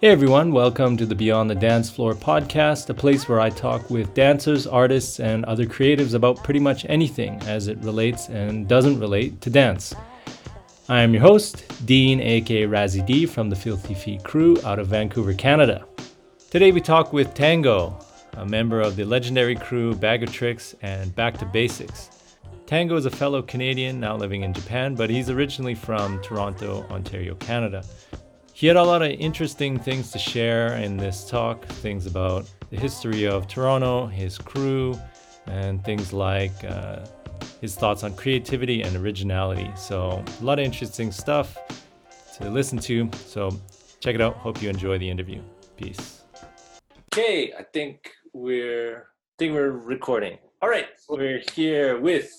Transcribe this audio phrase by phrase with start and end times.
[0.00, 3.90] Hey everyone, welcome to the Beyond the Dance Floor podcast, a place where I talk
[3.90, 9.00] with dancers, artists, and other creatives about pretty much anything as it relates and doesn't
[9.00, 9.96] relate to dance.
[10.86, 14.88] I am your host, Dean, aka Razzie D from the Filthy Feet crew out of
[14.88, 15.86] Vancouver, Canada.
[16.50, 17.98] Today we talk with Tango,
[18.34, 22.10] a member of the legendary crew Bag of Tricks and Back to Basics.
[22.66, 27.34] Tango is a fellow Canadian now living in Japan, but he's originally from Toronto, Ontario,
[27.36, 27.82] Canada.
[28.52, 32.76] He had a lot of interesting things to share in this talk things about the
[32.76, 35.00] history of Toronto, his crew,
[35.46, 37.06] and things like uh,
[37.60, 39.70] his thoughts on creativity and originality.
[39.76, 41.58] So, a lot of interesting stuff
[42.38, 43.10] to listen to.
[43.26, 43.50] So,
[44.00, 44.36] check it out.
[44.36, 45.42] Hope you enjoy the interview.
[45.76, 46.22] Peace.
[47.12, 50.38] Okay, I think we're I think we're recording.
[50.62, 52.30] All right, we're here with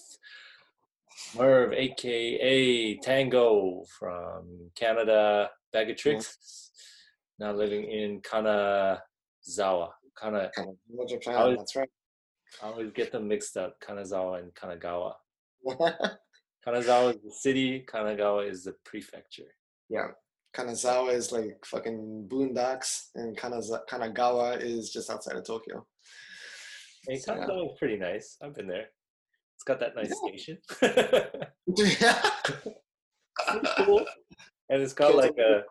[1.37, 6.71] Merv, aka Tango from Canada, Bag of Tricks.
[7.39, 7.43] Mm-hmm.
[7.43, 9.89] Now living in Kanazawa.
[10.17, 10.49] Kana.
[10.55, 11.89] Kind of Japan, was- that's right.
[12.63, 13.79] I always get them mixed up.
[13.81, 15.13] Kanazawa and Kanagawa.
[16.67, 17.85] Kanazawa is the city.
[17.87, 19.51] Kanagawa is the prefecture.
[19.89, 20.07] yeah.
[20.55, 25.85] Kanazawa is like fucking boondocks, and Kanaza- Kanagawa is just outside of Tokyo.
[27.09, 27.33] And So.
[27.33, 28.37] Kanagawa is pretty nice.
[28.41, 28.87] I've been there.
[29.55, 30.29] It's got that nice Yeah.
[30.29, 30.57] station.
[32.01, 32.21] yeah.
[33.85, 34.05] Cool.
[34.69, 35.63] And it's got like a,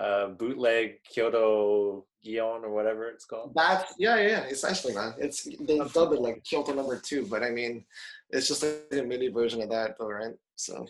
[0.00, 3.52] a bootleg Kyoto Gion or whatever it's called.
[3.54, 5.14] That's yeah, yeah, yeah, essentially, man.
[5.18, 7.84] It's they dubbed it like Kyoto number two, but I mean,
[8.30, 10.34] it's just like a mini version of that, though, right?
[10.56, 10.86] So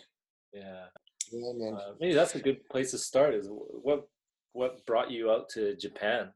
[0.53, 0.85] Yeah.
[1.31, 1.73] yeah, man.
[1.75, 3.33] Uh, maybe that's a good place to start.
[3.35, 4.07] Is what
[4.53, 6.31] what brought you out to Japan?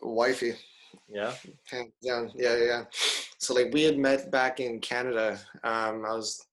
[0.00, 0.54] Wifey,
[1.08, 1.34] Yeah.
[1.70, 2.30] hands down.
[2.34, 2.84] Yeah, yeah, yeah.
[3.38, 5.38] So like we had met back in Canada.
[5.64, 6.46] Um, I was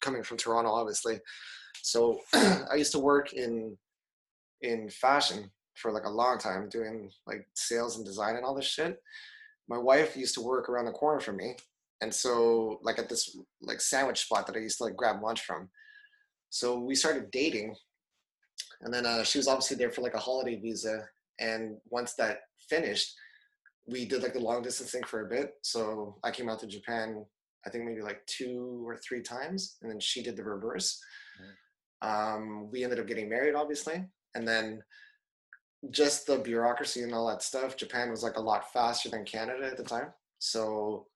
[0.00, 1.20] coming from Toronto, obviously.
[1.82, 3.76] So I used to work in
[4.60, 8.66] in fashion for like a long time, doing like sales and design and all this
[8.66, 9.00] shit.
[9.68, 11.56] My wife used to work around the corner from me,
[12.00, 15.42] and so like at this like sandwich spot that I used to like grab lunch
[15.42, 15.68] from.
[16.50, 17.74] So we started dating,
[18.82, 21.08] and then uh, she was obviously there for like a holiday visa.
[21.40, 23.14] And once that finished,
[23.86, 25.54] we did like the long distance thing for a bit.
[25.62, 27.24] So I came out to Japan,
[27.66, 31.00] I think maybe like two or three times, and then she did the reverse.
[32.02, 34.04] Um, we ended up getting married, obviously,
[34.34, 34.82] and then
[35.90, 37.76] just the bureaucracy and all that stuff.
[37.76, 40.12] Japan was like a lot faster than Canada at the time.
[40.38, 41.06] So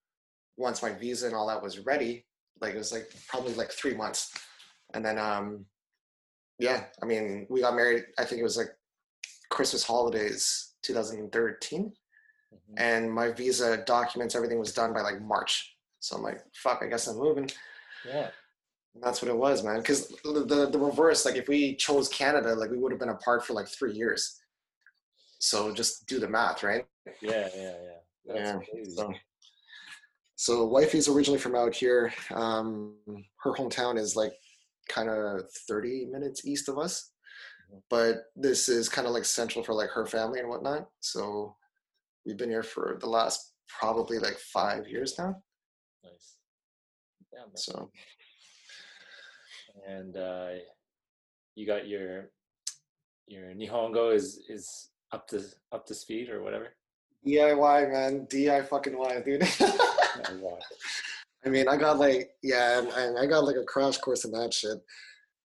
[0.57, 2.25] once my visa and all that was ready,
[2.61, 4.33] like it was like probably like three months,
[4.95, 5.67] and then um,
[6.59, 8.05] yeah, I mean we got married.
[8.19, 8.71] I think it was like
[9.51, 11.93] Christmas holidays 2013
[12.55, 12.75] Mhm.
[12.79, 16.87] and my visa documents everything was done by like march so i'm like fuck i
[16.87, 17.51] guess i'm moving
[18.07, 18.31] Yeah.
[18.95, 22.09] and that's what it was man because the, the the reverse like if we chose
[22.09, 24.41] canada like we would have been apart for like three years
[25.39, 26.87] so just do the math right
[27.23, 27.49] Yeah.
[27.55, 27.75] Yeah.
[27.83, 27.99] Yeah.
[28.27, 29.13] That's yeah so
[30.37, 32.97] so wifey's originally from out here um
[33.43, 34.33] her hometown is like
[34.89, 37.13] kind of 30 minutes east of us
[37.73, 37.83] Mhm.
[37.91, 41.57] but this is kind of like central for like her family and whatnot so
[42.25, 45.35] we've been here for the last probably like five years now
[46.05, 46.37] Nice.
[47.33, 47.41] Yeah.
[47.41, 47.57] man.
[47.57, 47.91] so
[49.89, 50.51] and uh,
[51.57, 52.31] you got your
[53.27, 56.75] your Nihongo is is up to up to speed or whatever.
[57.27, 59.49] DIY man, DI fucking Y, dude.
[60.43, 60.59] Oh.
[61.45, 64.33] I mean, I got like yeah, and, and I got like a crash course in
[64.33, 64.79] that shit.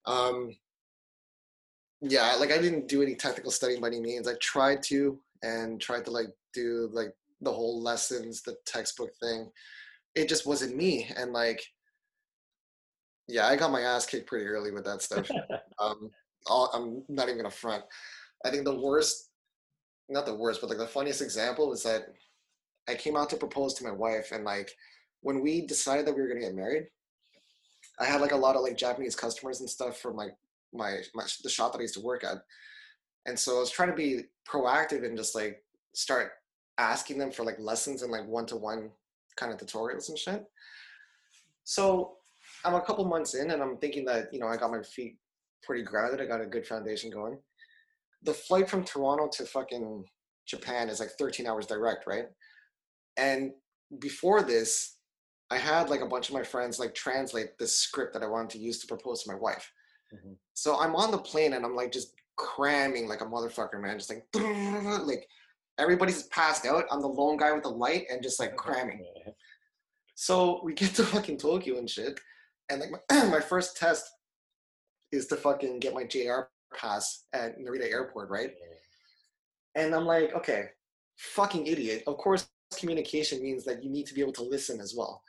[0.06, 0.56] Um,
[2.00, 4.26] yeah, like I didn't do any technical studying by any means.
[4.26, 9.50] I tried to and tried to like do like the whole lessons, the textbook thing.
[10.14, 11.62] It just wasn't me, and like,
[13.28, 15.28] yeah, I got my ass kicked pretty early with that stuff.
[15.78, 16.10] um,
[16.46, 17.84] all, I'm not even gonna front.
[18.44, 19.30] I think the worst,
[20.08, 22.08] not the worst, but like the funniest example is that
[22.88, 24.70] I came out to propose to my wife, and like
[25.20, 26.86] when we decided that we were gonna get married,
[27.98, 30.36] I had like a lot of like Japanese customers and stuff from like
[30.72, 32.38] my my the shop that I used to work at,
[33.26, 35.62] and so I was trying to be proactive and just like
[35.94, 36.32] start
[36.78, 38.90] asking them for like lessons and like one to one
[39.36, 40.44] kind of tutorials and shit.
[41.64, 42.16] So
[42.64, 45.18] I'm a couple months in, and I'm thinking that you know I got my feet
[45.62, 46.20] pretty grounded.
[46.20, 47.38] I got a good foundation going.
[48.22, 50.04] The flight from Toronto to fucking
[50.46, 52.26] Japan is like 13 hours direct, right?
[53.16, 53.52] And
[53.98, 54.96] before this,
[55.50, 58.50] I had like a bunch of my friends like translate this script that I wanted
[58.50, 59.70] to use to propose to my wife.
[60.14, 60.36] Mhm.
[60.54, 63.98] So I'm on the plane and I'm like just cramming like a motherfucker, man.
[63.98, 64.24] Just like
[65.04, 65.26] like
[65.78, 66.84] everybody's passed out.
[66.90, 69.04] I'm the lone guy with the light and just like cramming.
[70.14, 72.20] So we get to fucking Tokyo and shit,
[72.68, 74.04] and like my, my first test
[75.10, 76.42] is to fucking get my JR
[76.74, 78.52] pass at Narita Airport, right?
[79.74, 80.66] And I'm like, okay,
[81.16, 82.02] fucking idiot.
[82.06, 82.48] Of course,
[82.78, 85.22] communication means that you need to be able to listen as well.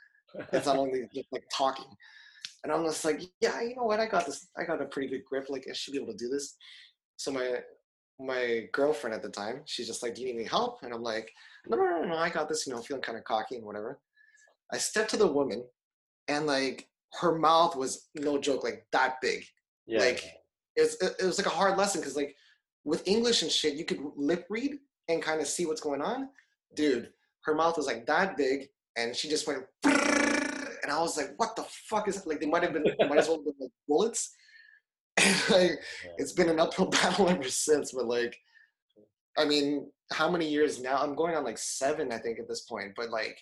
[0.52, 1.86] It's not only just like talking.
[2.64, 4.00] And I'm just like, yeah, you know what?
[4.00, 4.48] I got this.
[4.56, 5.46] I got a pretty good grip.
[5.48, 6.56] Like I should be able to do this.
[7.16, 7.58] So my
[8.18, 10.78] my girlfriend at the time, she's just like, do you need any help?
[10.82, 11.30] And I'm like,
[11.66, 12.66] no, no, no, no, I got this.
[12.66, 14.00] You know, feeling kind of cocky and whatever.
[14.72, 15.64] I stepped to the woman,
[16.28, 16.88] and like
[17.20, 19.44] her mouth was no joke, like that big.
[19.86, 20.00] yeah.
[20.00, 20.24] like,
[20.76, 22.34] It was it, was like a hard lesson because like
[22.84, 24.78] with English and shit, you could lip read
[25.08, 26.28] and kind of see what's going on.
[26.74, 27.10] Dude,
[27.44, 31.56] her mouth was like that big, and she just went, and I was like, what
[31.56, 32.26] the fuck is that?
[32.26, 32.40] like?
[32.40, 34.34] They might have been might as well have been like bullets.
[35.16, 35.78] And like,
[36.18, 37.92] it's been an uphill battle ever since.
[37.92, 38.36] But like,
[39.38, 40.98] I mean, how many years now?
[40.98, 42.92] I'm going on like seven, I think, at this point.
[42.96, 43.38] But like,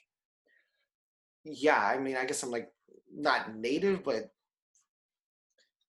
[1.44, 2.68] yeah, I mean, I guess I'm like
[3.12, 4.30] not native, but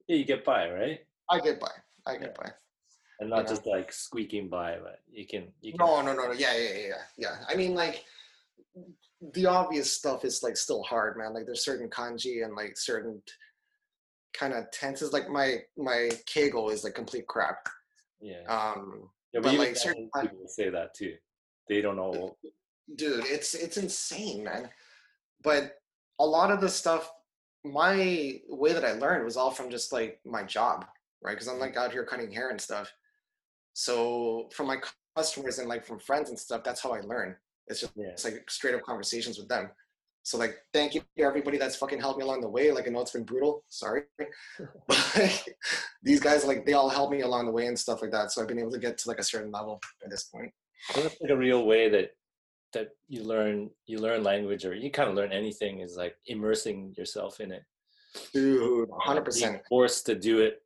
[0.07, 0.99] yeah, you get by, right?
[1.29, 1.71] I get by.
[2.05, 2.19] I Yeah.
[2.19, 2.51] get by.
[3.19, 3.49] And not Yeah.
[3.49, 6.31] just like squeaking by, but you can you can No, no, no, no.
[6.33, 7.03] Yeah, yeah, yeah, yeah.
[7.17, 7.45] yeah.
[7.47, 8.03] I mean, like,
[9.33, 11.33] the obvious stuff is like still hard, man.
[11.33, 13.21] Like, there's certain kanji and like certain
[14.33, 15.13] kind of tenses.
[15.13, 17.67] Like my my keigo is like complete crap.
[18.19, 18.41] yeah.
[18.47, 21.15] Um, yeah but, even like, certain- people say that too.
[21.69, 22.37] They don't know.
[22.95, 24.69] dude, it's it's insane, man.
[25.43, 25.77] But
[26.19, 27.09] a lot of the stuff,
[27.63, 30.85] my way that I learned was all from just like my job,
[31.23, 31.33] right?
[31.33, 31.61] Because I'm mm-hmm.
[31.63, 32.91] like out here cutting hair and stuff.
[33.73, 34.77] So from my
[35.15, 37.35] customers and like from friends and stuff, that's how I learn.
[37.67, 38.09] It's just Yeah.
[38.09, 39.71] it's like straight up conversations with them.
[40.25, 42.71] So like, thank you to everybody that's fucking helped me along the way.
[42.71, 43.63] Like I know it's been brutal.
[43.69, 44.03] Sorry,
[44.87, 45.57] but like,
[46.01, 48.31] these guys like they all helped me along the way and stuff like that.
[48.31, 50.51] So I've been able to get to like a certain level at this point.
[50.95, 52.11] That's like a real way that
[52.73, 56.93] that you learn you learn language or you kind of learn anything is like immersing
[56.97, 57.63] yourself in it.
[58.33, 59.61] Dude, hundred percent.
[59.67, 60.62] Forced to do it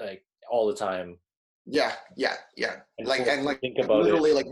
[0.00, 1.18] like all the time.
[1.66, 2.76] Yeah, yeah, yeah.
[2.98, 4.34] And like and like think about literally it.
[4.34, 4.46] like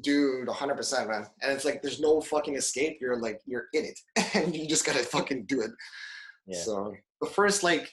[0.00, 1.26] dude, hundred percent, man.
[1.42, 2.98] And it's like there's no fucking escape.
[3.00, 4.00] You're like you're in it,
[4.34, 5.70] and you just gotta fucking do it.
[6.46, 6.60] Yeah.
[6.60, 7.92] So the first like,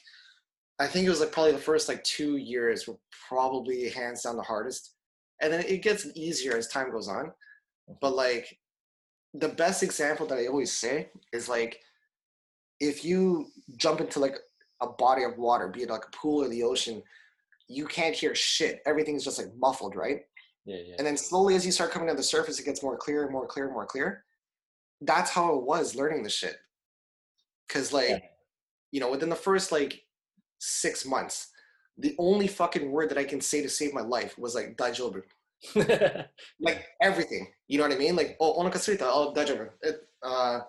[0.78, 2.98] I think it was like probably the first like two years were
[3.28, 4.94] probably hands down the hardest,
[5.40, 7.32] and then it gets easier as time goes on.
[8.00, 8.16] But mm-hmm.
[8.16, 8.58] like,
[9.34, 11.78] the best example that I always say is like,
[12.80, 14.36] if you jump into like
[14.80, 17.02] a body of water, be it like a pool or the ocean,
[17.68, 18.80] you can't hear shit.
[18.86, 20.20] Everything's just like muffled, right?
[20.64, 20.94] Yeah, yeah.
[20.98, 23.32] And then slowly as you start coming to the surface, it gets more clear, and
[23.32, 24.24] more clear, more clear.
[25.00, 26.56] That's how it was learning the shit.
[27.68, 28.18] Cause like, Yeah.
[28.92, 30.02] you know, within the first like
[30.58, 31.48] six months,
[31.96, 35.22] the only fucking word that I can say to save my life was like dajobu.
[36.60, 37.48] Like everything.
[37.68, 38.16] You know what I mean?
[38.16, 39.32] Like, oh, onakasurita, oh.
[39.82, 40.60] It, uh,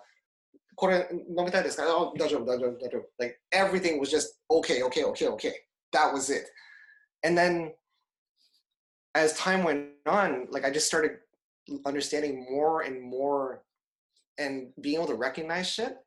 [0.75, 1.83] これ飲みたいですか?
[1.87, 3.03] Oh, dajobu, dajobu, dajobu.
[3.19, 5.53] Like everything was just okay, okay, okay, okay.
[5.91, 6.45] That was it.
[7.23, 7.73] And then
[9.15, 11.17] as time went on, like I just started
[11.85, 13.63] understanding more and more
[14.37, 15.97] and being able to recognize shit.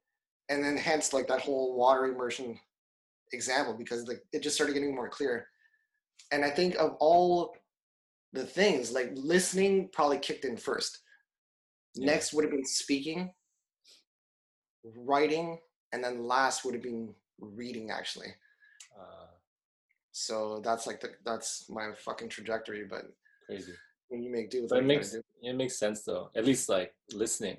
[0.49, 2.58] And then hence like that whole water immersion
[3.32, 5.47] example because like it just started getting more clear.
[6.33, 7.54] And I think of all
[8.33, 11.00] the things, like listening probably kicked in first.
[11.97, 12.12] Yeah.
[12.12, 13.33] Next would have been speaking,
[14.96, 15.60] writing,
[15.92, 18.34] and then last would have been reading actually.
[19.00, 19.27] uh,
[20.12, 22.86] So that's like the, that's my fucking trajectory.
[22.89, 23.04] But
[23.48, 23.74] crazy.
[24.10, 26.30] when you make do with But it makes it makes sense though.
[26.36, 27.58] At least like listening.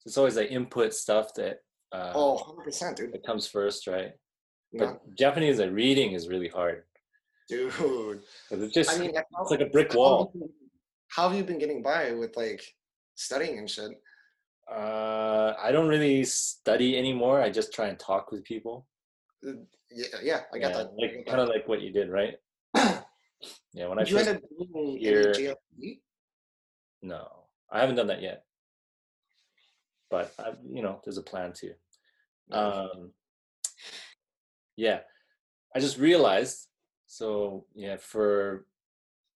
[0.00, 1.60] So it's always like input stuff that
[1.92, 3.12] uh, Oh, 100 percent, dude.
[3.12, 4.12] that comes first, right?
[4.72, 5.00] But know?
[5.16, 6.82] Japanese like reading is really hard
[7.48, 7.72] Dude.
[8.50, 10.26] it's just I mean, it's like a brick wall.
[10.26, 10.50] have you been-
[11.08, 12.62] How have you been getting by with like
[13.14, 13.92] studying and shit?
[14.70, 17.40] Uh, I don't really study anymore.
[17.40, 18.86] I just try and talk with people.
[19.46, 19.52] Uh,
[19.90, 20.92] Yeah, yeah, I got Yeah, that.
[20.96, 22.36] Like kind of like what you did, right?
[23.74, 23.88] Yeah.
[23.88, 26.00] When I you first end up doing here- any
[27.02, 28.44] no, I haven't done that yet.
[30.10, 31.74] But I, you know, there's a plan to.
[32.50, 33.12] Um,
[34.76, 35.00] yeah,
[35.74, 36.68] I just realized.
[37.06, 38.66] So yeah, for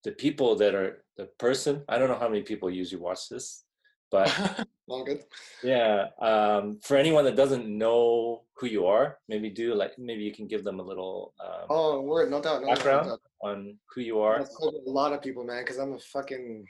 [0.03, 3.65] the people that are the person, I don't know how many people usually watch this,
[4.09, 4.27] but
[4.89, 5.23] All good.
[5.63, 10.33] yeah, um, for anyone that doesn't know who you are, maybe do like maybe you
[10.33, 13.07] can give them a little um, Oh, word, no doubt, no doubt, Background?
[13.07, 13.21] no doubt.
[13.41, 14.39] on who you are.
[14.39, 16.65] A lot of people, man, because I'm a fucking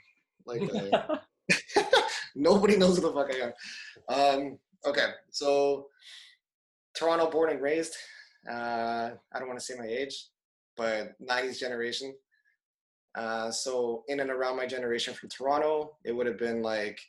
[0.46, 1.22] like a,
[2.36, 3.54] nobody knows who the fuck I am.
[4.42, 5.88] Um, okay, so
[6.96, 7.96] Toronto born and raised.
[8.50, 10.28] Uh, I don't want to say my age,
[10.78, 12.16] but 90s generation.
[13.16, 17.00] Uh, so in and around my generation from Toronto, it would have been like,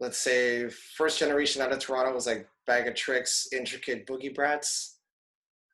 [0.00, 4.98] let's say, first generation out of Toronto was like Bag of Tricks, Intricate Boogie Brats.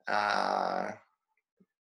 [0.09, 0.89] Uh,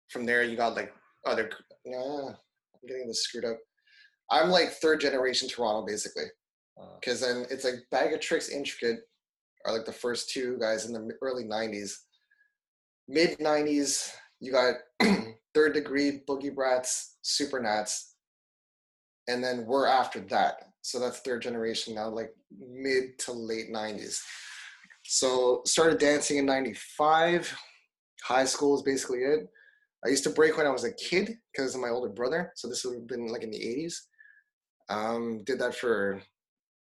[0.09, 0.91] from there, you got like
[1.25, 1.49] other.
[1.85, 3.57] Yeah, I'm getting this screwed up.
[4.31, 6.25] I'm like third generation Toronto, basically,
[6.99, 8.99] because then it's like Bag of Tricks, Intricate
[9.65, 11.93] are like the first two guys in the early '90s.
[13.07, 14.75] Mid '90s, you got
[15.53, 18.15] Third Degree, Boogie Brats, Super Nats,
[19.27, 20.72] and then we're after that.
[20.83, 24.19] So that's third generation now, like mid to late '90s.
[25.05, 27.55] So started dancing in '95.
[28.23, 29.47] High school is basically it.
[30.05, 32.51] I used to break when I was a kid because of my older brother.
[32.55, 33.95] So this would have been like in the 80s.
[34.89, 36.21] Um, did that for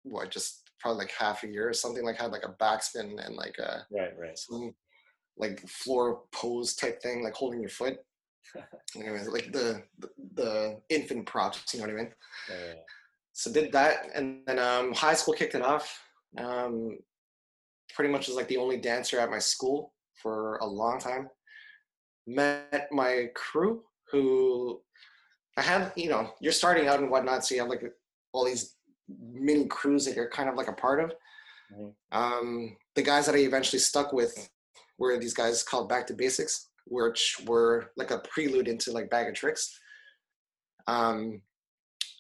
[0.03, 2.03] what, just probably like half a year or something.
[2.03, 4.75] Like had like a backspin and like a right, right, some
[5.37, 7.97] like floor pose type thing, like holding your foot.
[8.95, 12.11] Anyways, like the, the, the infant props, you know what I mean?
[12.49, 12.73] Yeah, yeah.
[13.37, 15.99] So did that, and then um, high school kicked it off.
[16.37, 16.97] Um,
[17.93, 21.27] pretty much was like the only dancer at my school for a long time.
[22.25, 24.79] Met my crew, who
[25.57, 27.83] I had, you know, you're starting out and whatnot, so you have like
[28.31, 28.75] all these
[29.19, 31.13] mini crews that you're kind of like a part of.
[31.73, 31.93] Mhm.
[32.13, 34.49] Um, the guys that I eventually stuck with
[34.97, 39.27] were these guys called Back to Basics, which were like a prelude into like Bag
[39.27, 39.77] of Tricks.
[40.87, 41.41] Um,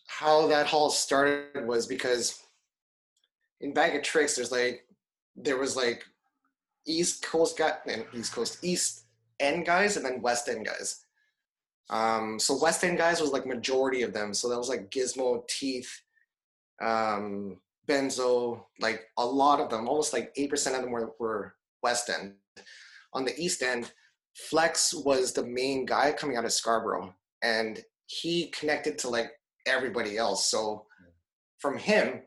[0.07, 2.41] how that all started was because
[3.61, 4.85] in Bag of Tricks, there's like
[5.35, 6.03] there was like
[6.85, 9.05] East Coast guy and East Coast East
[9.39, 11.05] End guys and then West End guys.
[11.89, 14.33] Um, so West End guys was like majority of them.
[14.33, 16.01] So that was like Gizmo, Teeth,
[16.81, 17.57] um,
[17.87, 22.09] Benzo, like a lot of them, almost like eight percent of them were, were West
[22.09, 22.33] End.
[23.13, 23.91] On the East End,
[24.35, 29.31] Flex was the main guy coming out of Scarborough, and he connected to like
[29.65, 30.45] everybody else.
[30.49, 30.85] So
[31.59, 32.21] from him,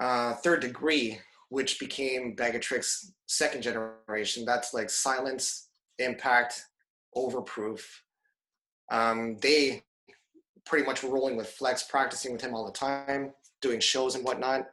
[0.00, 1.18] uh, third degree,
[1.48, 5.68] which became Bag of Tricks second generation, that's like Silence,
[5.98, 6.64] Impact,
[7.16, 7.82] Overproof.
[8.90, 9.82] Um, they
[10.66, 14.24] pretty much were rolling with Flex, practicing with him all the time, doing shows and
[14.24, 14.66] whatnot.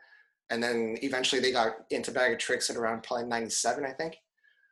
[0.49, 4.17] And then eventually they got into Bag of Tricks at around probably 97, I think.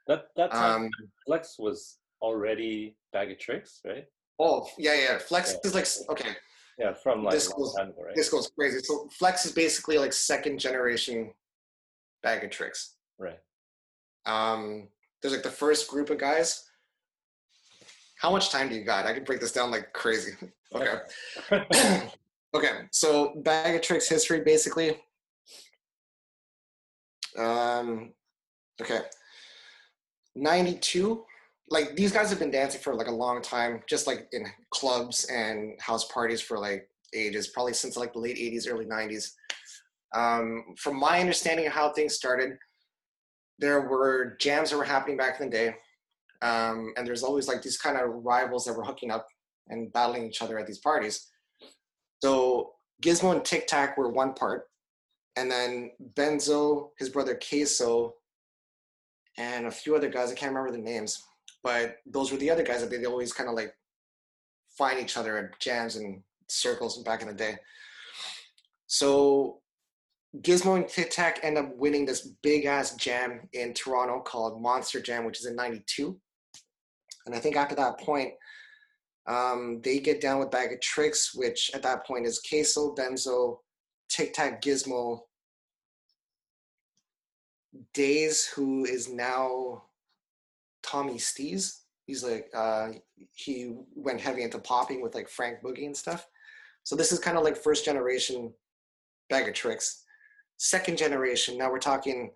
[0.08, 0.90] That that time Um,
[1.26, 4.06] Flex was already bag of tricks, right?
[4.40, 5.18] oh, yeah, yeah.
[5.20, 5.60] Flex Yeah.
[5.70, 6.36] is like, okay,
[6.80, 8.16] Yeah, from like This long goes- time ago, right?
[8.16, 8.80] this goes crazy.
[8.80, 11.34] So Flex is basically like second generation
[12.24, 12.96] Bag of Tricks.
[13.18, 13.40] Right.
[14.26, 14.88] Um,
[15.22, 16.64] there's like the first group of guys.
[18.18, 19.06] How much time do you got?
[19.06, 20.32] I can break this down like crazy.
[20.76, 21.00] Okay.
[22.54, 22.72] okay.
[22.92, 25.02] So bag of tricks history basically.
[27.36, 28.14] Um,
[28.80, 29.00] okay.
[30.36, 31.26] 92.
[31.70, 35.26] Like these guys have been dancing for like a long time, just like in clubs
[35.26, 39.32] and house parties for like ages, probably since like the late 80s, early 90s.
[40.16, 42.58] Um, from my understanding of how things started,
[43.60, 45.76] there were jams that were happening back in the day.
[46.42, 49.28] Um, and there's always like these kind of rivals that were hooking up
[49.68, 51.28] and battling each other at these parties.
[52.24, 52.74] So
[53.04, 54.64] Gizmo and Tic Tac were one part,
[55.36, 58.14] and then Benzo, his brother Queso,
[59.38, 60.32] and a few other guys.
[60.32, 61.22] I can't remember the names,
[61.64, 63.74] but those were the other guys that they always kind of like
[64.78, 67.56] find each other at jams and circles back in the day.
[68.88, 69.62] So
[70.38, 75.02] Gizmo and Tic Tac end up winning this big ass jam in Toronto called Monster
[75.02, 76.20] Jam, which is in '92.
[77.26, 78.34] And I think after that point,
[79.28, 83.58] um, they get down with Bag of Tricks, which at that point is Queso, Benzo,
[84.10, 85.20] Tic Tac, Gizmo,
[87.94, 89.84] Days, who is now
[90.90, 91.82] Tommy Stees.
[92.06, 92.90] He's like uh,
[93.34, 96.28] he went heavy into popping with like Frank Boogie and stuff.
[96.84, 98.52] So this is kind of like first generation
[99.30, 100.04] Bag of Tricks.
[100.58, 102.32] Second generation, now we're talking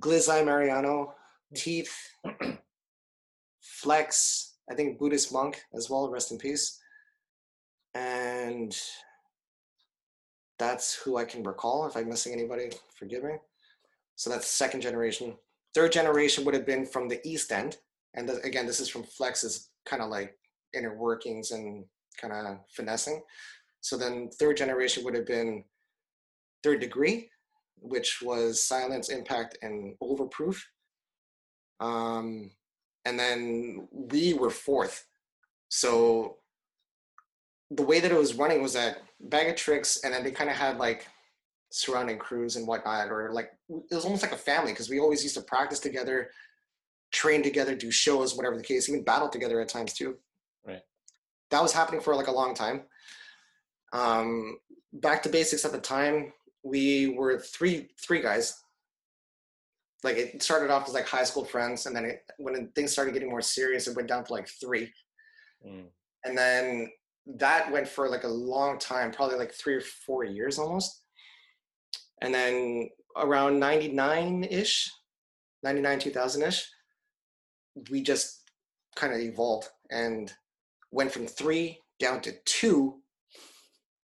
[0.00, 1.14] Glizzy Mariano,
[1.54, 1.92] Teeth,
[3.60, 6.78] Flex, I think Buddhist monk as well, rest in peace.
[7.94, 8.76] And
[10.58, 11.86] that's who I can recall.
[11.86, 13.34] If I'm missing anybody, forgive me.
[14.14, 15.34] So that's second generation.
[15.74, 17.76] Third generation would have been from the East End.
[18.14, 20.36] And th- again, this is from Flex's kind of like
[20.74, 21.84] inner workings and
[22.20, 23.22] kind of finessing.
[23.80, 25.64] So then third generation would have been
[26.62, 27.30] third degree,
[27.76, 30.60] which was silence, impact, and overproof.
[31.80, 32.50] Um,
[33.04, 35.06] and then we were fourth.
[35.68, 36.38] So
[37.70, 40.50] the way that it was running was that bag of tricks, and then they kind
[40.50, 41.06] of had like
[41.70, 45.22] surrounding crews and whatnot, or like it was almost like a family because we always
[45.22, 46.30] used to practice together.
[47.10, 50.16] train together, do shows, whatever the case, even battle together at times too.
[50.66, 50.82] Right.
[51.50, 52.82] That was happening for like a long time.
[53.94, 54.58] Um,
[54.92, 56.32] back to basics at the time,
[56.62, 58.62] we were three three guys.
[60.04, 63.14] Like it started off as like high school friends, and then it, when things started
[63.14, 64.92] getting more serious, it went down to like three,
[65.66, 65.86] Mm.
[66.24, 66.88] and then
[67.26, 71.02] that went for like a long time, probably like three or four years almost.
[72.22, 74.90] And then around 99 ish,
[75.62, 76.68] 99, 2000 ish,
[77.90, 78.42] we just
[78.96, 80.32] kind of evolved and
[80.90, 83.00] went from three down to two.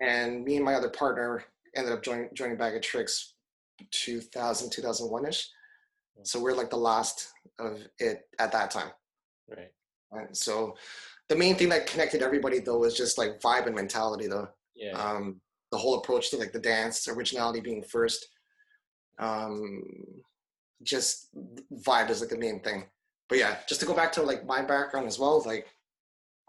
[0.00, 1.44] And me and my other partner
[1.76, 3.34] ended up joining, joining Bag of Tricks
[3.90, 5.48] 2000, 2001 ish.
[6.22, 7.28] So we're like the last
[7.58, 8.90] of it at that time.
[9.48, 9.70] Right.
[10.12, 10.36] Right?
[10.36, 10.76] So
[11.28, 14.92] the main thing that connected everybody though was just like vibe and mentality though Yeah.
[14.92, 15.40] um,
[15.74, 18.28] the whole approach to like the dance, originality being first.
[19.18, 19.82] Um,
[20.84, 21.30] just
[21.84, 22.84] vibe is like the main thing.
[23.28, 25.66] But yeah, just to go back to like my background as well, like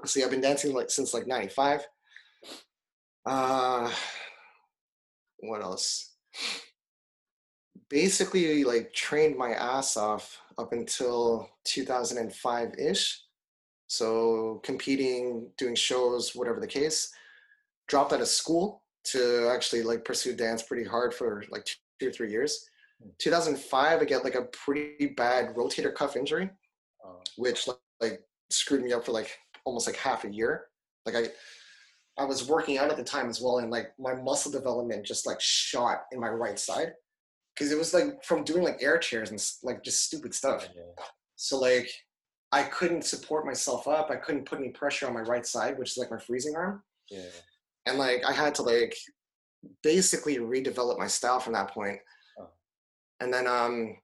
[0.05, 1.87] see, I've been dancing like since like '95.
[3.25, 3.91] Uh,
[5.39, 6.13] what else?
[7.89, 13.23] Basically, like trained my ass off up until 2005 ish.
[13.87, 17.11] So competing, doing shows, whatever the case
[17.87, 21.65] dropped out of school to actually like pursue dance pretty hard for like
[21.99, 22.69] two or three years.
[23.19, 26.49] 2005, I get like a pretty bad rotator cuff injury,
[27.05, 30.67] Uh, which like, like screwed me up for like almost like half a year.
[31.05, 31.27] Like I,
[32.17, 35.27] I was working out at the time as well, and like my muscle development just
[35.27, 36.93] like shot in my right side
[37.53, 40.67] because it was like from doing like air chairs and like just stupid stuff.
[40.75, 41.03] yeah.
[41.35, 41.89] So like
[42.51, 44.09] I couldn't support myself up.
[44.09, 46.81] I couldn't put any pressure on my right side, which is like my freezing arm
[47.11, 47.29] Yeah.
[47.85, 48.95] And like I had to like
[49.83, 51.99] basically redevelop my style from that point.
[52.39, 52.49] Oh.
[53.19, 53.95] And then um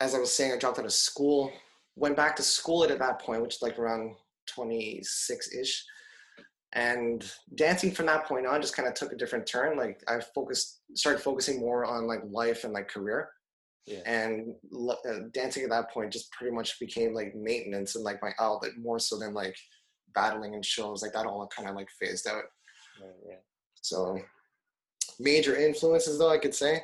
[0.00, 1.52] as I was saying, I dropped out of school,
[1.96, 4.16] went back to school at that point, which is like around
[4.50, 5.84] 26-ish.
[6.72, 9.78] And dancing from that point on just kind of took a different turn.
[9.78, 13.28] Like I focused started focusing more on like life and like career.
[13.86, 14.00] Yeah.
[14.06, 14.54] And
[14.88, 18.72] uh, dancing at that point just pretty much became like maintenance and like my outlet
[18.76, 19.56] more so than like
[20.14, 21.02] battling and shows.
[21.02, 22.44] Like that all kind of like phased out.
[23.00, 23.42] Right, right.
[23.80, 24.20] So
[25.18, 26.82] major influences though I could say.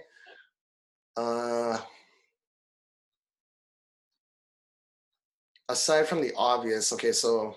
[1.17, 1.79] Uh
[5.71, 7.57] aside from the obvious, okay, so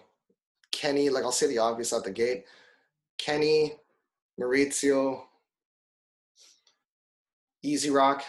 [0.71, 2.45] Kenny, like I'll say the obvious out the gate.
[3.17, 3.73] Kenny,
[4.39, 5.21] Maurizio,
[7.61, 8.23] Easy Rock,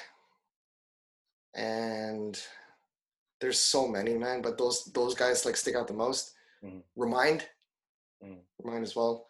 [1.54, 2.40] and
[3.40, 6.32] there's so many, man, but those those guys like stick out the most.
[6.64, 6.82] Mhm.
[6.96, 7.46] Remind.
[8.22, 8.40] Mm.
[8.62, 9.26] Remind as well.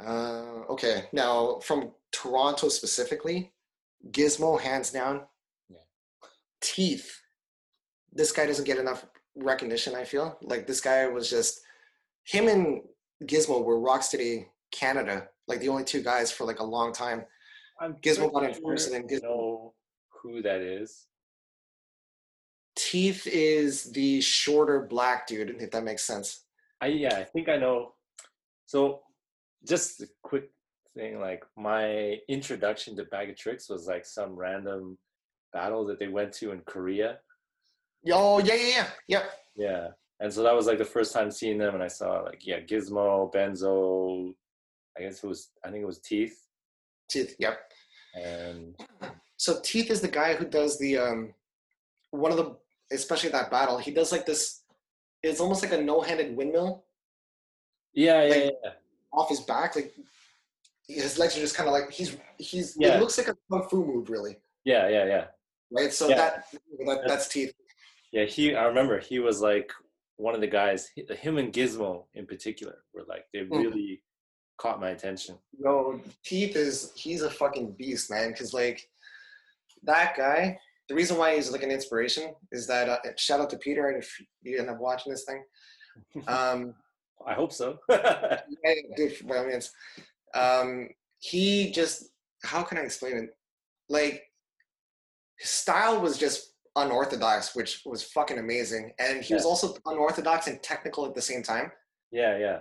[0.00, 3.52] Uh, okay, now from Toronto specifically,
[4.10, 5.26] Gizmo hands down.
[5.68, 5.78] Yeah.
[6.60, 7.20] Teeth.
[8.12, 9.94] This guy doesn't get enough recognition.
[9.94, 11.60] I feel like this guy was just
[12.24, 12.82] him and
[13.24, 17.24] Gizmo were Rocksteady Canada, like the only two guys for like a long time.
[17.80, 19.74] I'm Gizmo got pretty in first and then Gizmo- know
[20.08, 21.06] who that is.
[22.92, 26.44] Teeth is the shorter black dude, if that makes sense.
[26.78, 27.94] I yeah, I think I know.
[28.66, 29.00] So,
[29.66, 30.50] just a quick
[30.94, 34.98] thing, like my introduction to Bag of Tricks was like some random
[35.54, 37.16] battle that they went to in Korea.
[38.12, 39.24] Oh yeah, yeah, yeah, yep.
[39.56, 39.88] Yeah,
[40.20, 42.60] and so that was like the first time seeing them, and I saw like yeah,
[42.60, 44.34] Gizmo, Benzo.
[44.98, 46.38] I guess it was I think it was Teeth,
[47.08, 47.58] Teeth, yep.
[48.22, 48.76] and
[49.38, 51.32] So Teeth is the guy who does the um
[52.10, 52.56] one of the
[52.92, 54.62] especially that battle, he does like this
[55.22, 56.84] it's almost like a no-handed windmill
[57.94, 58.70] yeah, yeah, Like- yeah, yeah.
[59.12, 59.76] off his back.
[59.76, 59.92] Like
[60.88, 62.96] his legs are just kind of like he's he's Yeah.
[62.96, 64.38] it looks like a kung fu move really.
[64.64, 65.24] yeah, yeah, yeah.
[65.70, 65.92] Right?
[65.92, 66.16] So Yeah.
[66.16, 66.46] that,
[66.86, 67.52] that that's Teeth.
[68.12, 68.54] Yeah, he.
[68.54, 69.72] I remember he was like
[70.16, 70.90] one of the guys.
[70.96, 73.50] Him and Gizmo in particular were like they Mhm.
[73.62, 74.02] really
[74.58, 75.38] caught my attention.
[75.58, 78.30] No, Teeth is he's a fucking beast, man.
[78.32, 78.88] Because like
[79.82, 80.58] that guy,
[80.92, 84.02] the reason why he's like an inspiration is that uh, shout out to Peter and
[84.02, 85.42] if you end up watching this thing.
[86.26, 86.74] Um,
[87.26, 87.78] I hope so.
[87.90, 88.40] yeah,
[88.96, 89.70] dude, by all means.
[90.34, 92.06] Um, he just
[92.44, 93.30] how can I explain it?
[93.90, 94.22] Like
[95.38, 100.62] his style was just unorthodox, which was fucking amazing, and he was also unorthodox and
[100.62, 101.70] technical at the same time.
[102.10, 102.60] yeah, yeah,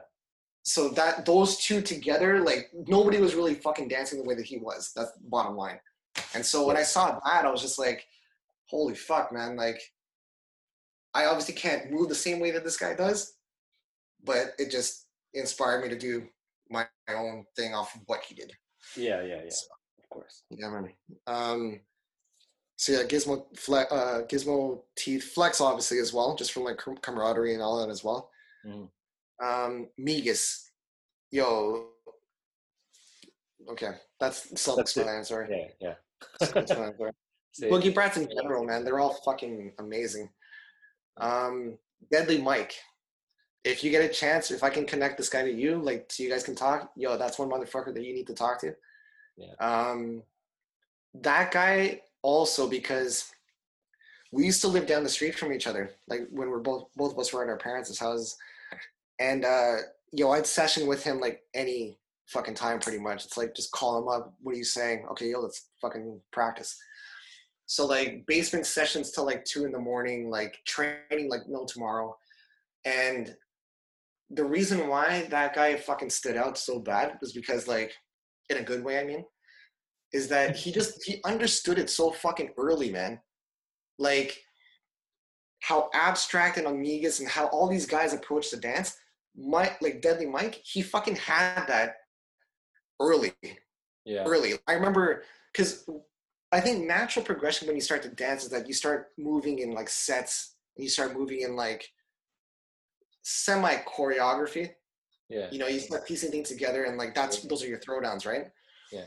[0.63, 4.57] so that those two together, like nobody was really fucking dancing the way that he
[4.57, 4.91] was.
[4.95, 5.79] That's the bottom line.
[6.33, 8.05] And so when I saw that, I was just like,
[8.71, 9.55] holy fuck, man.
[9.55, 9.79] Like
[11.13, 13.34] I obviously can't move the same way that this guy does,
[14.23, 16.27] but it just inspired me to do
[16.69, 18.53] my, own thing off of what he did.
[18.95, 19.49] yeah, yeah, yeah.
[20.01, 20.43] Of course.
[20.49, 20.93] Yeah, man.
[21.27, 21.81] Um
[22.77, 27.53] so yeah, Gizmo, fle- uh, Gizmo teeth flex obviously as well, just from like camaraderie
[27.53, 28.31] and all that as well.
[28.65, 28.89] Mhm.
[29.43, 30.63] Um, Migas,
[31.31, 31.89] yo,
[33.69, 35.71] okay, that's self-explanatory.
[35.79, 35.95] Yeah,
[36.41, 36.57] yeah.
[37.51, 40.29] Say- Boogie Brats in general, man, they're all fucking amazing.
[41.17, 41.77] Um,
[42.11, 42.73] Deadly Mike.
[43.63, 46.23] If you get a chance, if I can connect this guy to you, like so
[46.23, 48.73] you guys can talk, yo, that's one motherfucker that you need to talk to.
[49.37, 49.53] Yeah.
[49.59, 50.23] Um,
[51.13, 53.31] that guy also because
[54.31, 57.13] we used to live down the street from each other, like when we're both both
[57.13, 58.35] of us were at our parents' houses,
[59.19, 59.77] and uh,
[60.11, 63.25] yo, I'd session with him like any fucking time, pretty much.
[63.25, 64.33] It's like just call him up.
[64.41, 65.05] What are you saying?
[65.11, 66.81] Okay, yo, let's fucking practice.
[67.71, 72.17] So like basement sessions till like two in the morning, like training like no tomorrow.
[72.84, 73.34] And
[74.29, 77.93] the reason why that guy fucking stood out so bad was because like
[78.49, 79.23] in a good way, I mean,
[80.12, 83.21] is that he just he understood it so fucking early, man.
[83.97, 84.38] Like
[85.62, 88.97] how abstract and Amigas and how all these guys approach the dance.
[89.34, 91.93] Mike like Deadly Mike, he fucking had that
[92.99, 93.31] early
[94.03, 94.25] yeah.
[94.25, 94.55] early.
[94.67, 95.86] I remember because
[96.51, 99.71] I think natural progression when you start to dance is that you start moving in
[99.71, 101.89] like sets and you start moving in like
[103.21, 104.71] semi choreography.
[105.29, 105.47] Yeah.
[105.51, 108.47] You know, you start piecing things together and like that's those are your throwdowns, right?
[108.91, 109.05] Yeah.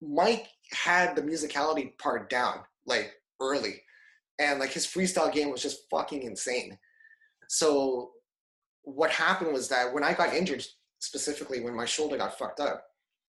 [0.00, 3.82] Mike had the musicality part down like early,
[4.38, 6.78] and like his freestyle game was just fucking insane.
[7.48, 8.12] So
[8.82, 10.64] what happened was that when I got injured,
[10.98, 12.84] specifically when my shoulder got fucked up,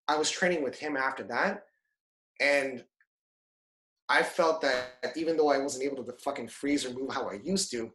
[0.07, 1.63] I was training with him after that,
[2.39, 2.83] and
[4.09, 7.39] I felt that even though I wasn't able to fucking freeze or move how I
[7.43, 7.91] used to,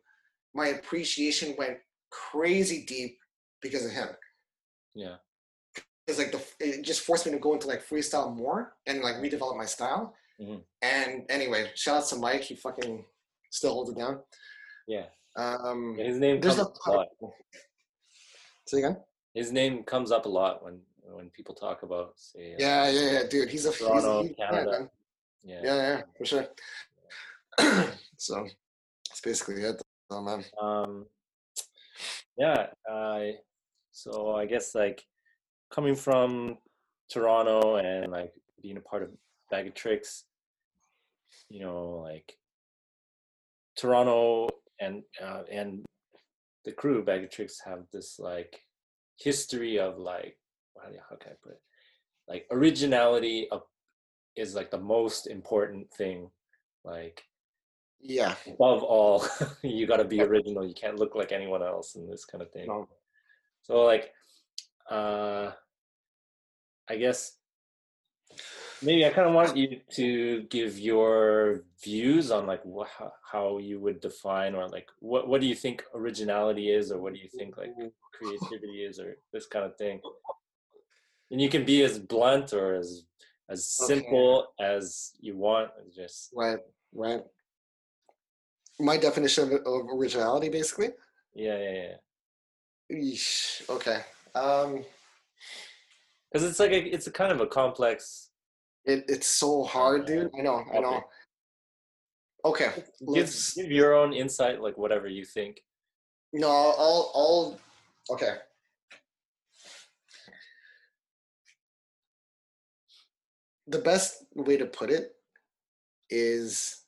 [0.54, 1.78] my appreciation went
[2.10, 3.18] crazy deep
[3.62, 4.08] because of him.
[4.94, 5.16] Yeah.
[6.08, 9.16] It's like the it just forced me to go into like freestyle more and like
[9.16, 10.14] redevelop my style.
[10.40, 10.62] Mhm.
[10.82, 12.42] And anyway, shout out to Mike.
[12.42, 13.04] He fucking
[13.50, 14.20] still holds it down.
[14.88, 15.06] Yeah.
[15.36, 17.08] Um, Yeah, His name comes up a lot.
[18.66, 18.96] Say again?
[19.34, 20.80] His name comes up a lot when
[21.12, 23.48] when people talk about say uh, Yeah, yeah, yeah, dude.
[23.50, 24.90] He's a Toronto, he's, yeah, Canada.
[25.42, 25.60] Yeah.
[25.62, 26.46] yeah, yeah, for sure.
[28.16, 28.46] so
[29.08, 30.44] that's basically it, though, man.
[30.60, 31.06] Um,
[32.36, 32.66] yeah.
[32.88, 33.34] I
[33.92, 35.04] so I guess like
[35.70, 36.58] coming from
[37.10, 39.10] Toronto and like being a part of
[39.50, 40.24] Bag of Tricks,
[41.48, 42.36] you know, like
[43.76, 44.48] Toronto
[44.80, 45.84] and uh, and
[46.64, 48.64] the crew Bag of Tricks have this like
[49.18, 50.38] history of like
[50.82, 51.62] how, how can I put it?
[52.28, 53.62] Like originality of
[54.40, 56.30] is like the most important thing.
[56.84, 57.22] Like
[58.00, 58.34] Yeah.
[58.46, 59.24] above all,
[59.62, 60.66] you got to be original.
[60.66, 62.66] You can't look like anyone else and this kind of thing.
[62.68, 62.88] No.
[63.62, 64.12] So like,
[64.90, 65.52] uh,
[66.88, 67.36] I guess
[68.82, 73.58] maybe I kind of want you to give your views on like wha- how, how
[73.58, 77.20] you would define or like what what do you think originality is or what do
[77.20, 77.70] you think like
[78.16, 80.00] creativity is or this kind of thing.
[81.30, 83.04] And you can be as blunt or as
[83.50, 83.94] as Okay.
[83.94, 85.70] simple as you want.
[85.94, 86.58] Just Right.
[86.94, 87.22] Right.
[88.78, 90.90] My definition of, of originality, basically.
[91.34, 91.96] yeah, yeah, yeah.
[92.96, 94.00] Eesh, Okay.
[94.34, 94.84] Um,
[96.32, 98.30] Because it's like a, it's a kind of a complex.
[98.84, 100.30] it, it's so hard, dude.
[100.38, 100.64] I know.
[100.72, 101.02] I know.
[102.44, 102.70] Okay.
[103.14, 105.62] Give, give your own insight, like whatever you think.
[106.32, 107.12] No, I'll.
[107.14, 107.60] I'll.
[108.10, 108.36] Okay.
[113.70, 115.14] The best way to put it
[116.10, 116.82] is.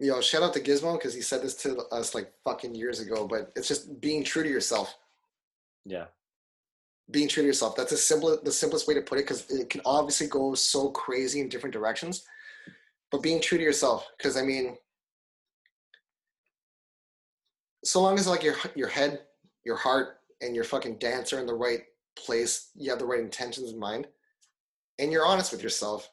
[0.00, 3.26] Yo, shout out to Gizmo because he said this to us like fucking years ago,
[3.28, 4.96] but it's just being true to yourself.
[5.86, 6.06] Yeah,
[7.12, 7.76] being true to yourself.
[7.76, 10.90] That's a simple, the simplest way to put it because it can obviously go so
[10.90, 12.24] crazy in different directions.
[13.12, 14.76] But being true to yourself, because I mean,
[17.84, 19.20] so long as like your your head,
[19.64, 21.82] your heart, and your fucking dance are in the right
[22.16, 24.06] place, you have the right intentions in mind,
[24.98, 26.08] and you're honest with yourself.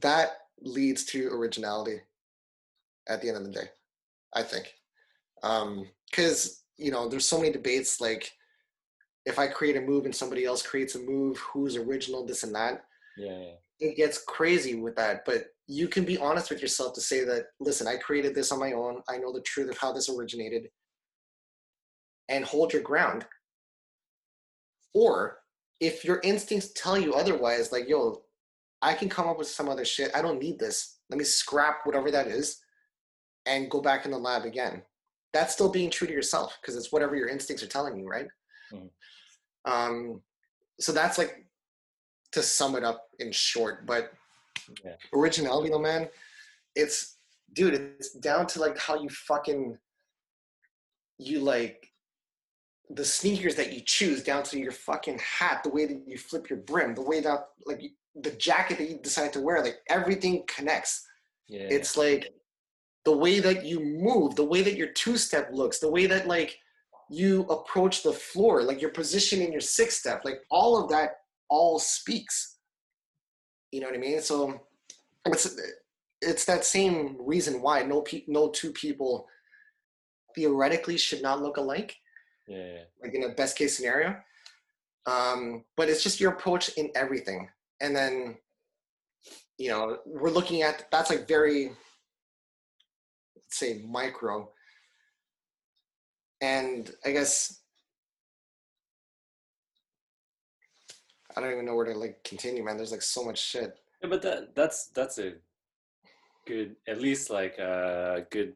[0.00, 0.30] That
[0.60, 2.00] leads to originality.
[3.06, 3.68] At the end of the day,
[4.32, 4.72] I think,
[5.42, 8.32] um because you know, there's so many debates like
[9.26, 12.54] if I create a move and somebody else creates a move, who's original, this and
[12.54, 12.84] that.
[13.16, 13.52] yeah, yeah.
[13.80, 15.24] It gets crazy with that.
[15.24, 18.60] But you can be honest with yourself to say that, listen, I created this on
[18.60, 19.02] my own.
[19.08, 20.68] I know the truth of how this originated.
[22.28, 23.26] And hold your ground.
[24.94, 25.38] Or
[25.80, 28.22] if your instincts tell you otherwise, like, yo,
[28.80, 30.14] I can come up with some other shit.
[30.14, 30.98] I don't need this.
[31.10, 32.60] Let me scrap whatever that is
[33.46, 34.82] and go back in the lab again.
[35.32, 38.28] That's still being true to yourself because it's whatever your instincts are telling you, right?
[38.72, 38.90] Mhm.
[39.64, 40.22] Um,
[40.80, 41.46] so that's like
[42.32, 43.84] to sum it up in short.
[43.86, 44.12] But
[44.82, 44.96] Yeah.
[45.12, 46.10] originality, though, man,
[46.74, 47.18] it's
[47.52, 49.78] dude, it's down to like how you fucking
[51.18, 51.92] you like
[52.90, 56.50] the sneakers that you choose down to your fucking hat, the way that you flip
[56.50, 57.82] your brim, the way that like
[58.14, 61.06] the jacket that you decide to wear, like everything connects.
[61.48, 61.66] Yeah.
[61.70, 62.32] It's like
[63.04, 66.26] the way that you move, the way that your two step looks, the way that
[66.26, 66.58] like
[67.10, 71.16] you approach the floor, like your position in your six step, like all of that
[71.48, 72.56] all speaks.
[73.72, 74.20] You know what I mean?
[74.20, 74.60] So
[75.26, 75.58] it's
[76.20, 79.26] it's that same reason why no pe- no two people
[80.34, 81.96] theoretically should not look alike,
[82.46, 82.78] yeah.
[83.02, 84.16] like in a best case scenario.
[85.06, 87.48] Um, but it's just your approach in everything,
[87.80, 88.36] and then
[89.58, 91.70] you know we're looking at that's like very
[93.36, 94.48] let's say micro
[96.40, 97.60] and i guess
[101.36, 104.08] i don't even know where to like continue man there's like so much shit Yeah,
[104.08, 105.34] but that that's that's a
[106.46, 108.54] good at least like a good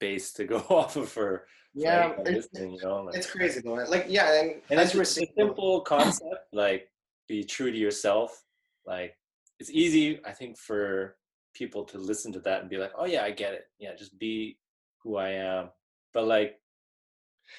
[0.00, 1.46] base to go off of for
[1.78, 5.22] yeah it's, you know like, it's crazy though like yeah and, and as it's you
[5.22, 6.90] a simple concept like
[7.28, 8.44] be true to yourself
[8.86, 9.16] like
[9.60, 11.16] it's easy i think for
[11.54, 13.64] people to listen to that and be like oh yeah i get it.
[13.78, 14.58] Yeah just be
[15.02, 15.70] who i am.
[16.14, 16.60] But like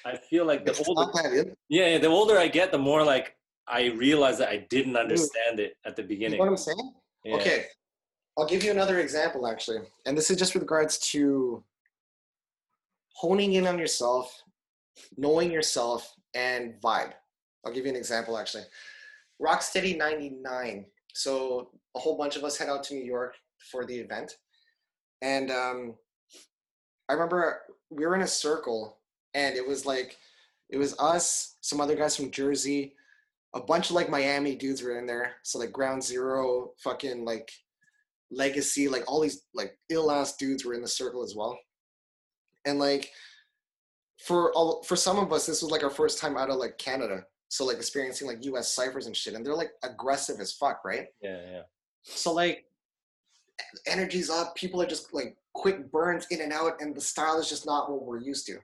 [0.04, 3.04] i feel like the it's older that yeah, yeah the older i get the more
[3.04, 6.38] like i realize that i didn't understand it at the you beginning.
[6.38, 6.92] know what i'm saying?
[7.24, 7.34] Yeah.
[7.36, 7.66] Okay,
[8.38, 11.62] I'll give you another example actually, and this is just with regards to
[13.20, 14.42] honing in on yourself,
[15.18, 17.12] knowing yourself, and vibe.
[17.64, 18.62] I'll give you an example actually.
[19.42, 20.86] Rocksteady 99.
[21.12, 23.34] So a whole bunch of us head out to New York
[23.70, 24.32] for the event,
[25.20, 25.94] and um,
[27.10, 29.00] I remember we were in a circle,
[29.34, 30.16] and it was like
[30.70, 32.94] it was us, some other guys from Jersey,
[33.54, 35.32] a bunch of like Miami dudes were in there.
[35.42, 37.50] So like Ground Zero, fucking like
[38.30, 41.58] Legacy, like all these like ill ass dudes were in the circle as well.
[42.64, 43.10] And like
[44.18, 46.78] for all for some of us, this was like our first time out of like
[46.78, 47.24] Canada.
[47.48, 49.34] So like experiencing like US ciphers and shit.
[49.34, 51.06] And they're like aggressive as fuck, right?
[51.22, 51.62] yeah yeah
[52.04, 52.66] So like
[53.86, 57.48] energy's up, people are just like quick burns in and out, and the style is
[57.48, 58.58] just not what we're used to.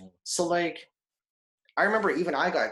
[0.00, 0.10] Mm.
[0.24, 0.90] So like
[1.76, 2.70] I remember even I got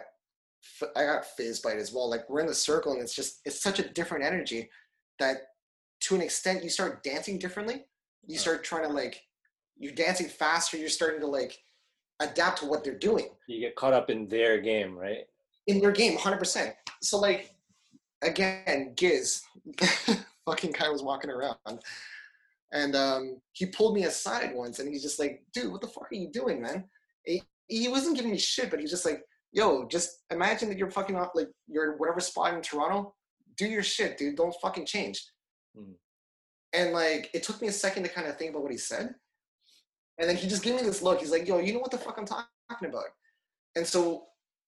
[0.97, 2.11] i got phased by it as well.
[2.11, 4.69] Like we're in the circle and it's just it's such a different energy
[5.19, 5.37] that
[6.01, 7.85] to an extent you start dancing differently.
[8.27, 9.23] You start trying to like
[9.79, 11.59] you're dancing faster, you're starting to like
[12.21, 15.27] adapt to what they're doing you get caught up in their game right
[15.67, 16.73] in their game 100%.
[17.03, 17.55] So like
[18.23, 19.43] again, Giz
[20.47, 21.57] fucking guy was walking around
[22.73, 26.11] and um he pulled me aside once and he's just like, dude, what the fuck
[26.11, 26.85] are you doing, man?
[27.25, 30.91] He, he wasn't giving me shit, but he's just like, yo, just imagine that you're
[30.91, 33.15] fucking off like you're whatever spot in Toronto,
[33.57, 34.37] do your shit, dude.
[34.37, 35.25] Don't fucking change.
[35.77, 35.93] Hmm.
[36.73, 39.15] And like it took me a second to kind of think about what he said.
[40.18, 41.20] And then he just gave me this look.
[41.20, 42.46] He's like, yo, you know what the fuck I'm talking
[42.88, 43.05] about?
[43.74, 44.26] And so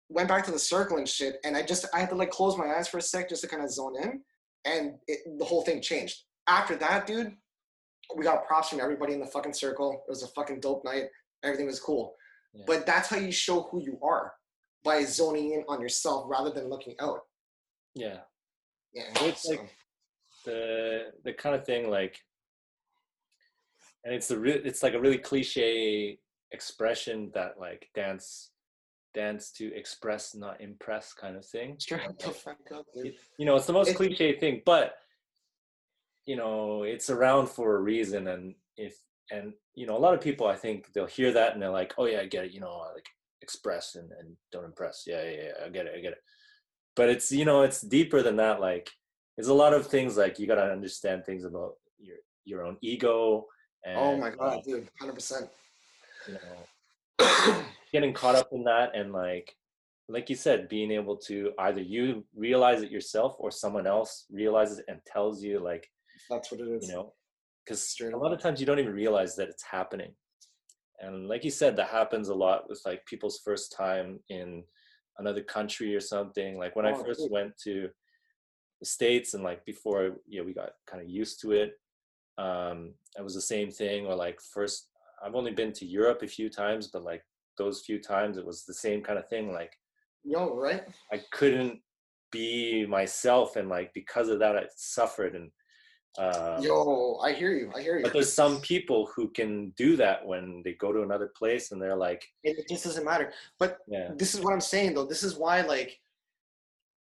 [0.09, 1.37] went back to the circle and shit.
[1.45, 3.49] And I just I had to like close my eyes for a sec just to
[3.49, 4.23] kind of zone in.
[4.65, 6.17] And it, the whole thing changed.
[6.49, 7.33] After that, dude,
[8.17, 10.03] we got props from everybody in the fucking circle.
[10.07, 11.05] It was a fucking dope night.
[11.45, 12.15] Everything was cool.
[12.55, 12.65] Yeah.
[12.67, 14.33] But that's how you show who you are
[14.85, 17.21] by zoning in on yourself rather than looking out.
[17.95, 18.19] yeah
[18.93, 19.05] Yeah.
[19.23, 19.71] It's so- like-
[20.45, 22.17] the the kind of thing like
[24.07, 26.19] and it's the re- it's like a really cliche
[26.53, 28.51] expression that like dance
[29.15, 31.75] dance to express not impress kind of thing.
[31.79, 33.15] Straight the fuck up, dude.
[33.39, 34.95] you know it's the most cliche thing but
[36.25, 38.97] you know it's around for a reason and if
[39.31, 41.95] and you know a lot of people i think they'll hear that and they're like
[41.99, 43.07] oh yeah i get it you know like
[43.43, 45.05] express and, and don't impress.
[45.07, 46.23] Yeah, yeah yeah i get it i get it.
[46.95, 48.91] But it's you know it's deeper than that like
[49.37, 52.77] there's a lot of things like you got to understand things about your your own
[52.83, 53.47] ego
[53.85, 55.49] and Oh my uh, god, dude, hundred percent.
[56.29, 57.63] you know
[57.93, 59.55] getting caught up in that and like
[60.09, 64.79] like you said being able to either you realize it yourself or someone else realizes
[64.81, 65.89] it and tells you like
[66.31, 66.89] That's what it is.
[66.89, 67.15] you know
[67.65, 70.13] because a lot of times you don't even realize that it's happening
[71.01, 74.63] and like you said that happens a lot with like people's first time in
[75.19, 77.31] another country or something like when i Oh, first dude.
[77.33, 77.89] went to
[78.81, 81.73] the states and like before you know we got kind of used to it
[82.39, 84.89] um it was the same thing or like first
[85.25, 87.23] i've only been to europe a few times but like
[87.57, 89.73] those few times it was the same kind of thing like
[90.25, 90.85] Yo, right?
[91.13, 91.81] i couldn't
[92.31, 95.51] be myself and like because of that i suffered and
[96.19, 97.71] uh Yo, I hear you.
[97.77, 98.03] I hear you.
[98.03, 101.81] but there's some people who can do that when they go to another place and
[101.81, 103.33] they're like it just doesn't matter.
[103.59, 105.05] But yeah this is what I'm saying though.
[105.05, 106.01] This is why like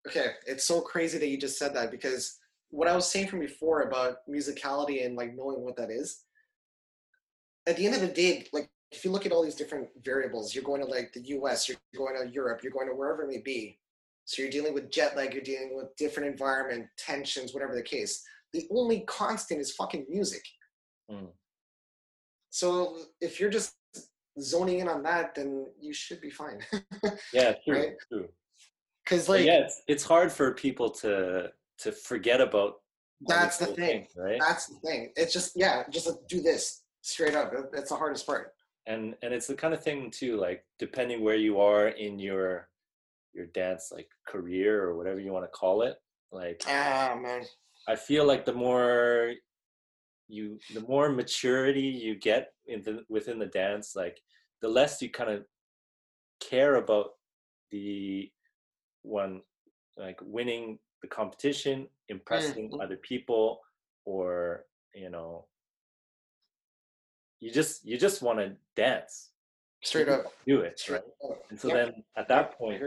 [0.08, 2.40] okay, it's so crazy that you just said that because
[2.72, 6.24] what I was saying from before about musicality and like knowing what that is.
[7.68, 10.54] At the end of the day, like if you look at all these different variables,
[10.56, 13.30] you're going to like the US, you're going to Europe, you're going to wherever it
[13.30, 13.78] may be.
[14.26, 18.24] So you're dealing with jet lag, you're dealing with different environment, tensions, whatever the case.
[18.54, 20.44] The only constant is fucking music.
[21.12, 21.30] Mm.
[22.52, 23.76] So if you're just
[24.40, 26.60] zoning in on that, then you should be fine.
[27.34, 27.94] Yeah, true, Right?
[28.12, 28.28] true.
[29.04, 32.76] Because But like yeah, it's, it's hard for people to to forget about.
[33.28, 33.76] that's the thing.
[33.76, 34.40] things, right?
[34.40, 35.12] That's the thing.
[35.16, 37.52] It's just yeah, just do this straight up.
[37.74, 38.54] That's the hardest part.
[38.88, 42.68] and and it's the kind of thing too like depending where you are in your
[43.34, 45.96] your dance like career or whatever you want to call it
[46.32, 47.44] like Ah man.
[47.88, 49.34] i feel like the more
[50.28, 54.18] you the more maturity you get in the, within the dance like
[54.62, 55.44] the less you kind of
[56.40, 57.08] care about
[57.72, 58.32] the
[59.04, 59.42] one
[59.98, 62.82] like winning the competition impressing Mhm.
[62.84, 63.62] other people
[64.06, 65.46] or you know
[67.40, 69.32] you just you just want to dance
[69.84, 70.26] Straight up.
[70.46, 71.46] do it Straight right up.
[71.50, 72.82] and so Yep, then at that point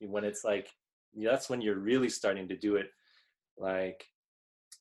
[0.00, 0.68] when it's like
[1.14, 2.90] that's when you're really starting to do it
[3.58, 4.06] like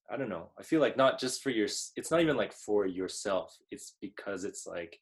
[0.10, 2.86] i don't know i feel like not just for your it's not even like for
[2.86, 5.00] yourself it's because it's like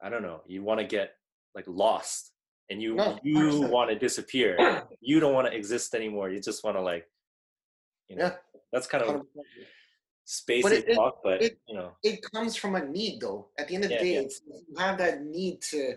[0.00, 1.14] i don't know you want to get
[1.56, 2.32] like lost
[2.72, 4.56] and you No, you want to disappear
[5.00, 7.06] you don't want to exist anymore you just want to like
[8.08, 8.36] you know Yeah.
[8.72, 9.24] that's kind of 100%.
[10.26, 13.40] spacey it- it- talk but it- you know It comes from a need though.
[13.58, 14.20] At the end of the day, yeah.
[14.26, 15.96] it's, you have that need to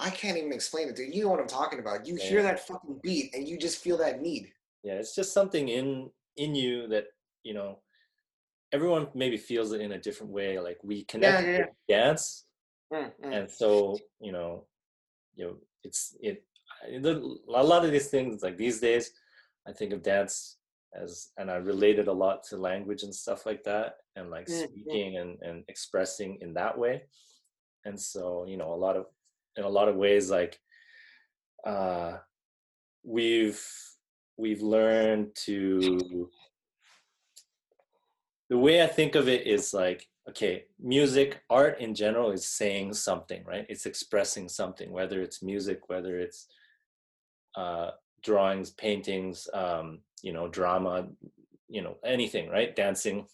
[0.00, 1.14] I can't even explain it, dude.
[1.14, 2.04] You know what I'm talking about.
[2.06, 4.52] You Yeah, hear that fucking beat and you just feel that need.
[4.82, 7.06] yeah it's just something in in you that
[7.48, 7.78] you know
[8.72, 12.43] everyone maybe feels it in a different way like we connect yeah, dance
[12.94, 13.36] Mm, mm.
[13.36, 14.66] and so you know
[15.34, 16.44] you know it's it
[16.86, 19.10] a lot of these things like these days
[19.66, 20.58] i think of dance
[20.94, 24.62] as and i related a lot to language and stuff like that and like Mm,
[24.62, 24.68] mm.
[24.68, 27.02] speaking and and expressing in that way
[27.84, 29.06] and so you know a lot of
[29.56, 30.60] in a lot of ways like
[31.66, 32.12] uh
[33.02, 33.64] we've
[34.36, 36.30] we've learned to
[38.50, 42.94] the way i think of it is like okay music art in general is saying
[42.94, 43.66] something right?
[43.68, 46.46] It's expressing something whether it's music whether it's
[47.56, 47.90] uh
[48.22, 51.08] drawings paintings um you know drama
[51.68, 52.74] you know anything right?
[52.74, 53.26] Dancing.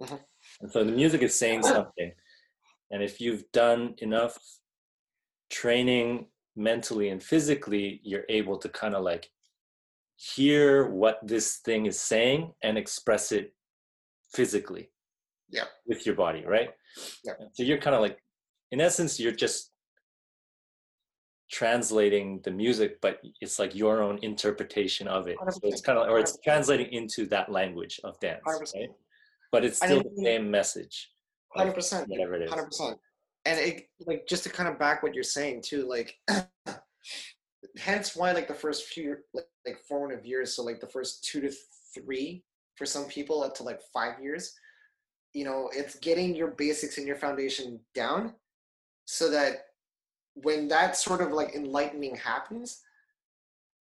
[0.00, 0.20] Mhm.
[0.60, 2.12] and so the music is saying something.
[2.90, 4.38] And if you've done enough
[5.50, 6.26] training
[6.56, 9.30] mentally and physically you're able to kind of like
[10.16, 13.54] hear what this thing is saying and express it
[14.32, 14.90] physically
[15.50, 15.68] Yep.
[15.86, 16.70] with your body right
[17.24, 17.36] Yep.
[17.40, 18.18] And so you're kind of like
[18.72, 19.70] in essence you're just
[21.50, 26.08] translating the music but it's like your own interpretation of it so it's kind of
[26.08, 26.42] or it's 100%.
[26.42, 28.74] translating into that language of dance 100%.
[28.74, 28.88] right
[29.52, 31.10] but it's still the same message
[31.56, 32.98] Hundred percent, whatever it is hundred percent.
[33.44, 36.14] And it like just to kind of back what you're saying too, like
[37.78, 41.40] hence why like the first few like, like formative years, so like the first two
[41.40, 41.50] to
[41.94, 44.52] three for some people up to like five years,
[45.32, 48.32] you know, it's getting your basics and your foundation down
[49.04, 49.66] so that
[50.34, 52.82] when that sort of like enlightening happens,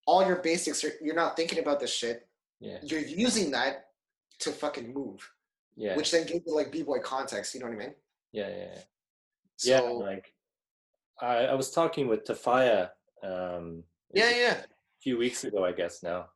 [0.07, 2.27] all your basics are you're not thinking about this shit.
[2.59, 3.87] yeah You're using that
[4.39, 5.19] to fucking move.
[5.75, 7.95] yeah Which then gives you like B-boy context, you know what I mean?
[8.31, 8.81] yeah yeah yeah.
[9.57, 10.33] So yeah like
[11.21, 12.89] I, I was talking with Tafaya
[13.23, 14.53] um yeah, yeah.
[14.59, 16.27] a few weeks ago I guess now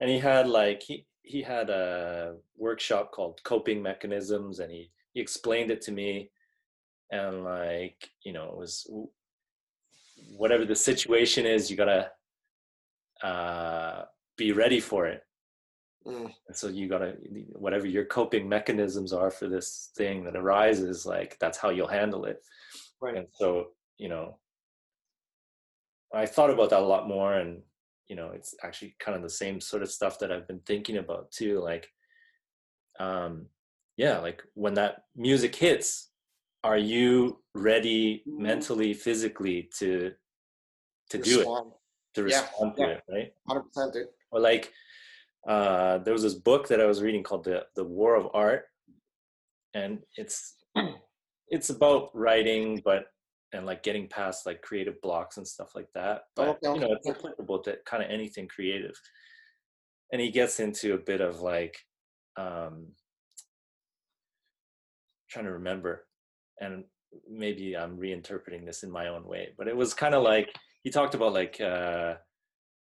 [0.00, 5.20] and he had like he he had a workshop called coping mechanisms and he he
[5.20, 6.30] explained it to me
[7.10, 8.88] and like you know it was
[10.38, 12.10] whatever the situation is you gotta
[13.22, 14.04] uh
[14.36, 15.22] be ready for it
[16.06, 16.32] Mm.
[16.46, 17.16] and so you gotta
[17.54, 22.26] whatever your coping mechanisms are for this thing that arises like that's how you'll handle
[22.26, 22.38] it
[23.00, 23.16] Right.
[23.16, 24.38] and so you know
[26.14, 27.60] i thought about that a lot more and
[28.08, 30.98] you know it's actually kind of the same sort of stuff that i've been thinking
[30.98, 31.88] about too like
[33.00, 33.46] um
[33.96, 36.10] yeah like when that music hits
[36.64, 38.38] are you ready Mhm.
[38.40, 40.12] mentally physically to
[41.10, 41.72] to do it Respond.
[42.14, 42.88] to Yeah, respond to yeah.
[42.88, 44.08] it right 100%, dude.
[44.30, 44.72] or like
[45.48, 48.64] uh, there was this book that I was reading called the the War of Art,
[49.74, 50.56] and it's
[51.54, 53.06] it's about writing, but
[53.56, 56.22] and like getting past like creative blocks and stuff like that.
[56.34, 58.94] But Okay, you know, it's applicable to kind of anything creative.
[60.12, 61.76] And he gets into a bit of like
[62.36, 62.88] um
[65.30, 66.06] trying to remember
[66.60, 66.84] and
[67.28, 70.90] maybe I'm reinterpreting this in my own way, but it was kind of like he
[70.90, 72.14] talked about like uh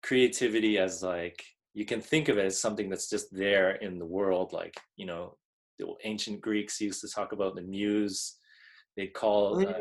[0.04, 1.44] creativity as like
[1.74, 5.06] you can think of it as something that's just there in the world like you
[5.06, 5.38] know
[5.80, 8.36] the ancient greeks used to talk about the muse
[8.96, 9.74] they'd call uh,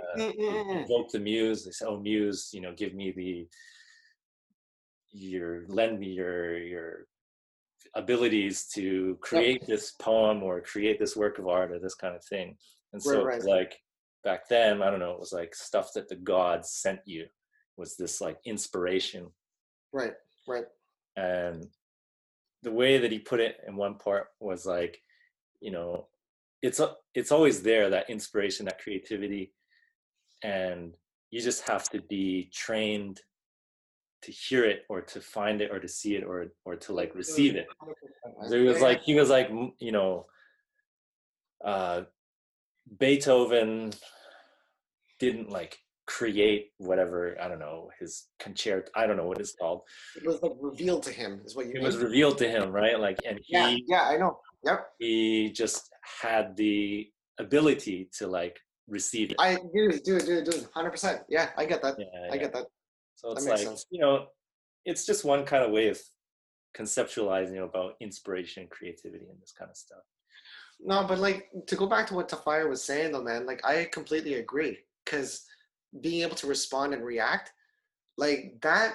[0.71, 3.47] invoke the muse they say oh muse you know give me the
[5.11, 7.07] your lend me your your
[7.95, 12.25] abilities to create this poem or create this work of art or this kind of
[12.25, 12.57] thing
[12.93, 13.45] and so Right, right.
[13.45, 13.79] like
[14.25, 17.27] back then i don't know it was like stuff that the gods sent you
[17.77, 19.27] was this like inspiration
[19.93, 20.15] Right,
[20.49, 20.65] right.
[21.17, 21.67] and
[22.63, 24.99] the way that he put it in one part was like
[25.61, 26.07] you know
[26.63, 26.81] it's
[27.15, 29.53] it's always there that inspiration that creativity
[30.43, 30.95] and
[31.31, 33.21] you just have to be trained
[34.23, 37.15] to hear it or to find it or to see it or or to like
[37.15, 37.67] receive it
[38.49, 39.51] so he was like he was like
[39.81, 40.27] you know
[41.65, 42.03] uh
[42.99, 43.93] beethoven
[45.19, 49.83] didn't like create whatever i don't know his concerto i don't know what it's called
[50.17, 51.85] it was like revealed to him, is what you it mean.
[51.85, 54.39] was revealed to him right like and he yeah, yeah, I know.
[54.65, 54.87] Yep.
[54.99, 55.91] he just
[56.23, 58.59] had the ability to like
[58.89, 61.23] receive it I do, dude, do, dude, hundred percent.
[61.29, 61.97] Yeah, I get that.
[61.99, 62.41] yeah, I yeah.
[62.43, 62.67] get that.
[63.15, 63.87] so that it's makes like sense.
[63.91, 64.27] you know
[64.85, 66.01] it's just one kind of way of
[66.77, 70.03] conceptualizing about inspiration creativity and this kind of stuff
[70.81, 73.89] No, but like to go back to what Tafire was saying though, man, like I
[73.93, 74.79] completely agree.
[75.07, 75.45] Cause
[76.01, 77.53] being able to respond and react,
[78.17, 78.95] like that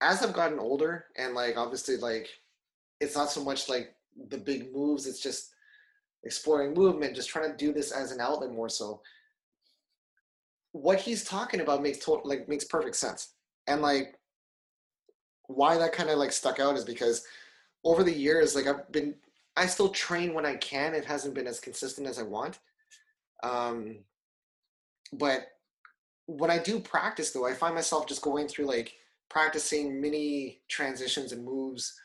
[0.00, 2.28] as I've gotten older and like obviously like
[3.00, 3.94] it's not so much like
[4.28, 5.52] the big moves, it's just
[6.24, 9.00] exploring movement, just trying to do this as an outlet more so.
[10.72, 13.34] What he's talking about makes total like makes perfect sense.
[13.66, 14.18] And like
[15.46, 17.24] why that kind of like stuck out is because
[17.84, 19.14] over the years, like I've been
[19.56, 20.94] I still train when I can.
[20.94, 22.58] It hasn't been as consistent as I want.
[23.42, 23.98] Um,
[25.12, 25.48] but
[26.26, 28.94] when I do practice, though, I find myself just going through like
[29.28, 31.98] practicing mini transitions and moves.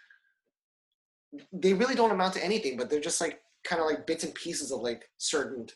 [1.52, 4.34] They really don't amount to anything, but they're just like kind of like bits and
[4.34, 5.68] pieces of like certain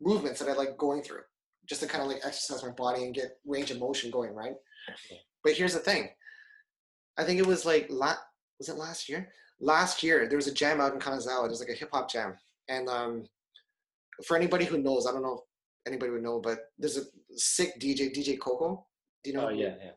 [0.00, 1.22] movements that I like going through
[1.68, 4.54] just to kind of like exercise my body and get range of motion going, right?
[5.44, 6.08] But here's the thing.
[7.16, 8.16] I think it was like la-
[8.58, 9.30] was it last year?
[9.60, 11.46] Last year there was a jam out in Kanazawa.
[11.46, 12.34] There's like a hip hop jam,
[12.68, 13.24] and um,
[14.26, 15.40] for anybody who knows, I don't know if
[15.92, 17.02] anybody would know, but there's a
[17.36, 18.84] sick DJ, DJ Koco.
[19.22, 19.46] Do you know?
[19.46, 19.90] oh yeah yeah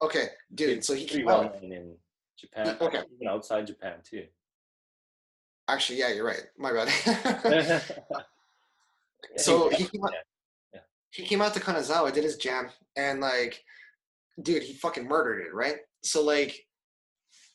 [0.00, 0.84] Okay, dude.
[0.84, 1.56] So he came out.
[1.62, 1.96] in
[2.38, 3.02] japan Okay.
[3.16, 4.24] even outside japan too
[5.68, 6.44] Actually, yeah, you're right.
[6.56, 7.82] My bad.
[9.36, 10.12] so he came out.
[10.72, 10.80] Yeah.
[11.10, 13.62] He came out to Kanazawa, did his jam, and like,
[14.42, 15.76] dude, he fucking murdered it, right?
[16.02, 16.66] So like,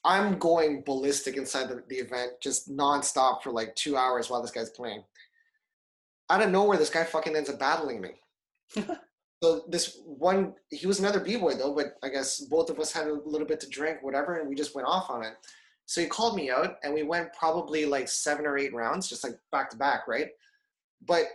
[0.05, 4.51] I'm going ballistic inside the, the event, just nonstop for like two hours while this
[4.51, 5.03] guy's playing.
[6.29, 8.09] Out of nowhere, this guy fucking ends up battling me.
[9.43, 12.91] so this one, he was another b boy though, but I guess both of us
[12.91, 15.33] had a little bit to drink, whatever, and we just went off on it.
[15.85, 19.23] So he called me out, and we went probably like seven or eight rounds, just
[19.23, 20.29] like back to back, right?
[21.05, 21.25] But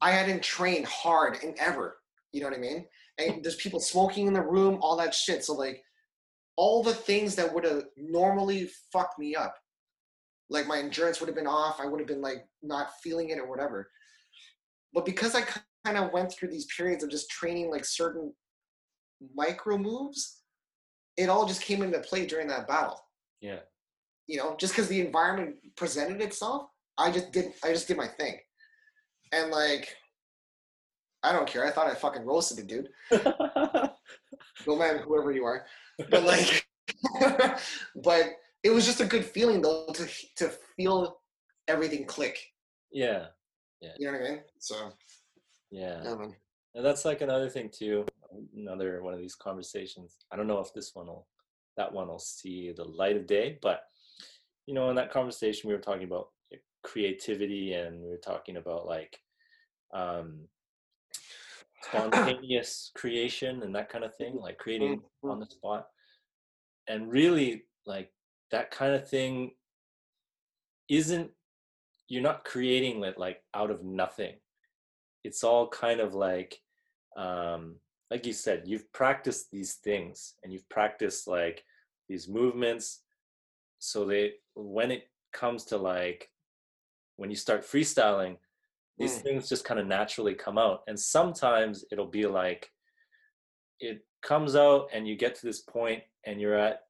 [0.00, 1.98] I hadn't trained hard in ever.
[2.32, 2.86] You know what I mean?
[3.18, 5.44] And there's people smoking in the room, all that shit.
[5.44, 5.82] So like
[6.56, 9.56] all the things that would have normally fucked me up.
[10.50, 11.80] Like my endurance would have been off.
[11.80, 13.90] I would have been like not feeling it or whatever.
[14.92, 15.42] But because I
[15.84, 18.32] kind of went through these periods of just training like certain
[19.34, 20.42] micro moves,
[21.16, 23.00] it all just came into play during that battle.
[23.44, 23.60] Yeah
[24.26, 28.08] You know, just because the environment presented itself, I just did I just did my
[28.08, 28.38] thing.
[29.32, 29.94] And like
[31.22, 31.64] I don't care.
[31.66, 32.88] I thought I fucking roasted it, dude.
[34.66, 35.66] No man, whoever you are.
[36.10, 36.66] But like
[38.08, 38.24] but
[38.62, 40.04] it was just a good feeling though to
[40.36, 41.20] to feel
[41.68, 42.38] everything click.
[42.92, 43.26] Yeah.
[43.80, 44.40] Yeah You know what I mean?
[44.58, 44.74] So
[45.70, 46.34] yeah yeah, man.
[46.74, 48.06] And that's like another thing too.
[48.56, 50.16] Another one of these conversations.
[50.32, 51.26] I don't know if this one will,
[51.76, 53.82] that one will see the light of day, but
[54.66, 56.28] you know, in that conversation we were talking about
[56.82, 59.18] creativity and we were talking about like
[59.92, 60.48] um,
[61.82, 65.30] spontaneous creation and that kind of thing, like creating Mhm.
[65.30, 65.88] on the spot.
[66.88, 68.12] And really, like
[68.50, 69.56] that kind of thing
[70.88, 71.30] isn't.
[72.08, 74.36] You're not creating it like out of nothing
[75.24, 76.60] it's all kind of like
[77.16, 77.76] um
[78.10, 81.64] like you said you've practiced these things and you've practiced like
[82.08, 83.02] these movements.
[83.78, 86.30] So they when it comes to like
[87.16, 88.36] when you start freestyling
[88.98, 89.22] these Mm.
[89.22, 90.82] things just kind of naturally come out.
[90.86, 92.70] And sometimes it'll be like
[93.80, 96.84] it comes out and you get to this point and you're at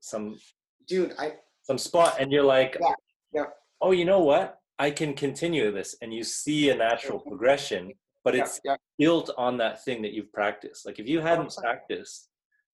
[0.00, 0.38] some
[0.86, 2.94] Dude, I some spot and you're like Yeah,
[3.32, 3.44] yeah.
[3.80, 4.58] oh you know what?
[4.78, 5.94] I can continue this.
[6.00, 7.92] And you see a natural progression
[8.24, 11.48] but yeah, it's yeah, built on that thing that you've practiced like if you hadn't
[11.48, 11.56] 100%.
[11.62, 12.28] practiced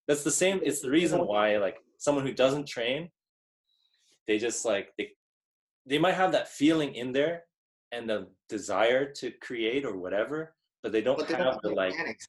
[0.09, 3.09] that's the same it's the reason why like someone who doesn't train
[4.26, 5.11] they just like they
[5.86, 7.44] they might have that feeling in there
[7.92, 11.68] and the desire to create or whatever but they don't But they have don't the
[11.70, 12.28] the like mechanics.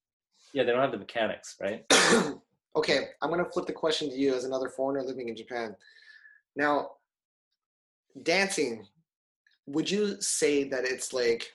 [0.53, 1.83] yeah they don't have the mechanics right
[2.75, 5.75] okay, I'm gonna flip the question to you as another foreigner living in Japan.
[6.55, 6.91] Now,
[8.21, 8.85] dancing,
[9.65, 11.51] would you say that it's like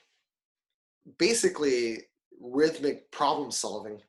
[1.17, 2.03] basically
[2.39, 4.01] rhythmic problem solving?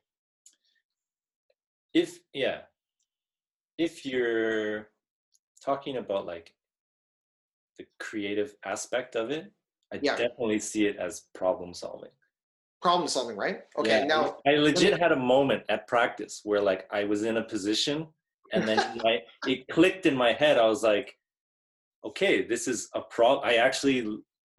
[1.93, 2.61] if yeah
[3.77, 4.89] if you're
[5.63, 6.53] talking about like
[7.77, 9.51] the creative aspect of it
[9.93, 10.17] i Yeah.
[10.17, 12.11] definitely see it as problem solving
[12.81, 13.61] Problem solving, right?
[13.79, 17.37] Okay, Yeah, now I legit had a moment at practice where like I was in
[17.37, 18.05] a position
[18.53, 20.59] and then my it clicked in my head.
[20.59, 21.17] I was like,
[22.03, 23.47] okay, this is a problem.
[23.49, 24.05] I actually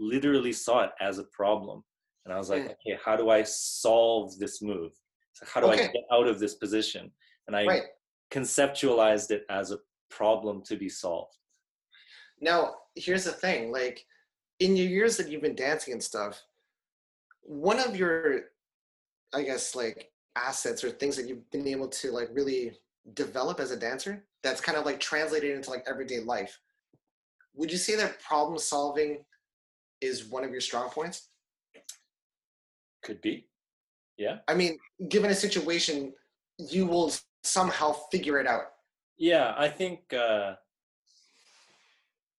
[0.01, 1.85] literally saw it as a problem.
[2.27, 2.73] And I was like, Mm.
[2.73, 4.93] okay, how do I solve this move?
[5.33, 7.13] So how do I get out of this position?
[7.47, 7.83] And I right.
[8.33, 9.79] conceptualized it as a
[10.11, 11.37] problem to be solved.
[12.41, 14.05] Now, here's the thing, like
[14.59, 16.43] in your years that you've been dancing and stuff,
[17.43, 18.51] one of your
[19.33, 22.73] I guess like assets or things that you've been able to like really
[23.15, 26.59] develop as a dancer that's kind of like translated into like everyday life.
[27.55, 29.25] Would you say that problem solving
[30.01, 31.29] is one of your strong points?
[33.07, 33.47] Could be.
[34.17, 34.39] Yeah.
[34.49, 34.79] I mean,
[35.09, 36.13] given a situation,
[36.59, 37.13] you will
[37.45, 38.73] somehow figure it out.
[39.17, 40.57] Yeah, I think uh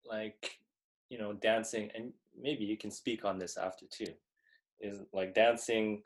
[0.05, 0.59] like
[1.09, 4.13] you know dancing and maybe you can speak on this after too
[4.79, 6.01] is like dancing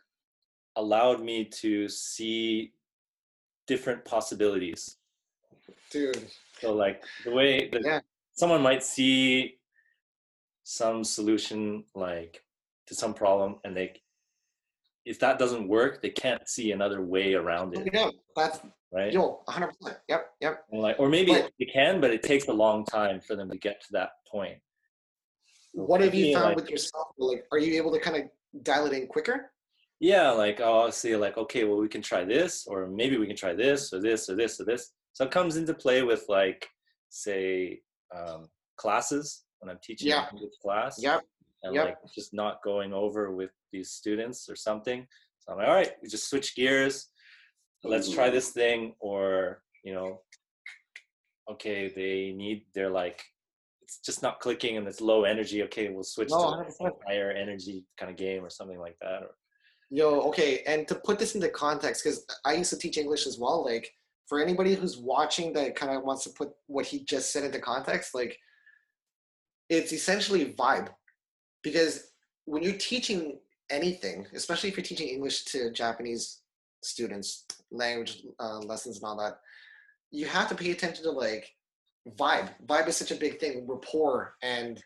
[0.75, 2.71] allowed me to see
[3.67, 4.97] different possibilities
[5.91, 6.27] Dude.
[6.59, 7.99] so like the way that Yeah.
[8.33, 9.59] someone might see
[10.63, 12.43] some solution like
[12.87, 14.01] to some problem and they
[15.05, 18.59] if that doesn't work they can't see another way around it Yeah, that's
[18.93, 19.71] right yo, 100%.
[20.09, 20.65] Yep, yep.
[20.71, 23.49] And like or maybe But- they can but it takes a long time for them
[23.49, 24.57] to get to that point
[25.73, 27.07] What have you found like- with yourself?
[27.17, 29.51] Like, are you able to kind of dial it in quicker?
[30.03, 33.27] yeah like oh, i'll see like okay well we can try this or maybe we
[33.27, 36.23] can try this or this or this or this so it comes into play with
[36.27, 36.67] like
[37.09, 37.79] say
[38.17, 38.47] um,
[38.77, 40.25] classes when i'm teaching Yeah.
[40.25, 41.21] a class Yep.
[41.63, 41.85] And Yep.
[41.85, 45.05] like just not going over with these students or something
[45.39, 47.09] so i'm like all right we just switch gears
[47.83, 50.21] let's try this thing or you know
[51.49, 53.23] okay they need they're like
[53.81, 56.87] it's just not clicking and it's low energy okay we'll switch No, to 100%.
[56.87, 59.31] a higher energy kind of game or something like that or
[59.93, 63.37] Yo, okay, and to put this into context, because I used to teach English as
[63.37, 63.65] well.
[63.65, 63.91] Like,
[64.25, 67.59] for anybody who's watching that kind of wants to put what he just said into
[67.59, 68.37] context, like,
[69.67, 70.87] it's essentially vibe.
[71.63, 72.11] Because
[72.45, 73.39] when you're teaching
[73.69, 76.41] anything, especially if you're teaching English to Japanese
[76.83, 79.39] students, language uh, lessons and all that,
[80.11, 81.53] you have to pay attention to like
[82.17, 82.49] vibe.
[82.65, 84.83] Vibe is such a big thing, rapport, and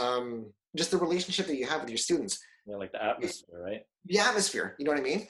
[0.00, 0.46] um,
[0.76, 2.40] just the relationship that you have with your students
[2.70, 4.74] know, like the atmosphere right the atmosphere.
[4.78, 5.28] You know what I mean?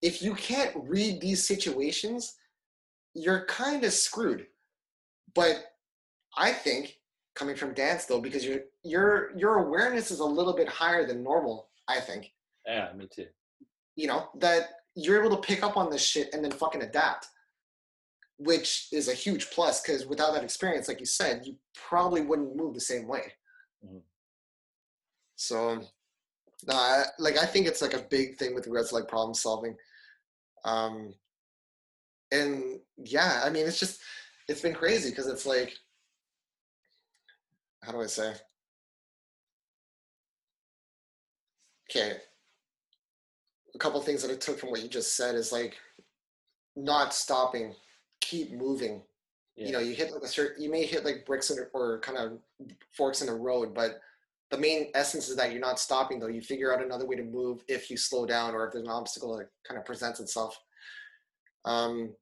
[0.00, 2.34] If you can't read these situations,
[3.14, 4.46] you're kind of screwed.
[5.34, 5.64] But
[6.36, 6.98] I think
[7.34, 11.22] coming from dance though, because your your your awareness is a little bit higher than
[11.22, 11.68] normal.
[11.88, 12.32] I think
[12.66, 13.26] yeah me too
[13.96, 17.26] you know that you're able to pick up on this shit and then fucking adapt,
[18.38, 19.80] which is a huge plus.
[19.80, 23.32] Because without that experience, like you said, you probably wouldn't move the same way.
[23.84, 24.02] Mhm.
[25.36, 25.80] So
[26.66, 29.76] no, like I think it's like a big thing with regards to like problem solving.
[30.64, 31.14] Um,
[32.30, 34.00] and yeah, I mean, it's just
[34.48, 35.74] it's been crazy because it's like,
[37.82, 38.34] how do I say?
[41.90, 42.16] Okay,
[43.74, 45.76] a couple things that I took from what you just said is like
[46.76, 47.74] not stopping,
[48.20, 49.02] keep moving.
[49.56, 49.66] yeah.
[49.66, 52.16] You know, you hit like a certain, you may hit like bricks in, or kind
[52.18, 52.38] of
[52.96, 54.00] forks in the road, but
[54.50, 56.28] the main essence is that you're not stopping though.
[56.28, 58.90] You figure out another way to move if you slow down or if there's an
[58.90, 60.58] obstacle that kind of presents itself.
[61.64, 62.14] Um,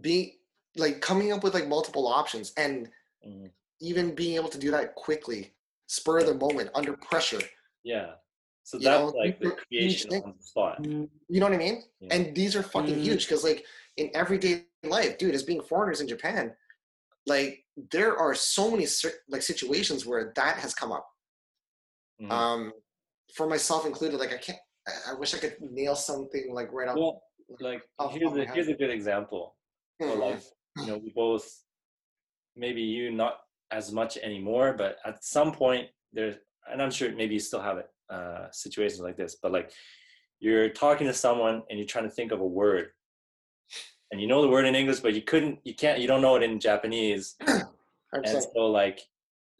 [0.00, 0.32] being
[0.76, 2.88] like coming up with like multiple options and
[3.26, 3.50] Mhm.
[3.80, 5.52] Even being able to do that quickly,
[5.86, 7.40] spur of the moment, under pressure.
[7.84, 8.12] yeah
[8.62, 11.46] so You that's know, like the these are huge creation on the spot You know
[11.46, 11.82] what I mean?
[12.00, 12.14] Yeah.
[12.14, 13.02] And these are fucking Mm.
[13.02, 13.64] huge because, like,
[13.96, 16.54] in everyday life, dude, as being foreigners in Japan,
[17.26, 17.64] like,
[17.94, 18.86] there are so many
[19.28, 21.06] like situations where that has come up.
[22.20, 22.30] Mhm.
[22.30, 22.72] Um,
[23.34, 24.58] for myself included, like, I can't.
[24.86, 26.96] I- I wish I could nail something like right off.
[26.96, 27.22] well
[27.60, 29.56] like off here's top of my a here's a good example
[30.00, 30.20] so Mhm.
[30.26, 30.42] like
[30.78, 31.46] you know we both
[32.56, 33.34] maybe you not
[33.72, 36.36] as much anymore but at some point there's
[36.70, 39.72] and i'm sure maybe you still have it uh situations like this but like
[40.40, 42.88] you're talking to someone and you're trying to think of a word
[44.10, 46.36] and you know the word in English, but you couldn't, you can't, you don't know
[46.36, 47.36] it in Japanese.
[48.12, 49.02] And so like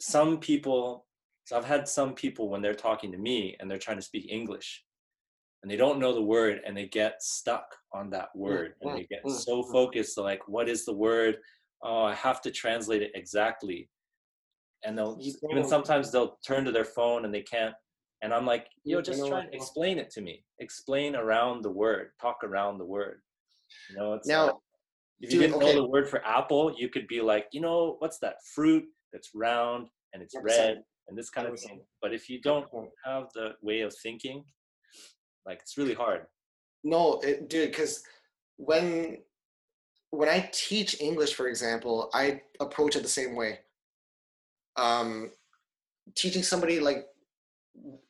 [0.00, 1.06] some people,
[1.44, 4.26] so I've had some people when they're talking to me and they're trying to speak
[4.28, 4.82] English
[5.62, 9.06] and they don't know the word and they get stuck on that word and they
[9.08, 9.70] get mm, so mm.
[9.70, 11.36] focused like, what is the word?
[11.80, 13.88] Oh, I have to translate it exactly.
[14.84, 17.74] And they'll even sometimes they'll turn to their phone and they can't.
[18.22, 20.44] And I'm like, yo, You just know try and explain it to me.
[20.58, 22.10] Explain around the word.
[22.20, 23.20] Talk around the word.
[23.90, 24.54] You know, it's uh, Now, like,
[25.20, 25.74] if you dude, didn't okay.
[25.74, 29.30] know the word for apple, you could be like, you know, what's that fruit that's
[29.34, 30.44] round and it's 100%.
[30.44, 31.60] red and this kind of 100%.
[31.60, 31.80] thing.
[32.02, 32.66] But if you don't
[33.04, 34.44] have the way of thinking,
[35.46, 36.26] like it's really hard.
[36.84, 38.02] No, it, dude, because
[38.56, 39.18] when
[40.10, 43.60] when I teach English, for example, I approach it the same way.
[44.76, 45.30] Um,
[46.14, 47.06] teaching somebody like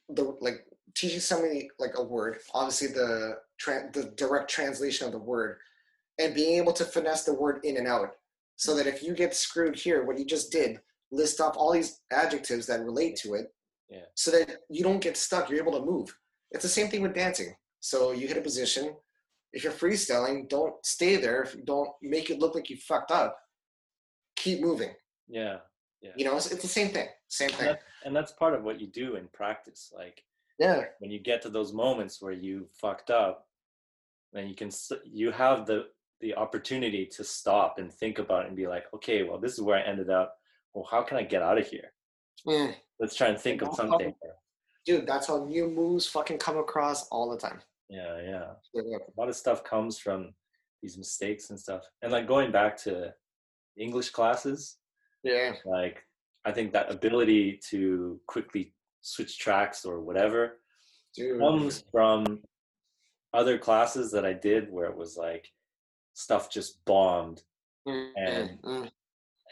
[0.08, 5.18] the like teaching somebody like a word, obviously the tra- the direct translation of the
[5.18, 5.58] word,
[6.18, 8.10] and being able to finesse the word in and out,
[8.56, 10.78] so that if you get screwed here, what you just did,
[11.10, 13.46] list off all these adjectives that relate to it,
[13.88, 14.04] Yeah.
[14.14, 15.48] so that you don't get stuck.
[15.48, 16.14] You're able to move.
[16.52, 17.54] It's the same thing with dancing.
[17.80, 18.94] So you hit a position.
[19.52, 21.42] If you're freestyling, don't stay there.
[21.42, 23.36] If you don't make it look like you fucked up,
[24.36, 24.92] keep moving.
[25.28, 25.58] Yeah.
[26.16, 27.08] You know, it's, it's the same thing.
[27.28, 27.66] Same And, thing.
[27.66, 29.92] that, and that's part of what you do in practice.
[29.94, 30.24] Like
[30.58, 30.84] Yeah.
[30.98, 33.46] when you get to those moments where you fucked up,
[34.32, 34.70] then you can
[35.04, 35.88] you have the
[36.20, 39.62] the opportunity to stop and think about it and be like, okay, well, this is
[39.62, 40.36] where I ended up.
[40.74, 41.92] Well, how can I get out of here?
[42.46, 42.74] Mm.
[42.98, 44.14] Let's try and think of something.
[44.86, 47.60] Dude, that's how new moves fucking come across all the time.
[47.88, 48.46] Yeah, yeah.
[48.74, 48.98] Yeah.
[48.98, 50.32] a lot of stuff comes from
[50.82, 53.12] these mistakes and stuff and like going back to
[53.76, 54.78] english classes
[55.22, 55.52] Yeah.
[55.64, 56.02] like
[56.44, 60.60] i think that ability to quickly switch tracks or whatever
[61.14, 61.40] Dude.
[61.40, 62.40] comes from
[63.32, 65.46] other classes that i did where it was like
[66.14, 67.42] stuff just bombed
[67.88, 68.90] Mm, and- mm, mm.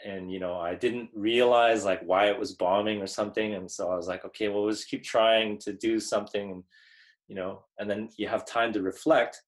[0.05, 3.89] and you know i didn't realize like why it was bombing or something and so
[3.91, 6.63] i was like okay well let's keep trying to do something and
[7.27, 9.41] you know and then you have time to reflect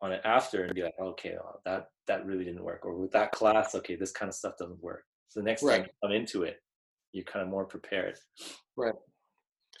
[0.00, 3.12] on it after and be like okay well, that that really didn't work or with
[3.12, 6.12] that class okay this kind of stuff doesn't work so the next time you come
[6.12, 6.62] into it
[7.12, 8.16] you're kind of more prepared
[8.76, 8.94] Right.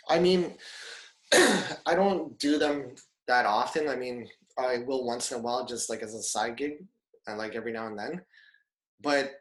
[0.08, 0.54] I mean,
[1.32, 2.94] I don't do them
[3.28, 3.88] that often.
[3.88, 6.84] I mean, I will once in a while, just like as a side gig,
[7.26, 8.22] and like every now and then.
[9.02, 9.32] But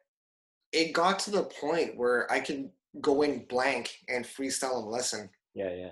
[0.73, 2.69] it got to the point where I could
[3.01, 5.29] go in blank and freestyle a lesson.
[5.53, 5.91] yeah yeah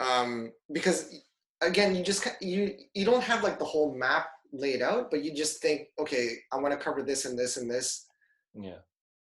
[0.00, 1.22] Um, because
[1.62, 4.28] again, you just you you don't have like the whole map
[4.58, 7.70] laid out, but you just think, okay, I want to cover this and this and
[7.70, 8.06] this
[8.54, 8.78] yeah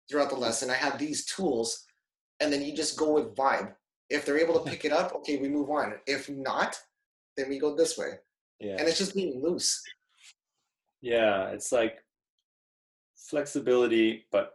[0.09, 0.69] throughout the lesson.
[0.69, 1.85] I have these tools,
[2.39, 3.73] and then you just go with vibe.
[4.09, 5.95] If they're able to pick it up, okay, we move on.
[6.07, 6.75] If not,
[7.37, 8.11] then we go this way.
[8.59, 9.81] yeah And it's just being loose.
[11.01, 11.95] yeah it's like
[13.17, 14.53] flexibility but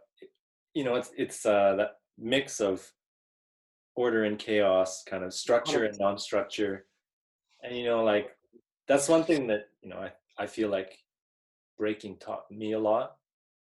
[0.73, 2.87] you know it's it's uh that mix of
[3.95, 6.85] order and chaos kind of structure and non-structure
[7.63, 8.27] and you know like
[8.87, 10.97] that's one thing that you know i, I feel like
[11.77, 13.15] breaking taught me a lot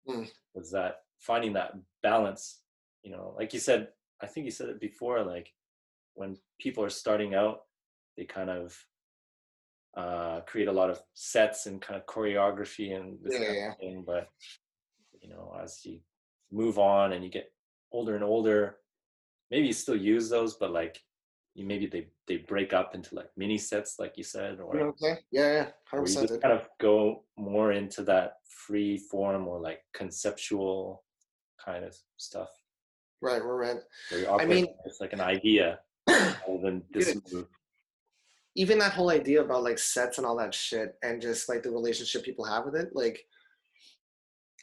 [0.07, 0.31] Mm.
[0.55, 2.61] was that finding that balance
[3.03, 3.89] you know like you said
[4.21, 5.53] i think you said it before like
[6.15, 7.63] when people are starting out
[8.17, 8.75] they kind of
[9.97, 13.71] uh, create a lot of sets and kind of choreography and this Yeah, kind yeah.
[13.71, 14.03] of thing.
[14.05, 14.29] But
[15.21, 15.99] you know, as you
[16.51, 17.51] move on and you get
[17.91, 18.77] older and older,
[19.51, 21.01] maybe you still use those, but like
[21.65, 24.93] maybe they they break up into like mini sets, like you said, or, You know
[24.97, 25.17] what I'm?
[25.31, 25.53] Yeah,
[25.91, 31.03] yeah, you just kind of go more into that free form or like conceptual
[31.63, 32.49] kind of stuff.
[33.21, 33.77] Right, we're right.
[34.29, 37.47] I mean- it's like an idea than this move.
[38.55, 41.71] Even that whole idea about like sets and all that shit, and just like the
[41.71, 43.25] relationship people have with it, like,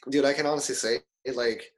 [0.09, 0.99] dude, I can honestly say,
[1.33, 1.71] like,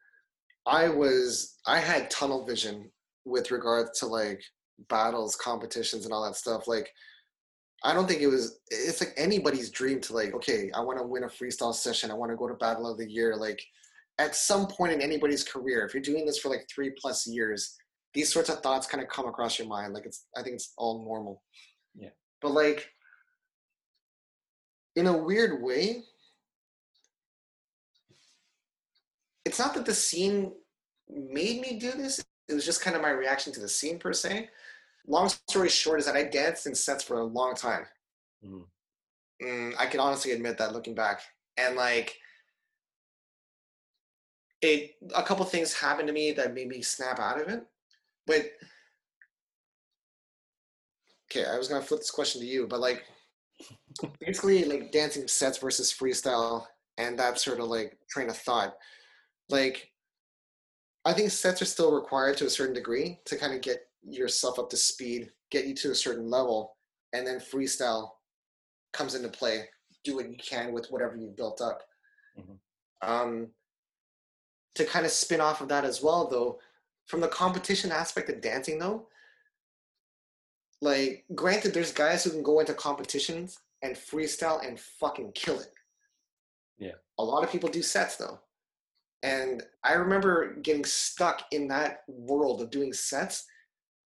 [0.65, 2.91] I was, I had tunnel vision
[3.26, 4.43] with regard to like
[4.88, 6.68] battles, competitions, and all that stuff.
[6.68, 6.90] Like,
[7.84, 8.60] I don't think it was.
[8.70, 12.12] It's like anybody's dream to like, okay, I want to win a freestyle session.
[12.12, 13.36] I want to go to battle of the year.
[13.36, 13.62] Like,
[14.18, 17.76] at some point in anybody's career, if you're doing this for like three plus years,
[18.14, 19.94] these sorts of thoughts kind of come across your mind.
[19.94, 20.26] Like, it's.
[20.38, 21.42] I think it's all normal.
[21.96, 22.10] Yeah.
[22.42, 22.90] But like,
[24.96, 26.04] in a weird way,
[29.46, 30.52] it's not that the scene
[31.10, 32.24] made me do this.
[32.48, 34.50] It was just kind of my reaction to the scene per se.
[35.10, 37.86] Long story short is that I danced in sets for a long time.
[38.45, 38.64] Mm.
[39.43, 41.22] Mm, I can honestly admit that looking back.
[41.57, 42.16] And like
[44.62, 47.66] it a couple things happened to me that made me snap out of it.
[48.28, 48.51] But
[51.32, 53.03] okay, I was gonna flip this question to you, but like
[54.20, 56.66] basically like dancing sets versus freestyle
[56.99, 58.76] and that sort of like train of thought.
[59.49, 59.89] Like,
[61.05, 64.60] I think sets are still required to a certain degree to kind of get yourself
[64.60, 66.76] up to speed, get you to a certain level,
[67.14, 68.12] and then freestyle
[68.93, 69.66] comes into play.
[70.03, 71.82] Do what you can with whatever you've built up.
[72.39, 73.10] Mm-hmm.
[73.10, 73.47] Um,
[74.76, 76.60] to kind of spin off of that as well, though,
[77.07, 79.07] from the competition aspect of dancing, though,
[80.82, 85.72] like granted, there's guys who can go into competitions and freestyle and fucking kill it.
[86.78, 86.93] Yeah.
[87.18, 88.39] A lot of people do sets though.
[89.24, 93.45] And I remember getting stuck in that world of doing sets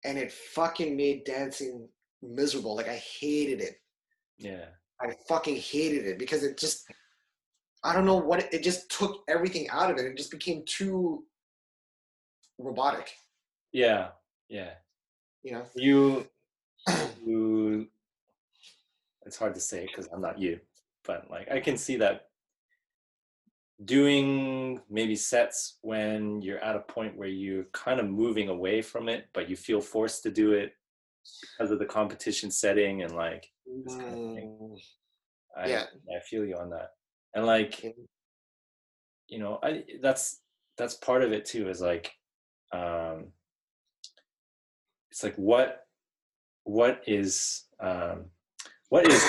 [0.04, 1.88] and it fucking made dancing
[2.22, 2.76] miserable.
[2.76, 3.76] Like I hated it.
[4.38, 4.66] Yeah.
[5.00, 6.86] I fucking hated it because it just
[7.82, 10.04] I don't know what it, it just took everything out of it.
[10.04, 11.24] It just became too
[12.58, 13.10] robotic.
[13.72, 14.08] Yeah.
[14.48, 14.70] Yeah.
[15.42, 15.64] You know.
[15.74, 16.26] You
[17.24, 17.88] you
[19.26, 20.60] it's hard to say because I'm not you,
[21.04, 22.29] but like I can see that
[23.84, 29.08] doing maybe sets when you're at a point where you're kind of moving away from
[29.08, 30.72] it, but you feel forced to do it
[31.42, 33.46] because of the competition setting and like
[33.84, 34.58] this kind of thing.
[34.60, 34.78] Mm.
[35.56, 35.84] I, yeah.
[36.14, 36.90] I feel you on that.
[37.34, 37.82] And like,
[39.28, 40.40] you know, I that's
[40.76, 41.68] that's part of it too.
[41.68, 42.12] Is like,
[42.72, 43.28] um,
[45.10, 45.86] it's like what
[46.64, 48.26] what is um,
[48.88, 49.24] what is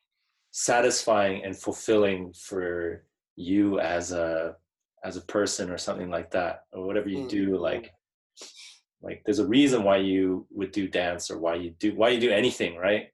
[0.50, 3.04] satisfying and fulfilling for
[3.38, 4.56] you as a
[5.04, 7.62] as a person or something like that or whatever you do mm-hmm.
[7.62, 7.92] like
[9.00, 12.18] like there's a reason why you would do dance or why you do why you
[12.18, 13.06] do anything right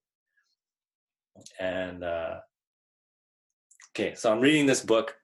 [1.60, 2.36] and uh
[3.94, 5.14] okay so i'm reading this book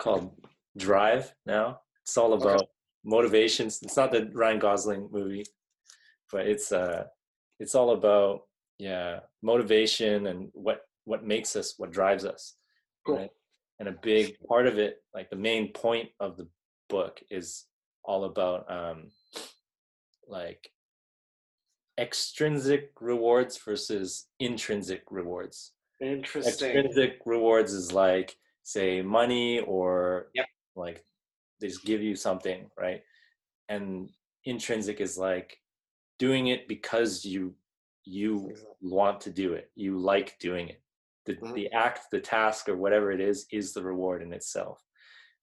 [0.00, 0.32] called
[0.76, 2.66] drive now it's all about okay.
[3.04, 5.44] motivations it's not the ryan gosling movie
[6.32, 7.04] but it's uh
[7.60, 8.40] it's all about
[8.78, 12.56] yeah motivation and what what makes us what drives us
[13.06, 13.16] cool.
[13.18, 13.30] right
[13.78, 16.46] and a big part of it like the main point of the
[16.88, 17.64] book is
[18.04, 19.10] all about um
[20.28, 20.70] like
[21.98, 25.72] extrinsic rewards versus intrinsic rewards.
[26.00, 26.70] Interesting.
[26.70, 30.46] Extrinsic rewards is like say money or yep.
[30.74, 31.04] like
[31.60, 33.02] they just give you something right?
[33.68, 34.10] And
[34.44, 35.58] intrinsic is like
[36.18, 37.54] doing it because you
[38.04, 39.70] you want to do it.
[39.74, 40.80] You like doing it
[41.26, 41.54] the, mm-hmm.
[41.54, 44.82] the act the task or whatever it is is the reward in itself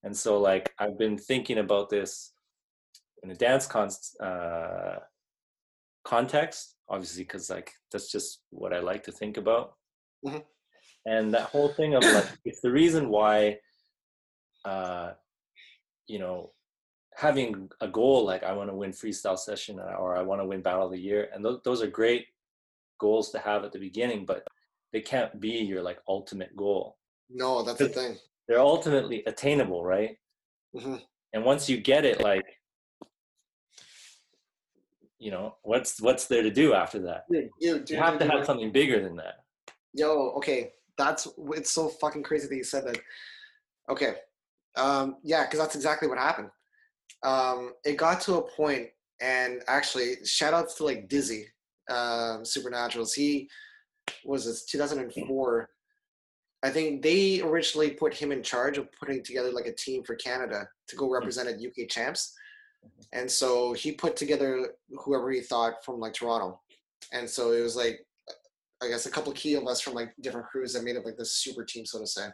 [0.04, 2.34] and so like i've been thinking about this
[3.24, 3.90] in a dance con-
[4.22, 4.98] uh,
[6.04, 9.74] context obviously because like that's just what i like to think about
[10.26, 10.40] mm-hmm.
[11.06, 13.58] and that whole thing of like it's the reason why
[14.66, 15.12] uh
[16.08, 16.52] you know
[17.16, 20.62] having a goal like i want to win freestyle session or i want to win
[20.62, 22.26] battle of the year and th- those are great
[23.00, 24.46] goals to have at the beginning but
[24.94, 26.98] they can't be your like ultimate goal.
[27.30, 28.18] No, that's the thing.
[28.48, 30.18] They're ultimately attainable, right?
[30.76, 30.96] Mm-hmm.
[31.34, 32.46] And once you get it, like
[35.22, 37.26] you know, what's what's there to do after that?
[37.32, 39.36] Dude, dude, you have dude, to have something bigger than that.
[39.94, 43.00] Yo, okay, that's it's so fucking crazy that you said that.
[43.90, 44.16] Okay,
[44.76, 46.50] um, yeah, because that's exactly what happened.
[47.24, 48.88] Um, it got to a point,
[49.22, 51.46] and actually, shout outs to like Dizzy,
[51.90, 53.14] um, Supernaturals.
[53.14, 53.48] He
[54.26, 55.70] was this 2004
[56.64, 60.16] i think they originally put him in charge of putting together like a team for
[60.16, 62.34] canada to go represent at uk champs.
[63.14, 66.60] And so he put together whoever he thought from like toronto.
[67.14, 68.00] And so it was like
[68.84, 71.18] i guess a couple key of us from like different crews that made up like
[71.18, 72.28] this super team so to say.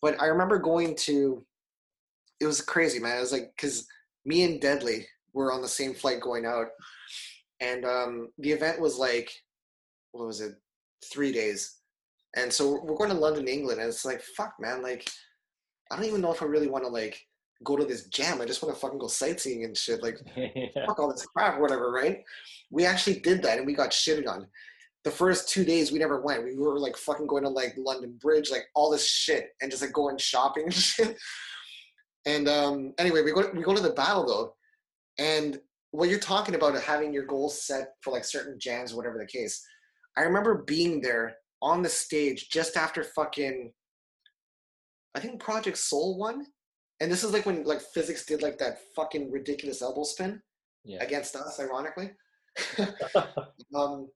[0.00, 1.44] But i remember going to
[2.42, 3.16] it was crazy man.
[3.16, 3.86] It was like because
[4.24, 6.66] me and deadly were on the same flight going out.
[7.60, 9.32] And um, the event was like
[10.12, 10.54] what was it
[11.12, 11.78] three days.
[12.36, 15.10] And so we're going to London, England, and it's like, fuck, man, like,
[15.90, 17.20] I don't even know if I really want to like
[17.64, 18.40] go to this jam.
[18.40, 20.02] I just want to fucking go sightseeing and shit.
[20.02, 20.86] Like, yeah.
[20.86, 22.22] fuck all this crap, whatever, right?
[22.70, 24.46] We actually did that, and we got shitted on.
[25.04, 26.44] The first two days we never went.
[26.44, 29.82] We were like fucking going to like London Bridge, like all this shit, and just
[29.82, 31.18] like going shopping and shit.
[32.24, 34.54] And um, anyway, we go we go to the battle though,
[35.18, 35.60] and
[35.90, 39.62] what you're talking about having your goals set for like certain jams, whatever the case.
[40.16, 43.72] I remember being there on the stage just after fucking
[45.14, 46.46] I think Project Soul won.
[47.00, 50.40] And this is like when like Physicx did like that fucking ridiculous elbow spin
[50.84, 51.02] yeah.
[51.02, 52.12] against us, ironically.
[53.74, 54.08] um,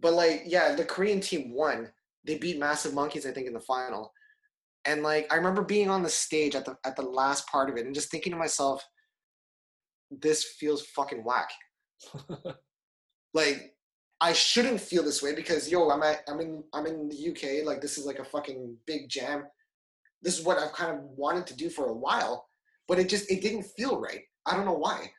[0.00, 1.90] but like, yeah, the Korean team won.
[2.24, 4.12] They beat Massive Monkeys, I think, in the final.
[4.84, 7.76] And like, I remember being on the stage at the at the last part of
[7.76, 8.84] it and just thinking to myself,
[10.10, 11.50] this feels fucking whack.
[13.34, 13.74] like,
[14.22, 17.66] I shouldn't feel this way because yo, I'm at, I'm in I'm in the UK.
[17.66, 19.44] Like this is like a fucking big jam.
[20.22, 22.46] This is what I've kind of wanted to do for a while,
[22.86, 24.20] but it just it didn't feel right.
[24.46, 25.10] I don't know why.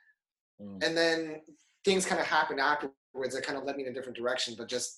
[0.61, 0.85] Mm.
[0.85, 1.41] And then
[1.83, 4.55] things kind of happened afterwards that kind of led me in a different direction.
[4.57, 4.97] But just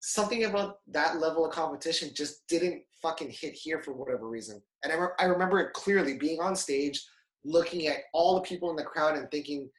[0.00, 4.60] something about that level of competition just didn't fucking hit here for whatever reason.
[4.82, 7.06] And I, re- I remember it clearly being on stage,
[7.44, 9.70] looking at all the people in the crowd and thinking,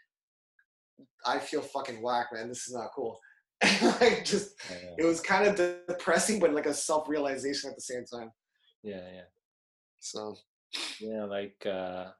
[1.26, 2.48] I feel fucking whack, man.
[2.48, 3.20] This is not cool.
[4.02, 4.56] like just,
[4.98, 5.56] it was kind of
[5.88, 8.32] depressing, but like a self realization at the same time.
[8.84, 9.22] yeah, yeah.
[10.00, 10.36] So,
[11.00, 12.12] Yeah, like uh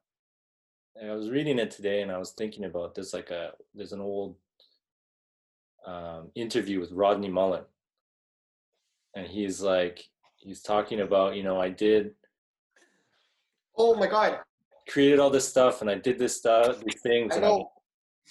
[1.04, 4.02] I was reading it today and I was thinking about this like a there's an
[4.02, 4.38] old
[5.86, 7.64] um interview with Rodney Mullen.
[9.16, 10.04] And he's like
[10.38, 12.16] he's talking about, you know, I did
[13.78, 14.40] oh my God.
[14.90, 17.60] created all this stuff and I did this stuff, these things I and I,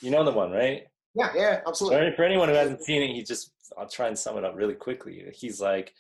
[0.01, 0.87] you know the one, right?
[1.15, 2.13] Yeah, yeah, absolutely.
[2.17, 4.75] for anyone who hasn't seen it, he just I'll try and sum it up really
[4.75, 5.25] quickly.
[5.33, 5.95] He's like,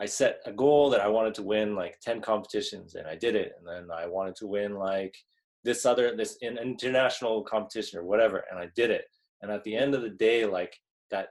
[0.00, 3.34] I set a goal that I wanted to win like 10 competitions and I did
[3.34, 3.52] it.
[3.58, 5.16] And then I wanted to win like
[5.64, 9.06] this other this in international competition or whatever, and I did it.
[9.42, 10.78] And at the end of the day, like
[11.10, 11.30] that,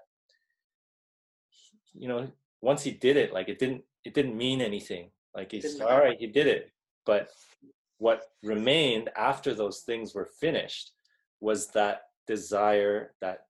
[1.93, 2.27] you know,
[2.61, 5.11] once he did it, like it didn't it didn't mean anything.
[5.35, 6.71] Like he's all right, he did it.
[7.05, 7.29] But
[7.99, 10.91] what remained after those things were finished
[11.39, 13.45] was that desire that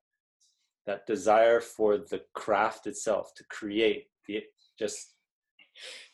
[0.86, 4.42] that desire for the craft itself to create the
[4.80, 5.16] just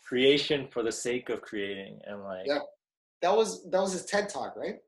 [0.03, 2.59] creation for the sake of creating and like Yeah.
[3.21, 4.79] That was that was his TED talk, right?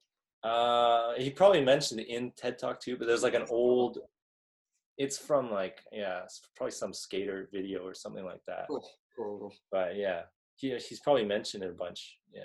[0.46, 3.98] uh he probably mentioned it in ted talk too but there's like an old
[4.98, 9.54] it's from like yeah it's probably some skater video or something like that cool, cool.
[9.72, 10.22] but yeah
[10.56, 12.44] he, he's probably mentioned it a bunch yeah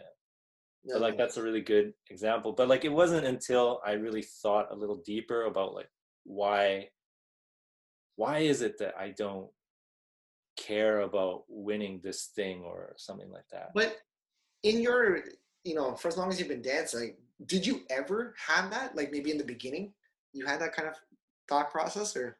[0.86, 4.72] But like that's a really good example but like it wasn't until i really thought
[4.72, 5.90] a little deeper about like
[6.24, 6.88] why
[8.16, 9.50] why is it that i don't
[10.60, 13.70] care about winning this thing or something like that?
[13.74, 13.96] But
[14.62, 15.24] in your,
[15.64, 17.16] you know, for as long as you've been dancing,
[17.46, 18.94] did you ever have that?
[18.94, 19.92] Like maybe in the beginning,
[20.32, 20.94] you had that kind of
[21.48, 22.36] thought process, or?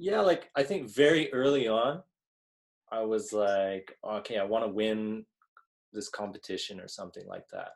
[0.00, 2.00] Yeah like i think very early on
[2.92, 5.26] i was like okay i want to win
[5.92, 7.70] this competition or something like that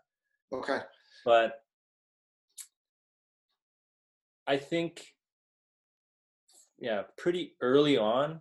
[0.53, 0.81] okay,
[1.25, 1.63] but
[4.47, 5.15] I think,
[6.79, 8.41] yeah, pretty early on,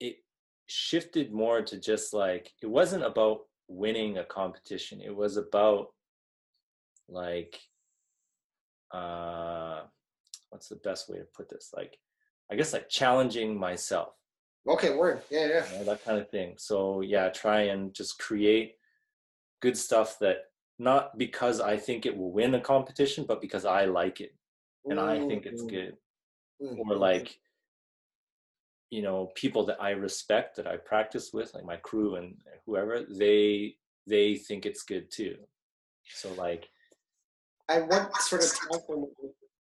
[0.00, 0.16] it
[0.66, 5.00] shifted more to just like, it wasn't about winning a competition.
[5.00, 5.88] It was about
[7.08, 7.60] like,
[8.92, 9.82] uh,
[10.50, 11.70] what's the best way to put this?
[11.74, 11.96] Like,
[12.50, 14.14] I guess like challenging myself
[14.68, 16.54] okay, word, yeah, yeah, you know, that kind of thing.
[16.58, 18.74] So yeah, try and just create
[19.60, 20.36] good stuff that
[20.78, 24.34] not because I think it will win a competition, but because I like it
[24.90, 25.96] and I think it's Mm, good.
[26.60, 27.38] Or mm, like,
[28.90, 32.36] you know, people that I respect that I practice with, like my crew and
[32.66, 33.76] whoever, they
[34.06, 35.36] they think it's good too.
[36.14, 36.68] So like,
[37.68, 38.50] And what sort of
[38.88, 39.06] time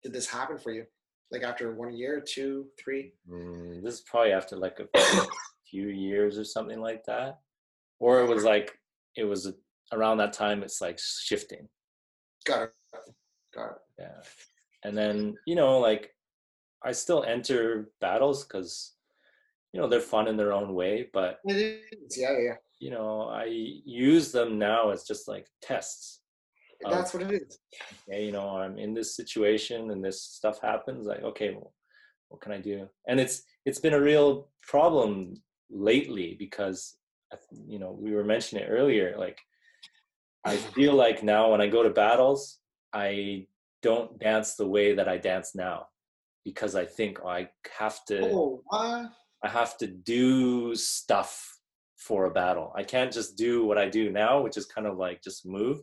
[0.03, 0.85] did this happen for you?
[1.31, 3.13] Like after one year, two, three?
[3.29, 4.87] mm, this is probably after like a
[5.69, 7.39] few years or something like that,
[7.99, 8.77] or it was like
[9.15, 9.53] it was
[9.93, 10.63] around that time.
[10.63, 11.67] It's like shifting.
[12.45, 12.73] Got it.
[13.55, 13.77] Got it.
[13.99, 14.21] yeah
[14.83, 16.09] and then you know like
[16.83, 18.93] i still enter battles because
[19.73, 22.55] you know they're fun in their own way but It is, yeah, yeah.
[22.79, 26.19] you know i use them now as just like tests
[26.81, 26.89] yeah.
[26.89, 27.59] Um, That's what it is.
[28.09, 31.73] okay you know i'm in this situation and this stuff happens like okay well
[32.29, 35.35] what can i do and it's it's been a real problem
[35.69, 36.97] lately because
[37.67, 39.39] you know we were mentioning it earlier like
[40.45, 42.59] i feel like now when i go to battles
[42.93, 43.45] i
[43.81, 45.85] don't dance the way that i dance now
[46.43, 49.11] because i think oh, i have to Oh, what?
[49.43, 51.57] i have to do stuff
[51.97, 54.97] for a battle i can't just do what i do now which is kind of
[54.97, 55.79] like just move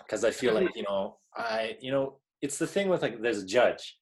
[0.00, 3.42] because i feel like you know i you know it's the thing with like there's
[3.42, 3.98] a judge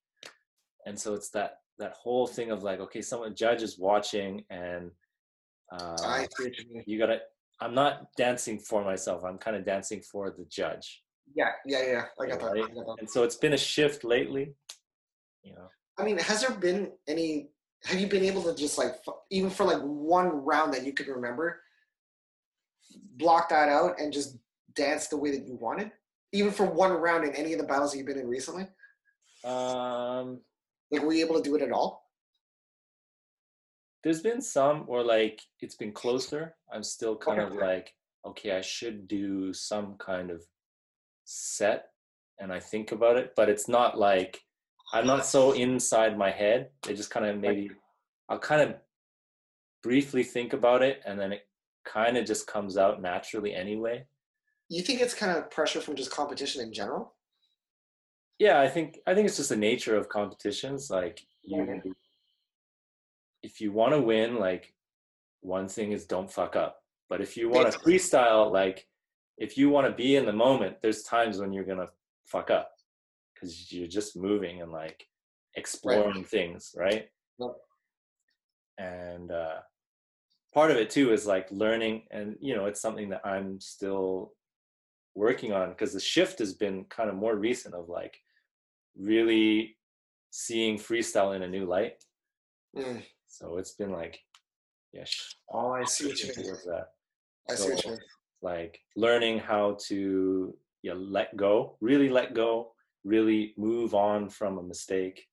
[0.87, 4.91] and so it's that that whole thing of like okay someone judge is watching and
[5.73, 6.85] uh, I see what you mean.
[6.87, 7.19] you gotta
[7.61, 11.03] i'm not dancing for myself i'm kind of dancing for the judge
[11.35, 12.03] Yeah, yeah, yeah.
[12.21, 12.53] I got that.
[12.53, 12.97] I got that.
[13.01, 14.55] and so it's been a shift lately
[15.43, 17.49] you know I mean, has there been any?
[17.85, 18.97] Have you been able to just like,
[19.31, 21.61] even for like one round that you could remember,
[23.17, 24.37] block that out and just
[24.75, 25.91] dance the way that you wanted?
[26.33, 28.67] Even for one round in any of the battles that you've been in recently,
[29.45, 30.41] um
[30.91, 32.06] like, were you able to do it at all?
[34.07, 37.93] There's been some where like it's been closer i'm still kind of like
[38.25, 40.45] okay i should do some kind of
[41.25, 41.89] set
[42.39, 44.47] and i think about it but it's not like
[44.93, 46.71] I'm not so inside my head.
[46.89, 47.71] it just kind of maybe
[48.29, 48.77] I'll kind of
[49.83, 51.47] briefly think about it and then it
[51.85, 54.05] kind of just comes out naturally anyway.
[54.69, 57.15] You think it's kind of pressure from just competition in general?
[58.39, 60.91] Yeah, I think I think it's just the nature of competitions.
[60.91, 61.83] Like you.
[63.47, 64.75] If you want to win, like
[65.41, 66.81] one thing is don't fuck up.
[67.09, 68.89] But if you want to freestyle, like
[69.39, 71.89] if you want to be in the moment, there's times when you're gonna
[72.25, 72.73] fuck up
[73.33, 75.07] because you're just moving and like
[75.55, 77.07] exploring things, right?
[77.39, 77.55] Yep.
[78.79, 79.59] And uh,
[80.53, 84.33] part of it too is like learning, and you know, it's something that I'm still
[85.15, 88.19] working on because the shift has been kind of more recent of like
[88.99, 89.77] really
[90.31, 91.95] seeing freestyle in a new light.
[92.77, 93.03] Mm.
[93.29, 94.19] So it's been like,
[94.93, 95.05] yeah,
[95.53, 96.53] Oh, I see what you pushing mean.
[96.53, 96.87] towards that.
[97.51, 98.01] I see what you mean.
[98.43, 102.73] Like learning how to yeah let go, really let go,
[103.05, 105.27] really move on from a mistake.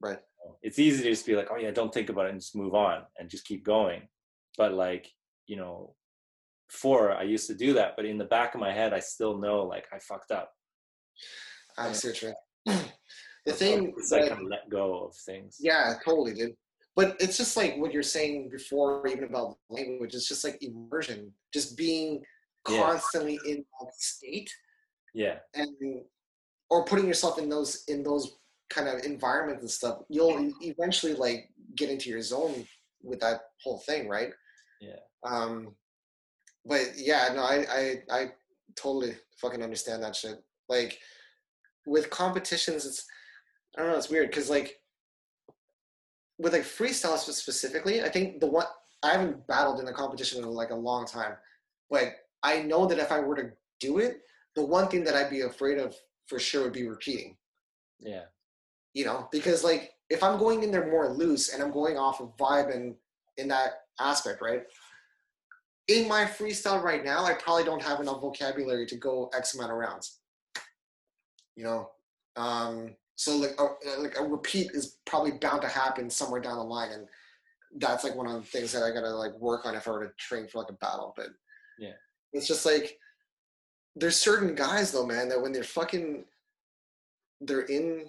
[0.00, 0.18] Right.
[0.62, 2.74] It's easy to just be like, oh yeah, don't think about it and just move
[2.74, 4.08] on and just keep going.
[4.58, 5.08] But like,
[5.46, 5.94] you know,
[6.68, 9.38] before I used to do that, but in the back of my head, I still
[9.38, 10.52] know like I fucked up.
[11.76, 12.34] I see what you
[12.68, 12.78] mean.
[13.44, 15.56] The So thing it's like kind of let go of things.
[15.58, 16.54] Yeah, totally, dude.
[16.94, 20.14] But it's just like what you're saying before, even about language.
[20.14, 22.22] It's just like immersion, just being
[22.68, 22.82] Yeah.
[22.82, 24.50] constantly in that state,
[25.14, 25.40] Yeah.
[25.54, 26.04] and
[26.70, 28.36] or putting yourself in those in those
[28.70, 30.02] kind of environments and stuff.
[30.08, 32.66] You'll eventually like get into your zone
[33.02, 34.32] with that whole thing, right?
[34.80, 35.00] Yeah.
[35.24, 35.76] Um,
[36.64, 38.32] but yeah, no, I I I
[38.76, 40.42] totally fucking understand that shit.
[40.68, 40.98] Like
[41.86, 43.04] with competitions, it's
[43.76, 44.81] I don't know, it's weird because like
[46.38, 48.66] with like freestyle specifically, I think the one
[49.02, 51.34] I haven't battled in a competition in like a long time,
[51.90, 54.20] but I know that if I were to do it,
[54.54, 55.94] the one thing that I'd be afraid of
[56.26, 57.36] for sure would be repeating.
[58.00, 58.24] Yeah.
[58.94, 62.20] You know, because like if I'm going in there more loose and I'm going off
[62.20, 62.94] of vibe and
[63.38, 64.62] in that aspect, right?
[65.88, 69.72] In my freestyle right now, I probably don't have enough vocabulary to go X amount
[69.72, 70.20] of rounds.
[71.56, 71.90] You know,
[72.36, 76.64] um, so like a, like a repeat is probably bound to happen somewhere down the
[76.64, 77.06] line, and
[77.76, 80.06] that's like one of the things that I gotta like work on if I were
[80.06, 81.14] to train for like a battle.
[81.16, 81.28] But
[81.78, 81.92] Yeah.
[82.32, 82.98] it's just like
[83.94, 86.24] there's certain guys though, man, that when they're fucking
[87.40, 88.06] they're in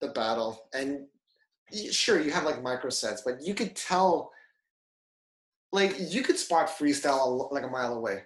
[0.00, 1.06] the battle and
[1.90, 4.30] sure you have like micro sets, but you could tell
[5.72, 8.22] like you could spot freestyle like a mile away.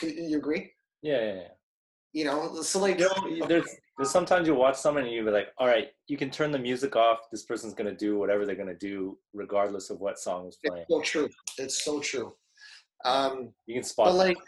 [0.00, 0.70] You agree?
[1.02, 1.18] Yeah.
[1.18, 1.34] Yeah.
[1.34, 1.48] yeah.
[2.12, 5.48] You know, so like know, there's, there's sometimes you watch someone and you be like,
[5.58, 7.20] all right, you can turn the music off.
[7.32, 10.84] This person's gonna do whatever they're gonna do, regardless of what song is playing.
[10.88, 11.28] it's so true.
[11.58, 12.34] It's so true.
[13.04, 14.06] Um, You can spot.
[14.06, 14.38] but like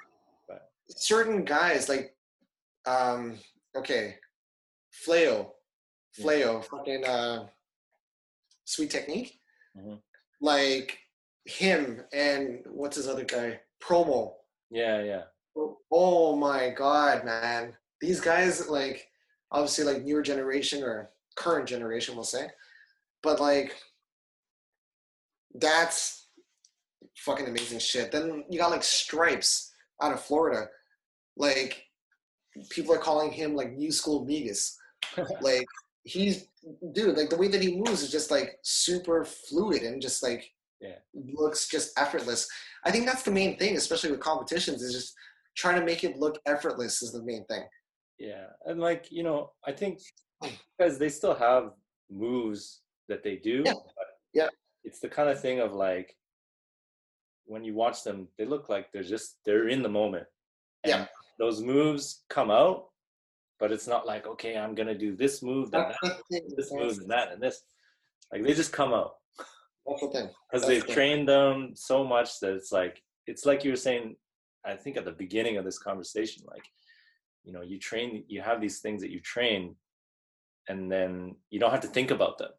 [0.48, 0.60] Right.
[0.88, 2.14] certain guys like
[2.86, 3.38] um
[3.76, 4.16] okay
[5.06, 5.50] Fleo
[6.18, 7.46] Fleo fucking uh
[8.64, 9.40] sweet technique
[9.76, 10.00] Mhm.
[10.40, 10.98] like
[11.44, 14.34] him and what's his other guy promo
[14.70, 15.22] yeah, yeah,
[15.90, 19.07] oh my god man these guys like
[19.50, 22.48] obviously like newer generation or current generation we'll say.
[23.22, 23.74] But like
[25.54, 26.26] that's
[27.16, 28.12] fucking amazing shit.
[28.12, 29.72] Then you got like stripes
[30.02, 30.66] out of florida.
[31.36, 31.84] Like
[32.70, 34.74] people are calling him like new school Migas.
[35.40, 35.66] like
[36.04, 36.46] he's
[36.92, 40.50] dude like the way that he moves is just like super fluid and just like
[40.80, 40.96] Yeah.
[41.14, 42.48] looks just effortless.
[42.84, 45.14] I think that's the main thing especially with competitions is just
[45.56, 47.62] trying to make it look effortless is the main thing
[48.18, 48.46] yeah.
[48.66, 50.00] And like you know, I think
[50.76, 51.72] because they still have
[52.10, 53.62] moves that they do.
[53.64, 53.72] Yeah.
[53.72, 54.48] But Yeah.
[54.84, 56.16] It's the kind of thing of like
[57.44, 60.26] when you watch them, they look like they're just they're in the moment.
[60.84, 61.06] And Yeah.
[61.38, 62.88] Those moves come out,
[63.60, 66.20] but it's not like okay, I'm gonna do this move, then that,
[66.56, 67.62] this move, and that, and this.
[68.32, 69.12] Like they just come out.
[69.86, 73.64] that's the thing because they've the- trained them so much that it's like it's like
[73.64, 74.16] you were saying
[74.64, 76.64] i think at the beginning of this conversation like
[77.44, 79.74] you know you train you have these things that you train
[80.68, 82.50] and then you don't have to think about them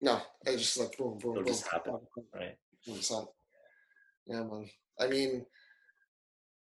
[0.00, 1.94] no it's just like boom boom It'll boom just happen.
[2.34, 2.56] right
[2.88, 3.26] 100%.
[4.26, 4.68] yeah man
[5.00, 5.44] i mean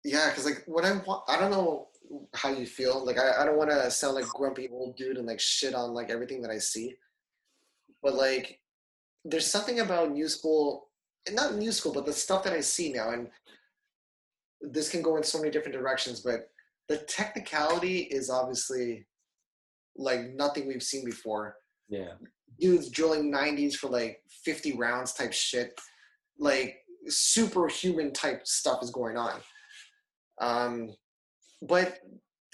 [0.04, 0.92] yeah because like what i
[1.28, 1.88] i don't know
[2.36, 5.26] how you feel like i, I don't want to sound like grumpy old dude and
[5.28, 6.96] like shit on like everything that i see
[8.04, 8.60] but like
[9.24, 10.90] there's something about new school
[11.32, 13.28] not new school but the stuff that i see now and
[14.62, 16.50] this can go in so many different directions but
[16.88, 19.06] the technicality is obviously
[19.98, 21.56] like nothing we've seen before
[21.90, 22.14] yeah
[22.60, 25.80] dudes drilling 90s for like 50 rounds type shit
[26.40, 26.78] like
[27.08, 29.40] superhuman type stuff is going on
[30.42, 30.94] um
[31.62, 32.00] but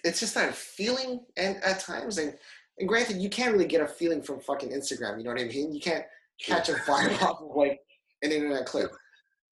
[0.04, 2.34] it's just that feeling and at times and
[2.82, 5.18] and granted, you can't really get a feeling from fucking Instagram.
[5.18, 5.72] You know what I mean?
[5.72, 6.04] You can't
[6.44, 7.80] catch a vibe off of like
[8.24, 8.92] an internet clip.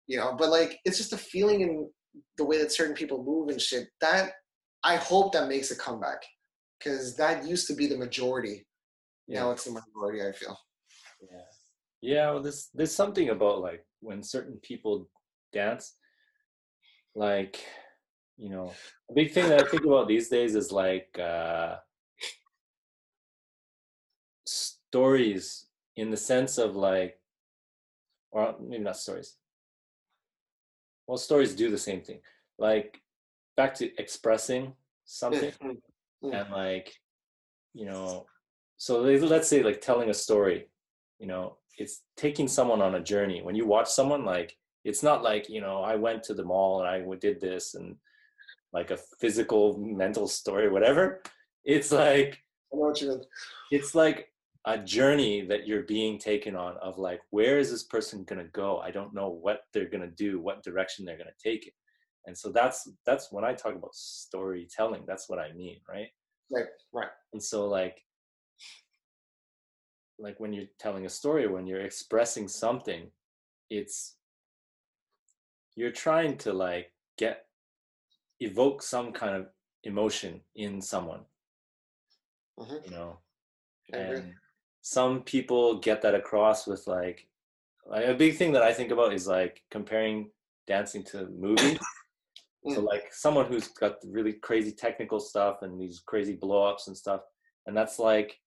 [0.09, 1.89] You know, but like it's just a feeling in
[2.37, 3.87] the way that certain people move and shit.
[4.01, 4.33] That
[4.85, 6.23] I hope that makes a comeback
[6.79, 8.67] because that used to be the majority.
[9.27, 9.41] Yeah.
[9.41, 10.27] Now it's the minority.
[10.27, 10.59] I feel.
[11.21, 11.39] Yeah.
[12.01, 15.09] Yeah, well there's there's something about like when certain people
[15.53, 15.95] dance,
[17.15, 17.65] like,
[18.37, 18.73] you know,
[19.09, 21.77] a big thing that I think about these days is like uh
[24.47, 25.67] stories
[25.97, 27.21] in the sense of like
[28.33, 29.37] or maybe not stories.
[31.07, 32.21] Well, stories do the same thing.
[32.59, 33.01] Like
[33.57, 34.75] back to expressing
[35.05, 35.53] something
[36.25, 36.41] Mm.
[36.41, 36.95] and like
[37.75, 38.27] you know
[38.77, 40.69] so let's say like telling a story
[41.19, 43.43] you know it's taking someone on a journey.
[43.43, 46.81] When you watch someone like it's not like you know i went to the mall
[46.81, 47.97] and i did this and
[48.73, 51.23] like a physical mental story whatever.
[51.65, 52.39] It's like
[52.73, 53.23] I know what you mean.
[53.71, 54.29] it's like
[54.65, 58.51] a journey that you're being taken on of like where is this person going to
[58.53, 58.79] go?
[58.79, 61.75] I don't know what they're going to do what direction they're going to take it
[62.27, 66.09] and so that's that's when i talk about storytelling that's what i mean right?
[66.51, 67.09] Right, right.
[67.33, 68.03] and so like
[70.19, 73.11] like when you're telling a story when you're expressing something
[73.71, 74.17] it's
[75.75, 77.47] you're trying to like get
[78.41, 79.47] evoke some kind of
[79.85, 81.21] emotion in someone.
[82.59, 82.85] Mhm.
[82.85, 83.19] you know?
[83.93, 84.35] And
[84.83, 87.29] some people get that across with like
[87.87, 90.31] like a big thing that i think about is like comparing
[90.67, 91.79] dancing to movies
[92.69, 92.85] so Mm.
[92.87, 97.23] like someone who's got really crazy technical stuff and these crazy blow-ups and stuff
[97.67, 98.39] and that's like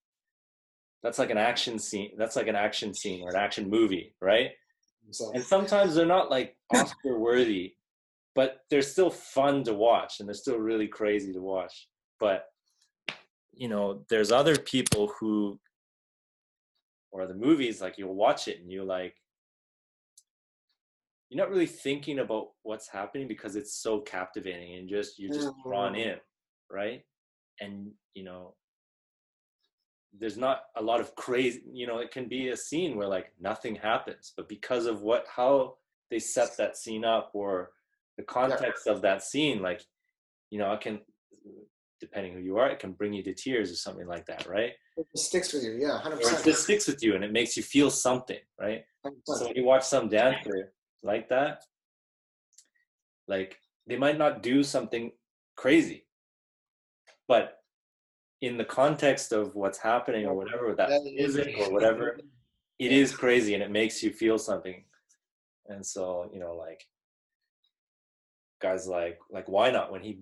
[1.03, 4.51] that's like an action scene that's like an action scene or an action movie right
[5.11, 7.75] So and sometimes they're not like oscar worthy
[8.35, 11.87] but they're still fun to watch and they're still really crazy to watch
[12.19, 12.45] but
[13.53, 15.59] you know there's other people who
[17.11, 19.15] or the movies like you'll watch it and you like
[21.35, 25.51] you're not really thinking about what's happening because it's so captivating and just you're just
[25.65, 26.05] drawn Mhm.
[26.05, 26.19] in
[26.71, 27.05] right?
[27.59, 28.55] And you know
[30.17, 33.33] there's not a lot of crazy you know it can be a scene where like
[33.37, 35.77] nothing happens but because of what how
[36.09, 37.71] they set that scene up or
[38.15, 39.81] the context of that scene like
[40.51, 41.01] you know it can
[41.99, 44.73] depending who you are it can bring you to tears or something like that right?
[44.97, 45.73] It sticks with you.
[45.73, 48.85] Yeah, hundred or it just sticks with you and it makes you feel something right?
[49.25, 50.71] So when you watch some dancer
[51.03, 51.63] like that,
[53.27, 55.11] like they might not do something
[55.55, 56.05] crazy,
[57.27, 57.59] but
[58.41, 62.19] in the context of what's happening or whatever that music or whatever,
[62.79, 64.83] it is crazy and it makes you feel something.
[65.67, 66.85] And so, you know, like
[68.61, 69.91] guys like like Ynot?
[69.91, 70.19] When he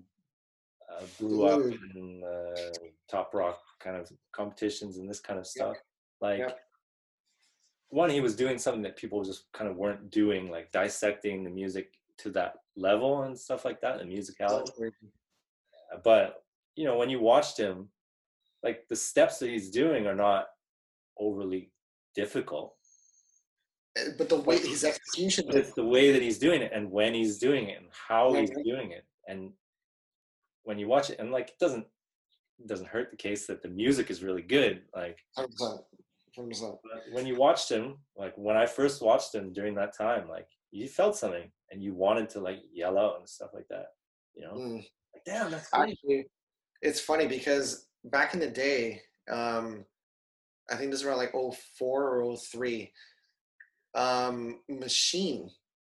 [0.92, 1.62] uh, blew up
[1.96, 2.78] in uh,
[3.10, 5.78] top rock kind of competitions and this kind of stuff,
[6.22, 6.60] like Yep.
[7.90, 11.50] One he was doing something that people just kind of weren't doing like dissecting the
[11.50, 14.92] music to that level and stuff like that the musicality.
[16.04, 16.44] But
[16.76, 17.90] you know when you watched him
[18.64, 20.48] like the steps that he's doing are not
[21.20, 21.72] overly
[22.16, 22.76] difficult.
[24.00, 26.90] Uh, But the way his execution, but it's the way that he's doing it and
[26.90, 29.06] when he's doing it and how he's doing it.
[29.28, 29.52] And
[30.64, 31.86] when you watch it and like it doesn't
[32.60, 35.18] it doesn't hurt the case that the music is really good like
[36.84, 40.47] But when you watched him, like when I first watched him during that time, like
[40.72, 43.88] you felt something and you wanted to like yell out and stuff like that.
[44.35, 44.77] You know, Mm.
[45.14, 45.91] like damn, that's great.
[45.91, 46.26] Actually,
[46.81, 49.85] it's funny because back in the day, um,
[50.69, 52.91] I think this is around like 04 or 03,
[53.95, 55.49] um, Machine,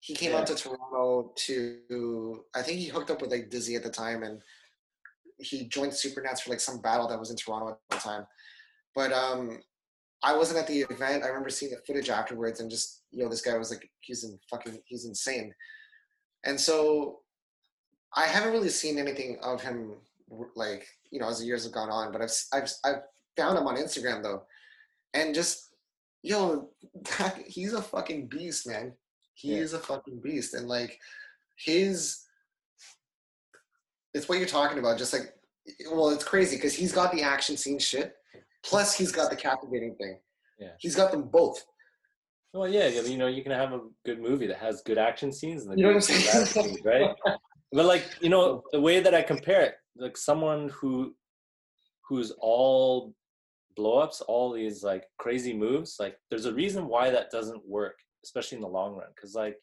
[0.00, 3.82] he came out to Toronto to, I think he hooked up with like Dizzy at
[3.82, 4.42] the time and
[5.38, 8.26] he joined Supernats for like some battle that was in Toronto at the time.
[8.94, 9.60] But um,
[10.24, 11.22] I wasn't at the event.
[11.22, 14.24] I remember seeing the footage afterwards and just, you know, this guy was like, he's
[14.24, 15.52] in fucking, he's insane.
[16.44, 17.20] And so
[18.16, 19.92] I haven't really seen anything of him
[20.56, 23.02] like you know as the years have gone on, but I've I've I've
[23.36, 24.42] found him on Instagram though,
[25.12, 25.74] and just
[26.22, 26.70] yo,
[27.18, 28.92] that, he's a fucking beast, man.
[29.34, 29.58] He Yeah.
[29.58, 30.98] is a fucking beast, and like
[31.56, 32.20] his,
[34.14, 34.96] it's what you're talking about.
[34.98, 35.34] Just like,
[35.90, 38.14] well, it's crazy because he's got the action scene shit,
[38.64, 40.18] plus he's got the captivating thing.
[40.58, 40.68] Yeah.
[40.78, 41.64] he's got them both.
[42.52, 45.32] Well, yeah, you you know, you can have a good movie that has good action
[45.32, 46.46] scenes and the You know what I'm saying?
[46.46, 47.10] scenes, right?
[47.72, 51.14] But like, you know, the way that I compare it, like someone who
[52.08, 53.12] who's all
[53.76, 58.56] blowups, all these like crazy moves, like there's a reason why that doesn't work, especially
[58.56, 59.08] in the long run.
[59.20, 59.56] Cause like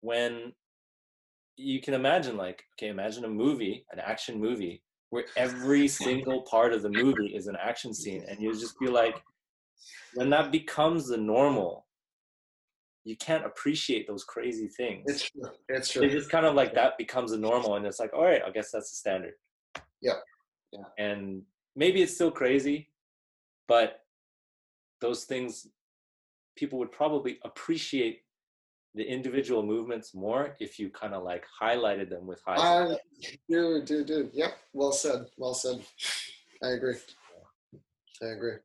[0.00, 0.52] when
[1.56, 4.82] you can imagine like, okay, imagine a movie, an action movie,
[5.16, 8.92] where every single part of the movie is an action scene and you just feel
[8.92, 9.16] like
[10.14, 11.86] when that becomes the normal
[13.04, 15.42] you can't appreciate those crazy things It's true.
[15.70, 16.10] It's it's true.
[16.10, 18.70] just kind of like that becomes a normal and it's like all right i guess
[18.70, 19.32] that's the standard
[20.02, 20.18] Yeah.
[20.72, 20.80] Yeah.
[20.98, 21.42] and
[21.74, 22.90] maybe it's still crazy
[23.68, 24.00] but
[25.00, 25.66] those things
[26.56, 28.20] people would probably appreciate
[28.96, 32.96] the individual movements more if you kind of like highlighted them with high Uh,
[33.48, 34.30] dude, dude, dude.
[34.32, 34.52] Yep.
[34.72, 35.26] Well said.
[35.36, 35.84] Well said.
[36.64, 36.96] I agree.
[38.22, 38.56] I agree.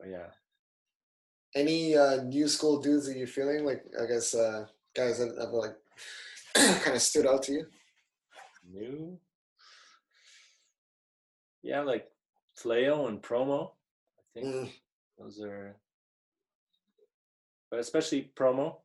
[0.00, 0.28] but yeah
[1.54, 3.84] Any uh, new school dudes that you're feeling like?
[4.02, 4.66] I guess uh,
[4.96, 5.76] guys that have like
[6.84, 7.66] kind of stood out to you.
[8.72, 9.18] new
[11.62, 12.06] yeah like
[12.58, 13.70] fleo and promo
[14.18, 14.70] i think Mm,
[15.18, 15.76] those are
[17.70, 18.76] but especially promo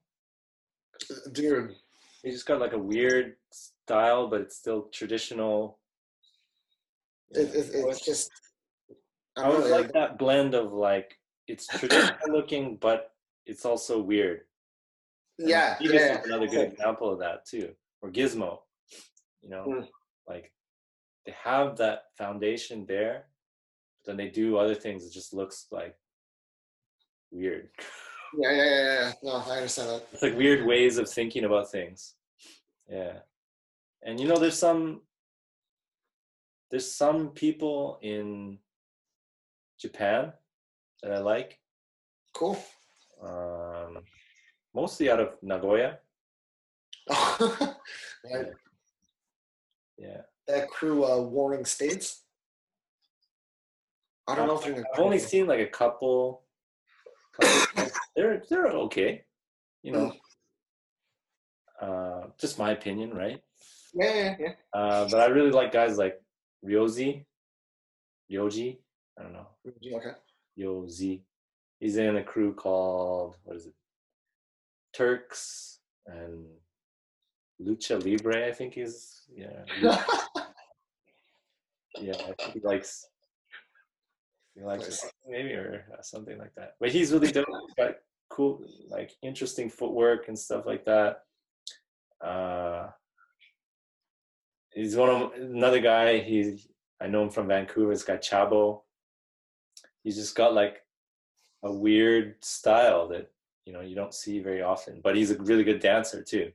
[1.32, 1.76] dude,
[2.24, 5.80] He just got like a weird style, but it's still traditional.
[7.32, 8.30] it, it, it's just.
[9.36, 11.18] I always know, like that blend of like
[11.48, 13.12] it's traditional looking, but
[13.46, 14.42] it's also weird.
[15.40, 16.22] Yeah, yeah.
[16.26, 17.74] another good example of that too.
[18.02, 18.60] Or Gizmo,
[19.42, 19.88] you know, Mm.
[20.28, 20.52] like
[21.26, 23.26] they have that foundation there,
[24.06, 25.06] but then they do other things.
[25.06, 25.98] It just looks like
[27.32, 27.70] weird.
[28.38, 29.12] Yeah, yeah, yeah, yeah.
[29.24, 30.08] No, I understand that.
[30.12, 32.16] it's like weird ways of thinking about things
[32.90, 33.20] yeah
[34.02, 35.02] and you know there's some
[36.70, 38.58] there's some people in
[39.80, 40.34] japan
[41.02, 41.60] that i like
[42.34, 42.58] Cool.
[43.24, 44.00] um
[44.74, 46.00] mostly out of nagoya
[47.10, 48.48] right.
[49.98, 52.24] yeah That crew, uh, Warring States.
[54.28, 54.84] I don't know if they're.
[54.94, 56.44] I've only seen like a couple
[58.16, 59.24] they're they're okay
[59.82, 60.14] you know
[61.82, 63.42] uh just my opinion right
[63.94, 64.80] Yeah, yeah, yeah.
[64.80, 66.22] uh but i really like guys like
[66.66, 67.26] ryozi
[68.32, 68.78] ryoji
[69.20, 70.12] i don't know Okay.
[70.56, 70.86] Yo
[71.80, 73.74] He's in a crew called what is it?
[74.94, 76.46] Turks and
[77.62, 79.66] Lucha Libre, I think is yeah.
[82.02, 83.06] Yeah, I think he likes
[84.56, 86.76] he it, maybe or uh, something like that.
[86.80, 87.46] But he's really dope.
[87.48, 87.96] He's got
[88.30, 91.24] cool, like interesting footwork and stuff like that.
[92.22, 92.90] Uh,
[94.74, 96.20] he's one of another guy.
[96.20, 96.68] He's
[97.02, 97.92] I know him from Vancouver.
[97.92, 98.82] He's got Chabo.
[100.04, 100.82] He's just got like
[101.64, 103.32] a weird style that
[103.66, 105.02] you know you don't see very often.
[105.04, 106.52] But he's a really good dancer too.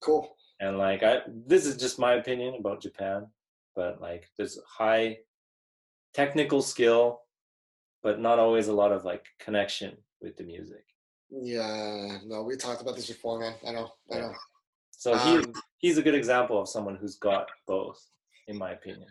[0.00, 0.36] Cool.
[0.60, 3.26] And like I, this is just my opinion about Japan.
[3.76, 5.18] But like there's high
[6.14, 7.20] technical skill,
[8.02, 10.84] but not always a lot of like connection with the music.
[11.30, 13.54] Yeah, no, we talked about this before, man.
[13.66, 14.32] I know, I know.
[14.90, 18.04] So he Um, he's a good example of someone who's got both,
[18.48, 19.08] in my opinion.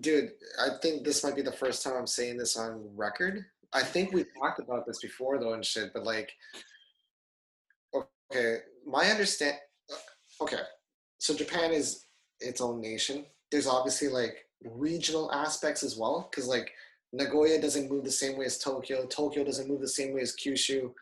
[0.00, 3.44] Dude, I think this might be the first time I'm saying this on record.
[3.72, 6.32] I think we talked about this before, though, and shit, but like,
[7.94, 9.58] okay, my understand.
[10.40, 10.62] Okay,
[11.18, 12.06] so Japan is
[12.40, 13.26] its own nation.
[13.50, 16.72] There's obviously like regional aspects as well, because like
[17.12, 19.06] Nagoya doesn't move the same way as Tokyo.
[19.06, 20.92] Tokyo doesn't move the same way as Kyushu.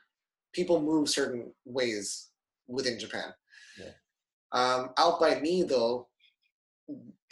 [0.53, 2.29] People move certain ways
[2.69, 3.33] within Japan.
[3.79, 3.93] Yeah.
[4.53, 6.09] Um, out by me though,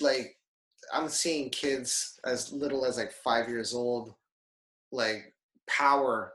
[0.01, 0.37] like
[0.93, 4.15] I'm seeing kids as little as like five years old,
[4.91, 5.35] like
[5.69, 6.33] power,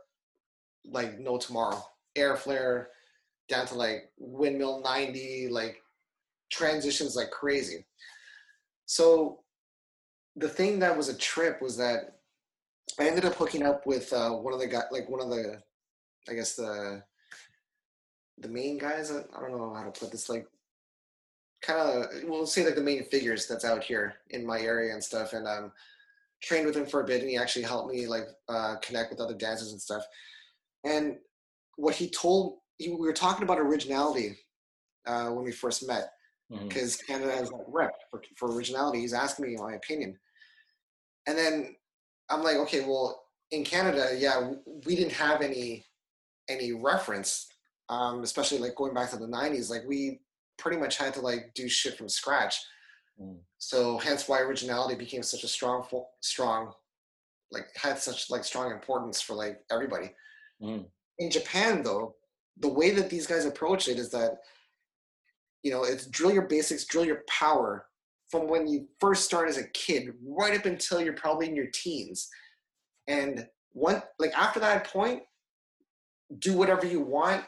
[0.86, 1.84] like no tomorrow,
[2.16, 2.90] air flare,
[3.50, 5.82] down to like windmill 90, like
[6.52, 7.86] transitions like crazy.
[8.86, 9.40] So
[10.36, 12.20] the thing that was a trip was that
[13.00, 15.62] I ended up hooking up with uh, one of the guys, like one of the,
[16.30, 17.04] I guess the,
[18.38, 19.12] the main guys.
[19.12, 20.30] I I don't know how to put this.
[20.30, 20.48] Like,
[21.62, 25.04] kind of, we'll say like the main figures that's out here in my area and
[25.04, 25.34] stuff.
[25.34, 25.72] And um,
[26.42, 29.20] trained with him for a bit, and he actually helped me like uh, connect with
[29.20, 30.06] other dancers and stuff.
[30.84, 31.18] And
[31.78, 34.38] what he told, he, we were talking about originality
[35.08, 36.12] uh, when we first met
[36.64, 39.00] because Canada has that rep for, for originality.
[39.00, 40.18] He's asking me my opinion.
[41.28, 41.76] And then
[42.30, 44.52] I'm like, okay, well, in Canada, yeah,
[44.86, 45.86] we didn't have any
[46.48, 47.48] any reference,
[47.90, 49.70] um, especially like going back to the '90s.
[49.70, 50.22] Like we
[50.58, 52.58] pretty much had to like do shit from scratch.
[53.22, 53.38] Mm.
[53.58, 55.86] So hence why originality became such a strong,
[56.22, 56.74] strong,
[57.52, 60.12] like had such like strong importance for like everybody.
[60.62, 60.86] Mm.
[61.20, 62.16] In Japan, though,
[62.58, 64.38] the way that these guys approach it is that
[65.64, 67.86] you know it's drill your basics, drill your power
[68.30, 71.70] from when you first start as a kid right up until you're probably in your
[71.74, 72.28] teens
[73.08, 75.22] and one like after that point
[76.40, 77.44] do whatever you want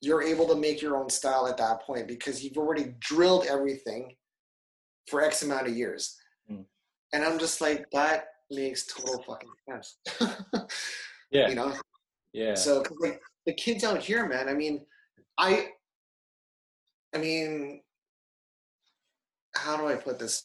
[0.00, 4.14] you're able to make your own style at that point because you've already drilled everything
[5.08, 6.16] for x amount of years
[6.50, 6.64] Mm.
[7.12, 9.98] and I'm just like that makes total fucking sense.
[11.30, 11.48] Yeah.
[11.50, 11.74] you know.
[12.32, 12.54] Yeah.
[12.54, 14.48] So like the kids out here, man.
[14.48, 14.86] I mean,
[15.36, 15.68] I.
[17.14, 17.82] I mean,
[19.58, 20.44] how do I put this?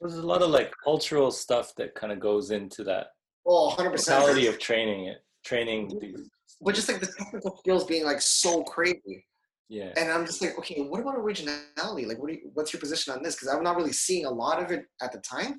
[0.00, 3.08] There's a lot of like cultural stuff that kind of goes into that
[3.46, 4.54] Oh, 100 mentality percent.
[4.54, 5.88] of training it, training.
[5.88, 5.98] Mm-hmm.
[6.16, 6.30] these-
[6.60, 9.26] But just like the technical skills being like so crazy.
[9.70, 9.92] Yeah.
[9.96, 12.04] and I'm just like, okay, what about originality?
[12.06, 13.34] Like, what do you, what's your position on this?
[13.34, 15.58] Because I'm not really seeing a lot of it at the time.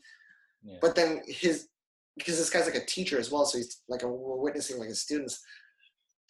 [0.63, 0.77] Yeah.
[0.79, 1.67] But then his,
[2.15, 4.89] because this guy's like a teacher as well, so he's like a, we're witnessing like
[4.89, 5.43] his students,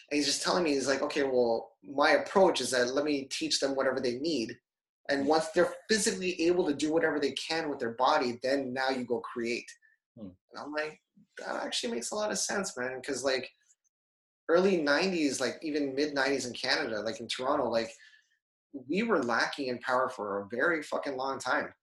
[0.09, 3.27] and he's just telling me he's like, okay, well, my approach is that let me
[3.29, 4.55] teach them whatever they need,
[5.09, 8.89] and once they're physically able to do whatever they can with their body, then now
[8.89, 9.69] you go create.
[10.17, 10.29] Hmm.
[10.51, 10.99] And I'm like,
[11.39, 13.49] that actually makes a lot of sense, man, because like
[14.49, 17.91] early 90s like even mid 90s in canada like in toronto like
[18.87, 21.73] we were lacking in power for a very fucking long time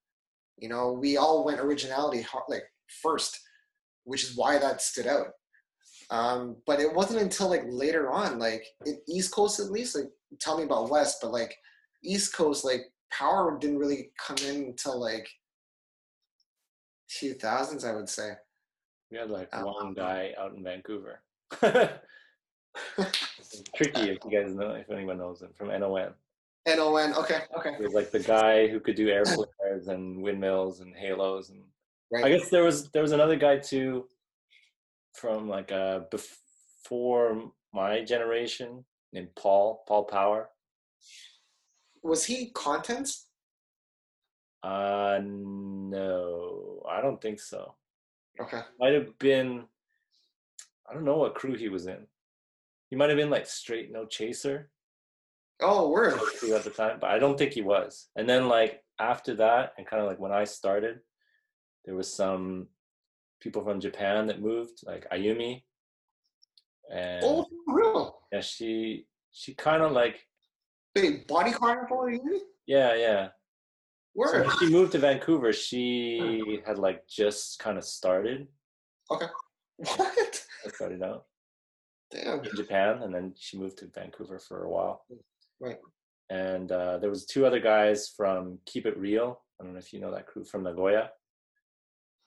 [0.57, 2.63] you know we all went originality like
[3.01, 3.39] first
[4.05, 5.27] which is why that stood out
[6.09, 10.09] um, but it wasn't until like later on like in east coast at least like
[10.39, 11.55] tell me about west but like
[12.03, 12.81] east coast like
[13.17, 15.27] power didn't really come in until like
[17.21, 18.31] 2000s i would say
[19.11, 21.21] We had like Um, one guy out in Vancouver.
[23.75, 26.13] Tricky if you guys know if anyone knows him from NON.
[26.67, 30.79] non okay okay He was like the guy who could do air flares and windmills
[30.79, 31.61] and halos and
[32.11, 34.07] right I guess there was there was another guy too
[35.13, 40.49] from like uh before my generation named Paul Paul Power.
[42.03, 43.27] Was he contents
[44.61, 47.75] Uh no, I don't think so.
[48.39, 49.63] okay Might have been
[50.89, 52.07] I don't know what crew he was in.
[52.89, 54.69] He might have been like straight no chaser
[55.61, 58.09] oh word at the time, but I don't think he was.
[58.15, 60.99] And then like after that and kind of like when I started,
[61.85, 62.67] there was some
[63.39, 65.63] people from Japan that moved, like Ayumi.
[66.91, 70.27] And oh for real yeah, she she kind of like
[70.95, 72.09] Wait, body carnival?
[72.67, 73.29] Yeah, yeah.
[74.15, 78.47] So when she moved to Vancouver, she had like just kind of started.
[79.09, 79.25] Okay.
[79.77, 80.45] What?
[80.67, 81.25] Started out
[82.11, 82.43] Damn.
[82.43, 85.05] in Japan, and then she moved to Vancouver for a while.
[85.59, 85.79] Right.
[86.29, 89.41] And uh, there was two other guys from Keep It Real.
[89.59, 91.09] I don't know if you know that crew from Nagoya.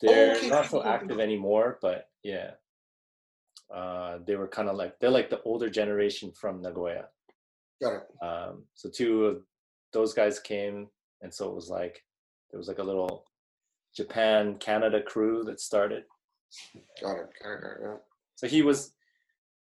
[0.00, 0.48] They're okay.
[0.48, 2.50] not so active anymore, but yeah,
[3.74, 7.06] uh, they were kind of like they're like the older generation from Nagoya.
[7.82, 8.24] Got it.
[8.24, 9.42] Um, so two of
[9.92, 10.88] those guys came,
[11.22, 12.02] and so it was like
[12.50, 13.24] there was like a little
[13.94, 16.04] Japan Canada crew that started.
[17.02, 17.26] Got it.
[17.42, 17.60] Got it.
[17.62, 17.94] Got it.
[17.94, 18.00] It.
[18.36, 18.92] So he was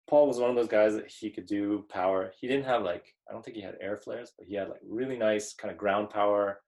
[0.08, 2.32] Paul was one of those guys that he could do power.
[2.40, 4.80] He didn't have like I don't think he had air flares, but he had like
[4.88, 6.60] really nice kind of ground power,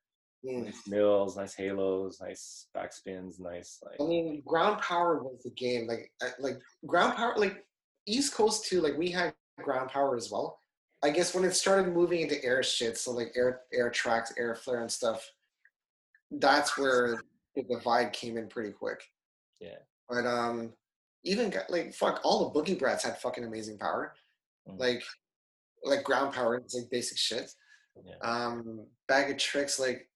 [0.44, 0.64] Mm.
[0.64, 4.00] nice mills, nice halos, nice backspins, nice like.
[4.00, 5.86] I mean, ground power was the game.
[5.86, 7.66] Like, like ground power, like
[8.06, 8.80] East Coast too.
[8.80, 10.58] Like we had ground power as well.
[11.02, 14.54] I guess when it started moving into air shit, so like air air tracks, air
[14.54, 15.28] flare, and stuff.
[16.30, 17.20] That's where
[17.56, 19.02] the divide came in pretty quick.
[19.60, 19.78] Yeah.
[20.08, 20.72] But um,
[21.24, 24.14] even got, like fuck, all the boogie brats had fucking amazing power.
[24.68, 24.78] Mm.
[24.78, 25.02] Like,
[25.82, 26.56] like ground power.
[26.56, 27.50] It's like basic shit.
[28.04, 28.14] yeah.
[28.22, 30.08] um bag of tricks like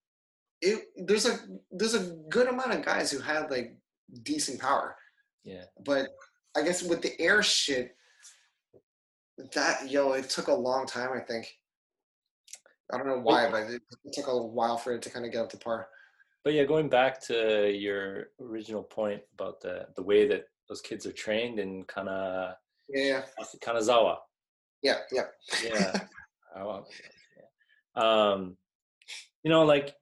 [0.60, 1.38] it there's a
[1.72, 3.76] there's a good amount of guys who had like
[4.22, 4.96] decent power
[5.44, 5.64] yeah.
[5.84, 6.08] but
[6.56, 7.96] i guess with the air shit
[9.54, 11.58] that yo it took a long time i think
[12.92, 15.32] i don't know why but it, it took a while for it to kind of
[15.32, 15.88] get up to par
[16.44, 21.06] But yeah, going back to your original point about the the way that those kids
[21.06, 22.56] are trained in Kana
[22.88, 23.22] yeah
[23.64, 24.16] Kanazawa.
[24.82, 25.28] yeah yeah
[25.64, 26.04] Yeah.
[26.56, 27.48] Yeah.
[27.96, 28.56] Um,
[29.42, 29.96] you know, like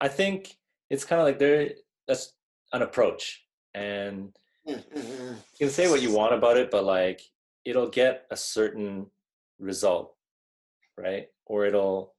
[0.00, 0.54] I think
[0.90, 1.70] it's kind of like there.
[2.06, 2.34] That's
[2.72, 3.42] an approach,
[3.74, 4.36] and
[4.68, 5.36] Mm, mm, mm.
[5.58, 7.20] you can say what you want about it, but like
[7.70, 9.06] it'll get a certain
[9.58, 10.14] result,
[10.98, 11.28] right?
[11.46, 12.14] Or it'll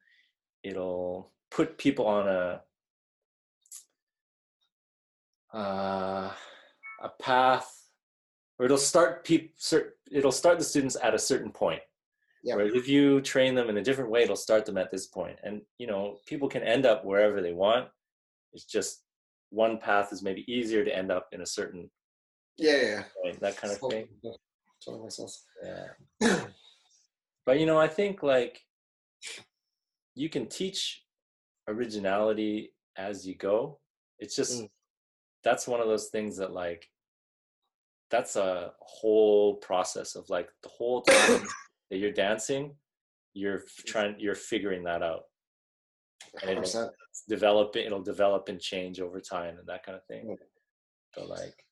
[0.64, 2.62] it'll put people on a
[5.54, 6.32] uh,
[7.04, 7.70] a path,
[8.58, 9.50] or it'll start people.
[10.12, 11.82] It'll start the students at a certain point.
[12.44, 12.56] Yeah.
[12.56, 15.38] Whereas if you train them in a different way, it'll start them at this point.
[15.44, 17.88] And you know, people can end up wherever they want.
[18.54, 19.04] It's just
[19.50, 21.90] one path is maybe easier to end up in a certain
[22.58, 23.04] yeah yeah, yeah.
[23.22, 24.08] point, that kind of thing.
[24.84, 25.46] Totally- totally makes sense.
[25.64, 26.46] Yeah.
[27.46, 28.62] but you know, I think like
[30.16, 31.04] you can teach
[31.68, 33.80] originality as you go.
[34.20, 34.70] It's just Mm.
[35.44, 36.88] that's one of those things that like
[38.10, 41.44] that's a whole process of like the whole time
[41.90, 42.76] that you're dancing,
[43.34, 45.24] you're trying you're figuring that out.
[46.42, 46.92] And it'll
[47.30, 50.26] develop it'll develop and change over time and that kind of thing.
[50.28, 50.38] Mm.
[51.16, 51.66] but like.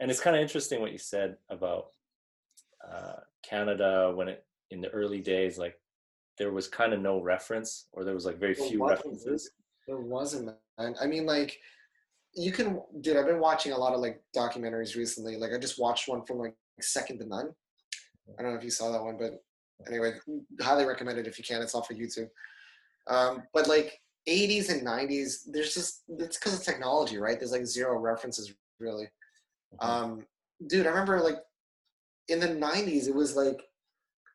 [0.00, 1.86] And it's kind of interesting what you said about
[2.86, 5.78] uh, Canada when it in the early days, like
[6.36, 9.50] there was kind of no reference, or there was like very There few references.
[9.86, 10.94] There wasn't, man.
[11.00, 11.58] I mean, like,
[12.34, 13.16] you can, dude.
[13.16, 15.36] I've been watching a lot of like documentaries recently.
[15.36, 17.50] Like, I just watched one from like Second to None.
[18.38, 19.42] I don't know if you saw that one, but
[19.88, 20.12] anyway,
[20.60, 21.62] highly recommend it if you can.
[21.62, 22.28] It's all for YouTube.
[23.08, 23.98] Um, but like
[24.28, 27.38] 80s and 90s, there's just it's because of technology, right?
[27.38, 29.08] There's like zero references really.
[29.74, 29.86] Mhm.
[29.86, 30.26] Um,
[30.66, 31.38] dude, I remember like
[32.28, 33.60] in the 90s, it was like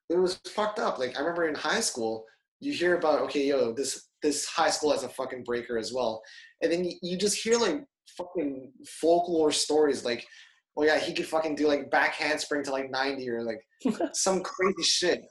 [0.09, 0.99] it was fucked up.
[0.99, 2.25] Like I remember in high school,
[2.59, 6.21] you hear about okay, yo, this this high school has a fucking breaker as well,
[6.61, 7.83] and then you, you just hear like
[8.17, 10.25] fucking folklore stories like.
[10.75, 13.61] Oh yeah, he could fucking do like back handspring to like 90 or like
[14.13, 15.21] some crazy shit.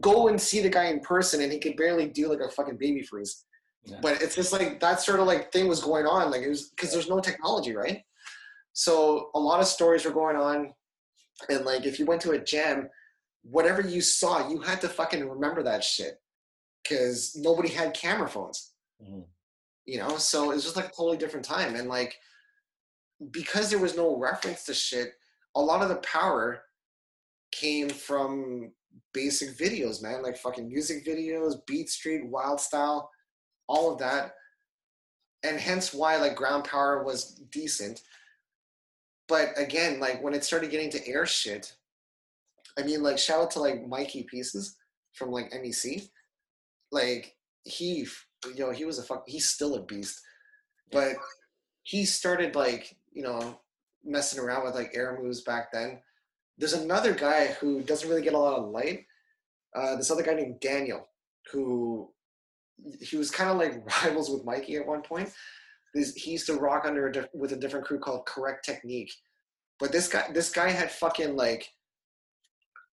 [0.00, 2.76] Go and see the guy in person and he could barely do like a fucking
[2.76, 3.46] baby freeze.
[3.86, 3.96] Yeah.
[4.02, 6.30] But it's just like that sort of like thing was going on.
[6.30, 8.02] Like it was because there's no technology, right?
[8.80, 10.72] So a lot of stories were going on.
[11.50, 12.88] And like if you went to a jam,
[13.42, 16.14] whatever you saw, you had to fucking remember that shit.
[16.88, 18.72] Cause nobody had camera phones.
[19.02, 19.26] Mhm.
[19.84, 21.74] You know, so it's just like a totally different time.
[21.76, 22.16] And like
[23.30, 25.12] because there was no reference to shit,
[25.54, 26.62] a lot of the power
[27.52, 28.72] came from
[29.12, 33.10] basic videos, man, like fucking music videos, Beat Street, Wild Style,
[33.66, 34.36] all of that.
[35.42, 38.00] And hence why like ground power was decent.
[39.30, 41.72] But again, like when it started getting to air shit,
[42.76, 44.76] I mean like shout out to like Mikey Pieces
[45.14, 46.08] from like MEC.
[46.90, 48.08] Like he
[48.44, 50.20] you know, he was a fuck he's still a beast.
[50.90, 51.14] But
[51.84, 53.60] he started like, you know,
[54.04, 56.00] messing around with like air moves back then.
[56.58, 59.06] There's another guy who doesn't really get a lot of light.
[59.76, 61.08] Uh, this other guy named Daniel,
[61.52, 62.10] who
[63.00, 65.30] he was kind of like rivals with Mikey at one point.
[65.94, 69.12] This, he used to rock under a diff- with a different crew called Correct Technique,
[69.78, 71.68] but this guy this guy had fucking like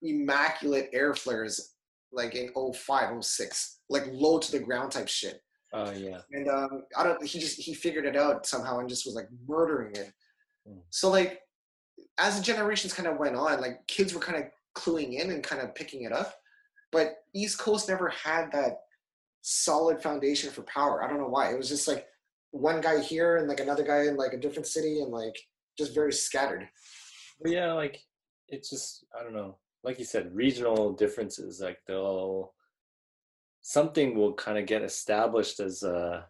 [0.02, 1.76] immaculate air flares
[2.12, 5.42] like in 05, 06, like low to the ground type shit.
[5.74, 6.20] Oh yeah.
[6.32, 7.24] And um, I don't.
[7.26, 10.14] He just he figured it out somehow and just was like murdering it.
[10.68, 10.80] Mm.
[10.90, 11.42] So like,
[12.18, 15.44] as the generations kind of went on, like kids were kind of cluing in and
[15.44, 16.36] kind of picking it up,
[16.92, 18.80] but East Coast never had that
[19.42, 21.04] solid foundation for power.
[21.04, 21.52] I don't know why.
[21.52, 22.06] It was just like
[22.52, 25.36] one guy here and like another guy in like a different city and like
[25.78, 26.68] just very scattered.
[27.42, 28.00] But yeah, like
[28.48, 29.58] it's just I don't know.
[29.84, 31.62] Like you said, regional differences.
[31.62, 32.54] Like they'll
[33.62, 36.26] something will kind of get established as a,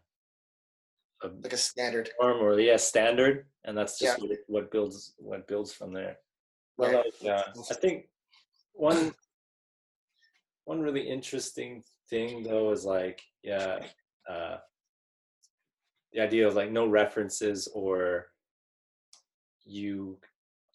[1.23, 2.09] a Like a standard.
[2.19, 4.27] norm or yeah standard, and that's just Yeah.
[4.27, 6.17] what, what builds what builds from there.
[6.77, 6.95] Right.
[7.25, 8.09] Uh, I think
[8.73, 9.13] one
[10.65, 13.79] one really interesting thing though is like yeah
[14.29, 14.57] uh,
[16.17, 18.27] the idea of like no references or
[19.65, 20.17] you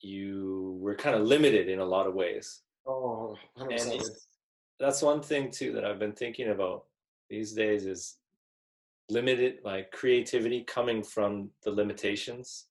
[0.00, 2.60] you were kind of limited in a lot of ways.
[2.86, 3.36] Oh,
[4.80, 6.86] that's one thing too that i've been thinking about
[7.30, 8.16] these days is
[9.08, 12.66] limited like creativity coming from the limitations.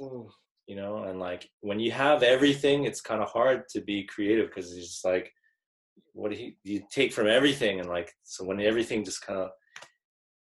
[0.00, 0.28] Mm,
[0.66, 4.48] you know and like when you have everything it's kind of hard to be creative
[4.48, 5.32] because it's just like
[6.14, 9.50] what do you, you take from everything and like so when everything just kind of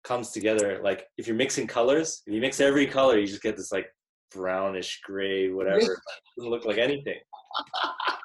[0.06, 3.56] comes together like if you're mixing colors if you mix every color you just get
[3.56, 3.88] this like
[4.32, 5.98] brownish gray whatever it
[6.36, 7.18] doesn't look like anything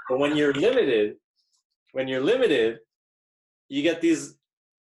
[0.08, 1.16] but when you're limited
[1.94, 2.78] when you're limited
[3.68, 4.36] you get these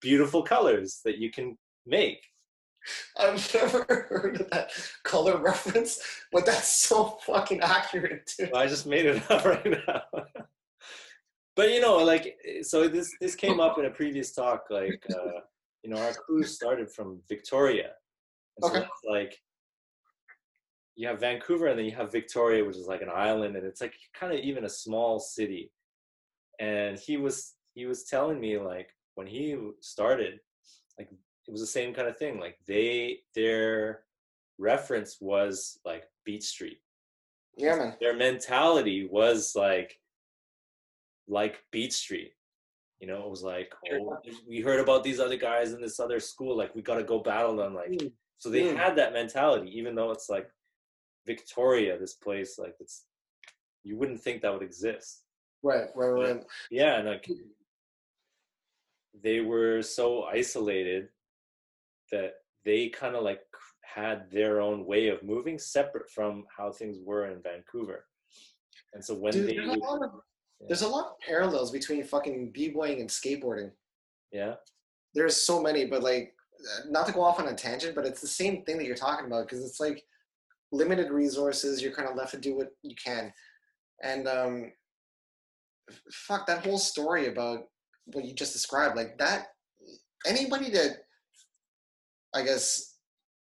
[0.02, 1.56] beautiful colors that you can
[1.86, 2.19] make
[3.19, 4.72] I've never heard of that
[5.03, 5.99] color reference,
[6.32, 8.48] but that's so fucking accurate too.
[8.56, 10.03] I just made it up right now.
[11.53, 14.68] but you know, like, so this this came up in a previous talk.
[14.69, 15.41] Like, uh,
[15.88, 17.91] you know, our cruise started from Victoria.
[18.57, 18.80] And so Okay.
[18.81, 19.39] that's like,
[20.97, 23.80] you have Vancouver, and then you have Victoria, which is like an island, and it's
[23.80, 25.72] like kind of even a small city.
[26.59, 30.39] And he was he was telling me like when he started,
[30.97, 31.09] like
[31.47, 32.38] it was the same kind of thing.
[32.39, 34.03] Like they their
[34.57, 36.80] reference was like Beat Street
[37.55, 37.93] Yeah, man.
[38.01, 39.99] their mentality was like
[41.27, 42.34] like Beat Street.
[42.99, 44.18] You know, it was like, oh,
[44.48, 46.57] we heard about these other guys in this other school.
[46.57, 47.76] Like, we got to go battle them.
[47.76, 48.78] Like, Mm, so they mm.
[48.78, 50.49] had that mentality, even though it's like
[51.26, 53.06] Victoria, this place, like it's
[53.84, 55.24] you wouldn't think that would exist.
[55.64, 56.44] Right, right, right.
[56.69, 57.30] Yeah, and like
[59.24, 61.10] they were so isolated
[62.11, 63.41] that they kind of like
[63.82, 68.06] had their own way of moving separate from how things were in Vancouver.
[68.94, 69.56] And so when Dude, they
[70.61, 73.71] there's, a lot of, there's a lot of parallels between fucking b-boying and skateboarding.
[74.31, 74.55] yeah,
[75.13, 78.21] There's so many, but like, uh, not to go off on a tangent, but it's
[78.21, 80.03] the same thing that you're talking about because it's like
[80.71, 81.81] limited resources.
[81.81, 83.31] You're kind of left to do what you can,
[84.03, 84.71] and um,
[86.11, 87.65] fuck that whole story about
[88.07, 88.95] what you just described.
[88.95, 89.47] Like that,
[90.25, 91.03] anybody that
[92.34, 92.95] I guess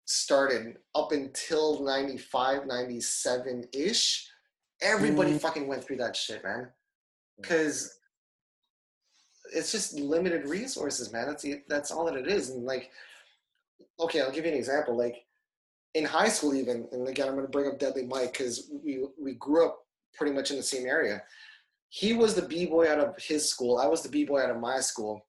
[0.05, 4.27] started up until 95, 97 ish,
[4.81, 5.41] everybody Mm.
[5.41, 6.71] fucking went through that shit, man.
[7.43, 7.99] Because
[9.53, 11.27] it's just limited resources, man.
[11.27, 12.49] That's that's all that it is.
[12.49, 12.89] And like,
[13.99, 14.97] okay, I'll give you an example.
[14.97, 15.25] Like
[15.93, 19.05] in high school, even, and again, I'm going to bring up Deadly Mike because we
[19.21, 19.79] we grew up
[20.15, 21.21] pretty much in the same area.
[21.89, 23.77] He was the b boy out of his school.
[23.77, 25.25] I was the b boy out of my school.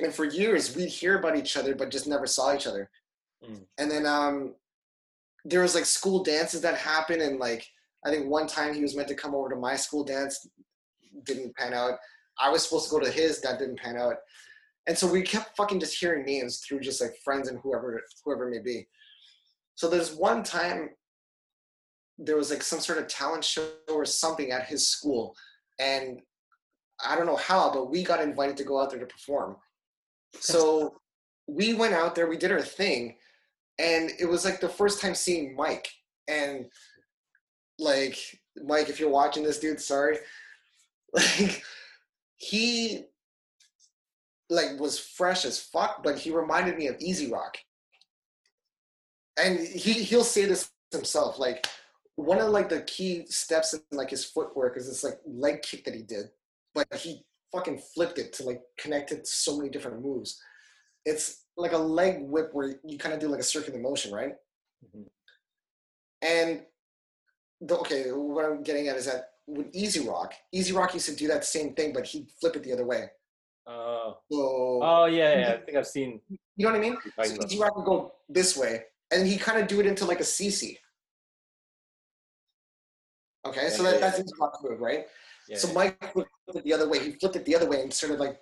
[0.00, 2.90] And for years, we'd hear about each other, but just never saw each other.
[3.42, 3.62] Mm.
[3.78, 4.54] And then um,
[5.44, 7.66] there was like school dances that happened, and like
[8.04, 10.46] I think one time he was meant to come over to my school dance,
[11.24, 11.98] didn't pan out.
[12.38, 14.16] I was supposed to go to his, that didn't pan out.
[14.86, 18.48] And so we kept fucking just hearing names through just like friends and whoever whoever
[18.48, 18.86] may be.
[19.74, 20.90] So there's one time
[22.18, 25.34] there was like some sort of talent show or something at his school,
[25.78, 26.20] and
[27.04, 29.56] I don't know how, but we got invited to go out there to perform.
[30.38, 30.94] So
[31.46, 33.16] we went out there, we did our thing,
[33.78, 35.88] and it was like the first time seeing Mike.
[36.28, 36.66] And
[37.78, 38.18] like
[38.64, 40.18] Mike, if you're watching this, dude, sorry.
[41.16, 41.62] Like
[42.36, 43.04] he
[44.50, 47.56] like was fresh as fuck, but he reminded me of Easy Rock.
[49.38, 51.66] And he he'll say this himself, like
[52.16, 55.84] one of like the key steps in like his footwork is this like leg kick
[55.84, 56.26] that he did,
[56.74, 60.40] but he fucking flipped it to like connect it to so many different moves.
[61.04, 64.34] It's like a leg whip where you kind of do like a circular motion, right?
[64.84, 65.06] Mhm.
[66.22, 66.62] And
[67.60, 71.14] the, okay, what I'm getting at is that with Easy Rock, Easy Rock used to
[71.14, 73.08] do that same thing, but he'd flip it the other way.
[73.66, 75.52] Oh, So oh yeah, yeah.
[75.54, 76.20] I think I've seen.
[76.28, 76.96] you know what I mean?
[77.16, 80.04] you're So Easy Rock would go this way, and he kind of do it into
[80.04, 80.76] like a CC.
[83.46, 85.06] Okay, so that, yeah, that's Easy Rock move, right?
[85.48, 86.98] Yeah, so Mike flipped it the other way.
[86.98, 88.38] He flipped it the other way and sort of like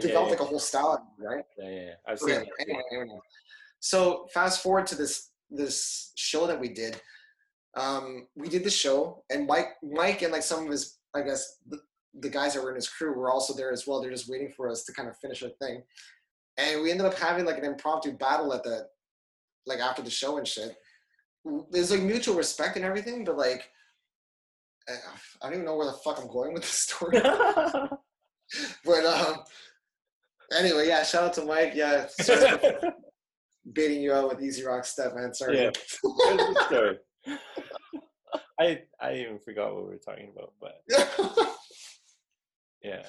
[0.00, 1.44] developed yeah, like a whole style, out of it, right?
[1.58, 1.92] yeah, yeah, yeah.
[2.06, 2.34] I've seen.
[2.36, 2.64] Okay, yeah.
[2.64, 3.18] anyway, anyway.
[3.80, 7.00] So fast forward to this this show that we did.
[7.76, 11.58] Um, we did the show, and Mike, Mike, and like some of his, I guess,
[11.68, 11.78] the,
[12.20, 14.00] the guys that were in his crew were also there as well.
[14.00, 15.82] They're just waiting for us to kind of finish our thing,
[16.56, 18.86] and we ended up having like an impromptu battle at the,
[19.66, 20.74] like after the show and shit.
[21.70, 23.68] There's like mutual respect and everything, but like,
[24.88, 24.94] I
[25.42, 27.20] don't even know where the fuck I'm going with this story.
[28.84, 29.36] but um,
[30.56, 31.02] anyway, yeah.
[31.02, 31.72] Shout out to Mike.
[31.74, 32.94] Yeah, sorry for
[33.72, 35.34] baiting you out with Easy Rock stuff, man.
[35.34, 35.64] Sorry.
[35.64, 36.92] Yeah.
[38.60, 40.82] I I even forgot what we were talking about, but
[42.82, 43.02] yeah.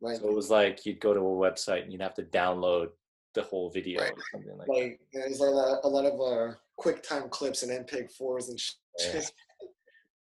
[0.01, 0.17] Right.
[0.19, 2.89] So it was like you'd go to a website and you'd have to download
[3.35, 4.13] the whole video Right.
[4.13, 8.11] or something like Like there's a lot, a lot of uh, QuickTime clips and MPEG
[8.13, 8.61] fours and
[9.01, 9.13] shit.
[9.13, 9.33] that.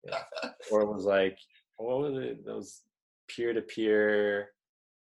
[0.04, 0.50] Yeah.
[0.72, 1.38] Or it was like
[1.78, 2.44] what was it?
[2.46, 2.82] Those
[3.28, 4.50] peer to peer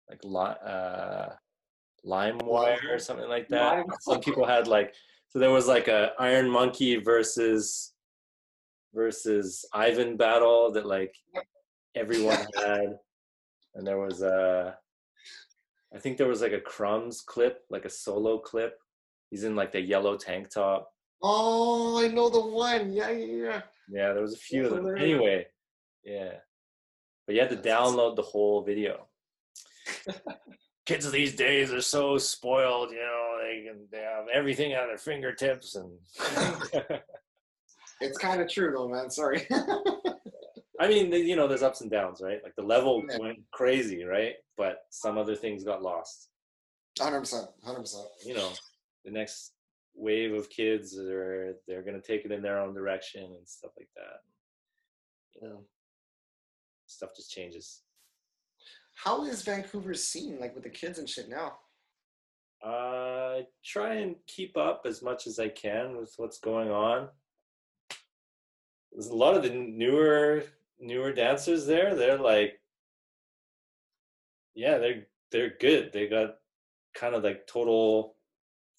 [0.09, 1.29] like li- uh
[2.05, 3.77] LimeWire or something like that.
[3.77, 4.93] Lime- Some people had like
[5.29, 7.93] so there was like a Iron Monkey versus
[8.93, 11.15] versus Ivan battle that like
[11.95, 12.97] everyone had,
[13.75, 14.75] and there was a
[15.93, 18.77] I think there was like a Crumbs clip, like a solo clip.
[19.29, 20.89] He's in like the yellow tank top.
[21.21, 22.91] Oh, I know the one.
[22.91, 23.61] Yeah, yeah, yeah.
[23.89, 24.97] Yeah, there was a few of them.
[24.97, 25.45] Anyway,
[26.03, 26.33] yeah.
[27.25, 29.07] But you had to download the whole video.
[30.85, 34.97] Kids these days are so spoiled, you know, they can they have everything at their
[34.97, 35.91] fingertips and
[38.01, 39.09] It's kind of true though, man.
[39.11, 39.47] Sorry.
[40.79, 42.39] I mean, you know, there's ups and downs, right?
[42.43, 43.19] Like the level Yeah.
[43.19, 44.33] went crazy, right?
[44.57, 46.29] But some other things got lost.
[46.99, 48.07] Hundred percent, hundred percent.
[48.25, 48.49] You know,
[49.05, 49.53] the next
[49.93, 53.89] wave of kids are they're gonna take it in their own direction and stuff like
[53.95, 55.41] that.
[55.41, 55.63] You know,
[56.91, 57.81] stuff just changes.
[58.95, 61.53] How is Vancouver's scene like with the kids and shit now?
[62.63, 67.09] I try and keep up as much as I can with what's going on.
[68.91, 70.43] There's a lot of the newer
[70.79, 71.95] newer dancers there.
[71.95, 72.59] They're like,
[74.53, 75.91] yeah, they're they're good.
[75.93, 76.35] They got
[76.93, 78.15] kind of like total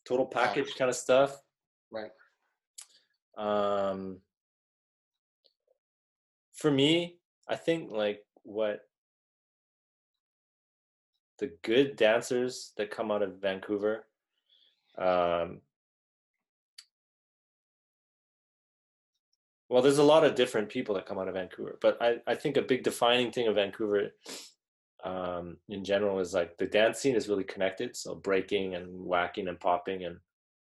[0.06, 1.40] total package kind of stuff.
[1.90, 2.10] Right.
[3.36, 4.18] Um,
[6.52, 7.18] for me,
[7.52, 8.80] I think like what
[11.38, 14.06] the good dancers that come out of Vancouver,
[14.96, 15.60] um,
[19.68, 22.36] well, there's a lot of different people that come out of Vancouver, but I, I
[22.36, 24.12] think a big defining thing of Vancouver
[25.04, 27.94] um, in general is like the dance scene is really connected.
[27.94, 30.16] So breaking and waacking and popping and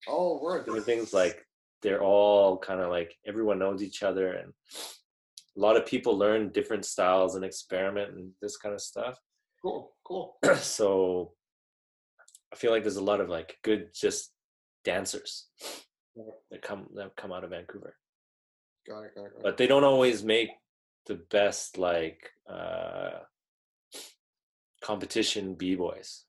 [0.06, 0.66] Oh, word.
[0.84, 1.46] things like
[1.80, 4.52] they're all kind of like everyone knows each other and
[5.56, 9.18] a lot of people learn different styles and experiment and this kind of stuff
[9.62, 10.36] Cool, cool.
[10.60, 11.32] so
[12.52, 14.32] i feel like there's a lot of like good just
[14.84, 15.46] dancers
[16.50, 17.96] that come that come out of vancouver
[18.88, 19.42] Got it, got it, got it.
[19.42, 20.50] but they don't always make
[21.06, 23.20] the best like uh
[24.82, 26.24] competition b-boys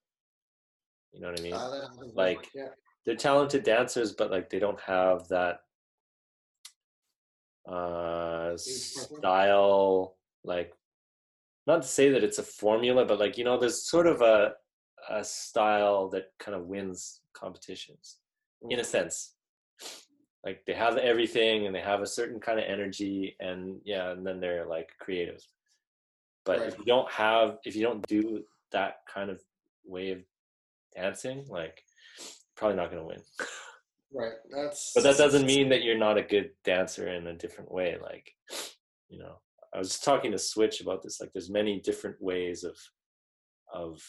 [1.14, 2.68] you know what i mean happens like- yeah.
[3.06, 5.60] they're talented dancers, but like they don't have that
[7.68, 10.16] uh style.
[10.44, 10.74] Like,
[11.66, 14.54] not to say that it's a formula, but like you know, there's sort of a
[15.10, 18.18] a style that kind of wins competitions
[18.70, 19.34] in a sense.
[20.44, 24.26] Like they have everything and they have a certain kind of energy, and yeah, and
[24.26, 25.46] then they're like creative.
[26.46, 29.42] But if you don't have, if you don't do that kind of
[29.86, 30.20] way of
[30.96, 31.84] dancing, like
[32.56, 33.22] probably not going to win.
[34.14, 34.34] Right.
[34.50, 34.92] That's.
[34.96, 37.98] But that doesn't mean that you're not a good dancer in a different way.
[38.02, 38.32] Like,
[39.10, 39.40] you know,
[39.74, 41.20] I was talking to Switch about this.
[41.20, 42.78] Like, there's many different ways of
[43.74, 44.02] of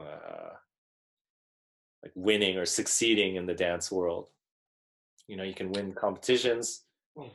[0.00, 0.54] uh,
[2.02, 4.28] like winning or succeeding in the dance world.
[5.26, 6.84] You know, you can win competitions,
[7.16, 7.28] Hmm.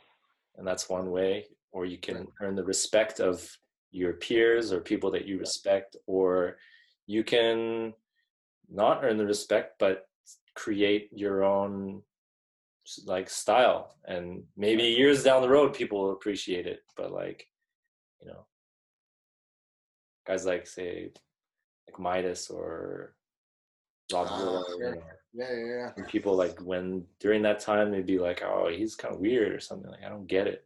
[0.56, 3.58] and that's one way, or you can earn the respect of
[3.92, 6.58] your peers or people that you respect, or
[7.08, 7.94] you can
[8.70, 10.09] not earn the respect but
[10.64, 12.02] create your own
[13.06, 17.40] like style and maybe years down the road people will appreciate it but like
[18.22, 18.44] you know
[20.28, 21.12] guys like say
[21.88, 23.14] like midas or
[24.12, 24.90] Ah, sure.
[24.90, 25.04] you know,
[25.34, 25.90] Yeah, yeah, yeah.
[25.98, 29.52] and people like when during that time they'd be like oh he's kind of weird
[29.54, 30.62] or something like i don't get it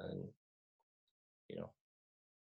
[0.00, 0.18] and
[1.48, 1.70] you know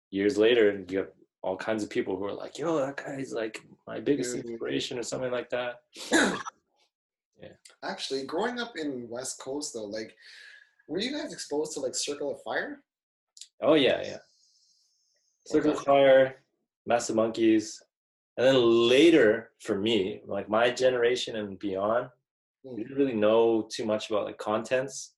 [0.10, 1.12] years later you have
[1.44, 4.46] all kinds of people who are like yo that guy's like my biggest Dude.
[4.46, 7.50] inspiration or something like that yeah.
[7.84, 10.16] Actually, growing up in West Coast though, like,
[10.88, 12.82] were you guys exposed to like Circle of Fire?
[13.62, 14.18] Oh yeah, yeah.
[15.46, 16.36] Circle of Fire,
[16.86, 17.84] Massive Monkeys,
[18.38, 18.56] and then
[18.90, 22.08] later for me, like my generation and beyond,
[22.66, 22.76] Hmm.
[22.78, 25.16] we didn't really know too much about like contents.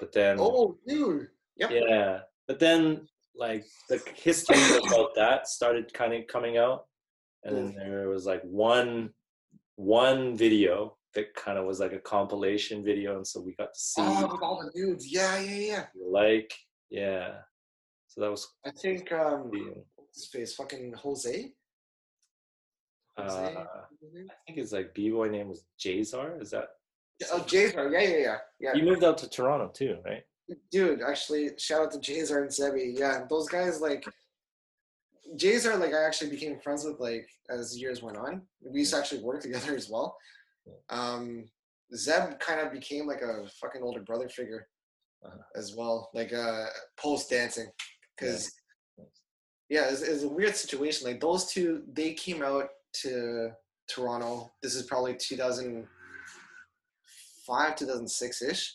[0.00, 1.28] But then, Oh, dude.
[1.56, 1.70] Yep.
[1.70, 3.06] yeah, but then
[3.38, 6.86] like the history about that started kind of coming out,
[7.44, 9.10] and then there was like one
[9.76, 13.80] one video that kind of was like a compilation video, and so we got to
[13.80, 15.10] see Oh, with all the dudes.
[15.10, 15.84] Yeah, yeah, yeah.
[16.10, 16.52] like
[16.90, 17.34] yeah.
[18.08, 19.50] So that was I think um,
[20.14, 21.52] his face, fucking Jose.
[23.18, 23.54] Jose?
[23.54, 26.40] uh, I think his like b-boy name was Jazar.
[26.40, 26.68] Is that
[27.32, 27.92] oh, Jazar.
[27.92, 28.74] Yeah, yeah, yeah, yeah.
[28.74, 30.22] he moved out to Toronto too, right?
[30.70, 32.98] Dude, actually, shout out to Jazar and Zebi.
[32.98, 34.02] Yeah, those guys like
[35.36, 35.76] Jazar.
[35.78, 38.42] Like, I actually became friends with like as years went on.
[38.64, 40.16] We used to actually work together as well.
[40.90, 41.44] Um,
[41.94, 44.66] Zeb kind of became like a fucking older brother figure
[45.24, 45.36] Uh-huh.
[45.56, 46.66] as well, like uh
[46.96, 47.70] post dancing,
[48.16, 48.50] because
[48.96, 49.04] Yeah.
[49.68, 51.06] yeah, it's, it's a weird situation.
[51.08, 52.68] Like those two, they came out
[53.02, 53.50] to
[53.88, 54.52] Toronto.
[54.62, 58.74] This is probably 2005, 2006 ish.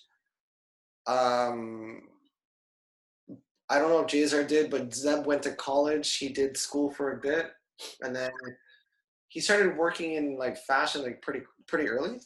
[1.07, 2.03] Um,
[3.69, 6.15] I don't know if Jazar did, but Zeb went to college.
[6.15, 7.51] He did school for a bit,
[8.01, 8.31] and then
[9.29, 12.19] he started working in like fashion like pretty pretty early.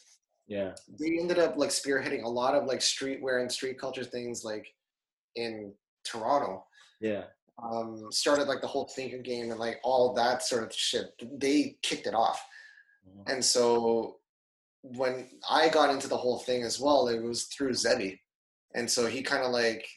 [0.47, 4.45] Yeah, They ended up like spearheading a lot of like streetwear and street culture things
[4.45, 4.65] like
[5.35, 5.73] in
[6.05, 6.65] Toronto
[7.01, 7.23] yeah,
[7.61, 11.11] um, started like the whole thinker game and like all that sort of shit.
[11.37, 12.45] They kicked it off.
[13.07, 13.29] Mhm.
[13.33, 14.19] And so
[14.81, 18.19] when I got into the whole thing as well, it was through Zebi.
[18.75, 19.87] And so he kind of like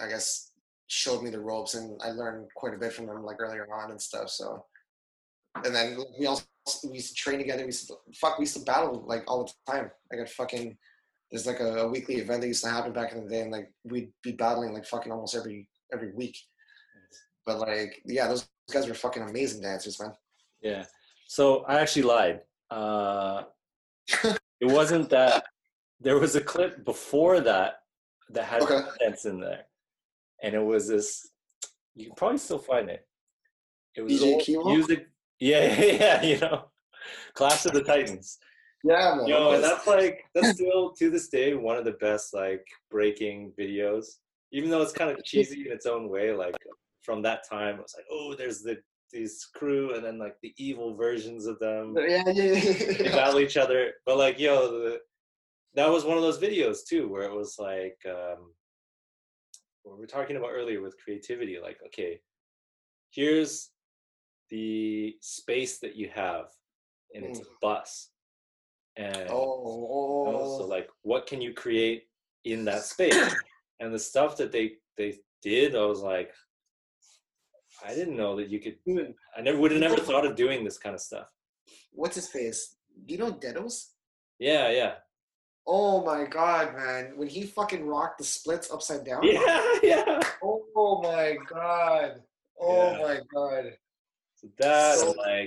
[0.00, 0.52] I guess
[0.86, 3.90] showed me the ropes and I learned quite a bit from them like earlier on
[3.90, 4.28] and stuff.
[4.30, 4.64] So
[5.64, 6.44] and then we also
[6.84, 7.62] we used to train together.
[7.62, 8.38] We used to fuck.
[8.38, 9.90] We used to battle like all the time.
[10.12, 10.76] I got fucking.
[11.30, 13.50] There's like a, a, weekly event that used to happen back in the day, and
[13.50, 16.36] like we'd be battling like fucking almost every every week.
[17.46, 20.12] But like, yeah, those guys were fucking amazing dancers, man.
[20.60, 20.84] Yeah.
[21.26, 22.40] So I actually lied.
[22.70, 23.44] Uh,
[24.24, 25.44] it wasn't that.
[26.02, 27.74] There was a clip before that
[28.30, 28.82] that had okay.
[29.00, 29.64] dance in there,
[30.42, 31.28] and it was this.
[31.94, 33.06] You can probably still find it.
[33.94, 35.06] It was music
[35.42, 36.22] yeah, yeah, yeah.
[36.22, 36.66] you know,
[37.34, 38.38] Clash of the Titans.
[38.84, 39.26] Yeah, man.
[39.26, 43.52] Yo, and that's like that's still to this day one of the best like breaking
[43.58, 44.06] videos.
[44.52, 46.54] Even though it's kind of cheesy in its own way, like
[47.00, 48.76] from that time, it was like, oh, there's the
[49.12, 51.94] these crew, and then like the evil versions of them.
[51.98, 52.92] Yeah, yeah, yeah.
[52.98, 55.00] they battle each other, but like, yo, the,
[55.74, 58.52] that was one of those videos too, where it was like, um,
[59.82, 61.58] what we were talking about earlier with creativity.
[61.60, 62.20] Like, okay,
[63.10, 63.70] here's
[64.50, 66.46] the space that you have
[67.14, 67.60] and it's a mm.
[67.60, 68.10] bus
[68.96, 72.04] and oh, you know, so like what can you create
[72.44, 73.34] in that space?
[73.80, 76.32] And the stuff that they they did i was like
[77.84, 78.76] i didn't know that you could
[79.36, 81.26] i never would have never thought of doing this kind of stuff.
[81.90, 82.76] What's his face?
[83.06, 83.86] Do you know dedos?
[84.38, 84.92] Yeah yeah
[85.66, 91.00] oh my god man when he fucking rocked the splits upside down yeah yeah oh
[91.02, 92.20] my god
[92.60, 92.98] oh yeah.
[93.02, 93.64] my god
[94.34, 95.46] so that so like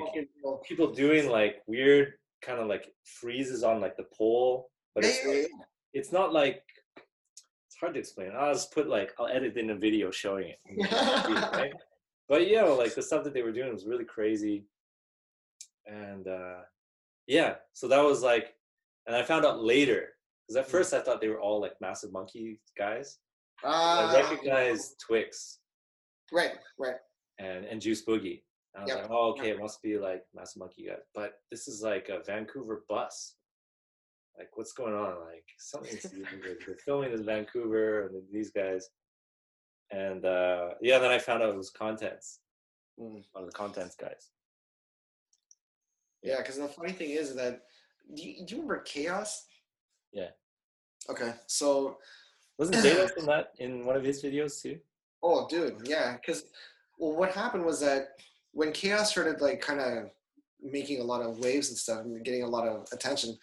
[0.64, 2.14] people doing like weird
[2.46, 5.66] kind of like freezes on like the pole, but yeah, it's, yeah.
[5.94, 6.62] it's not like
[7.68, 8.32] it's hard to explain.
[8.38, 11.52] I'll just put like I'll edit in a video showing it.
[11.54, 11.74] right?
[12.28, 14.66] But you know, like the stuff that they were doing was really crazy.
[15.86, 16.62] And uh
[17.28, 18.55] yeah, so that was like
[19.08, 20.10] and I found out later
[20.48, 20.72] because at mm.
[20.72, 23.18] first I thought they were all like massive monkey guys.
[23.64, 25.60] Uh, I recognized Twix.
[26.32, 26.96] Right, right.
[27.40, 28.42] And and Juice Boogie.
[28.76, 29.02] I was yep.
[29.04, 31.00] like, oh, okay, it must be like Massive Monkey guys.
[31.14, 33.36] But this is like a Vancouver bus.
[34.38, 35.16] Like, what's going on?
[35.26, 36.02] Like, something's
[36.44, 38.90] they're filming in Vancouver and these guys.
[39.92, 42.40] And uh, yeah, then I found out it was Contents,
[43.00, 43.24] mm.
[43.32, 44.30] one of the Contents guys.
[46.22, 47.62] Yeah, because the funny thing is that
[48.14, 49.46] do you, do you remember Chaos?
[50.12, 50.30] Yeah.
[51.10, 51.98] Okay, so
[52.58, 54.80] wasn't Davis in that in one of his videos too?
[55.24, 56.14] Oh, dude, yeah.
[56.14, 56.46] Because
[56.98, 58.10] well, what happened was that
[58.56, 60.10] when chaos started like kind of
[60.62, 63.38] making a lot of waves and stuff and getting a lot of attention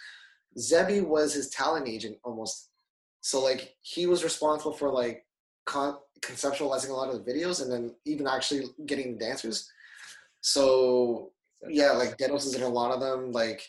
[0.59, 2.71] zebi was his talent agent almost
[3.21, 5.25] so like he was responsible for like
[5.67, 9.71] con- conceptualizing a lot of the videos and then even actually getting the dancers
[10.41, 11.31] so
[11.69, 13.69] yeah like denos is in a lot of them like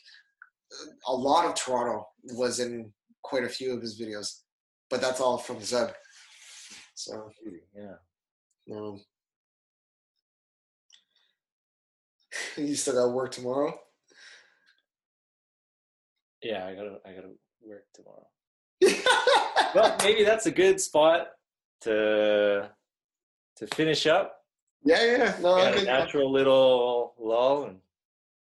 [1.07, 2.91] a lot of toronto was in
[3.21, 4.41] quite a few of his videos
[4.89, 5.89] but that's all from zeb
[6.95, 7.29] so
[7.75, 7.95] yeah
[8.71, 9.01] um,
[12.57, 13.77] you still got work tomorrow.
[16.41, 17.31] Yeah, I gotta I gotta
[17.61, 18.27] work tomorrow.
[19.75, 21.27] well, maybe that's a good spot
[21.81, 22.69] to
[23.57, 24.39] to finish up.
[24.85, 27.77] Yeah, yeah, no, a natural little lull and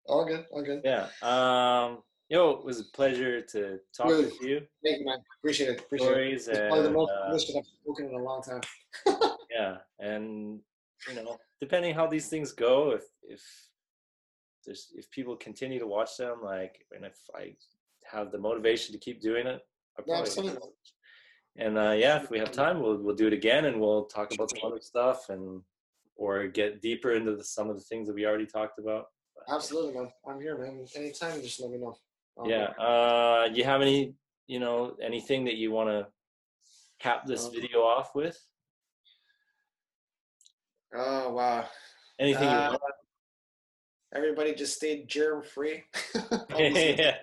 [0.07, 0.83] all good, all good.
[0.85, 1.09] Yeah.
[1.23, 4.61] Um, yo, it was a pleasure to talk really, with you.
[4.83, 5.19] Thank you, man.
[5.41, 5.81] Appreciate it.
[5.81, 6.57] Appreciate Stories it.
[6.57, 8.61] It's probably the most uh, I've spoken in a long time.
[9.51, 10.61] yeah, and
[11.09, 13.43] you know, depending how these things go, if if
[14.65, 17.55] there's if people continue to watch them, like, and if I
[18.11, 19.61] have the motivation to keep doing it,
[19.99, 20.15] I probably.
[20.15, 20.69] Yeah, absolutely.
[21.57, 24.33] And uh, yeah, if we have time, we'll we'll do it again, and we'll talk
[24.33, 25.63] about some other stuff, and
[26.15, 29.07] or get deeper into the, some of the things that we already talked about.
[29.49, 30.11] Absolutely, man.
[30.29, 30.85] I'm here, man.
[30.95, 31.97] Anytime, just let me know.
[32.41, 32.69] I'll yeah.
[32.79, 34.15] Uh, you have any,
[34.47, 36.07] you know, anything that you want to
[36.99, 38.39] cap this um, video off with?
[40.95, 41.67] Oh wow.
[42.19, 42.77] Anything uh,
[44.15, 45.85] everybody just stayed germ free.
[46.59, 47.17] yeah.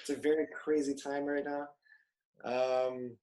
[0.00, 1.68] It's a very crazy time right now.
[2.44, 3.16] Um,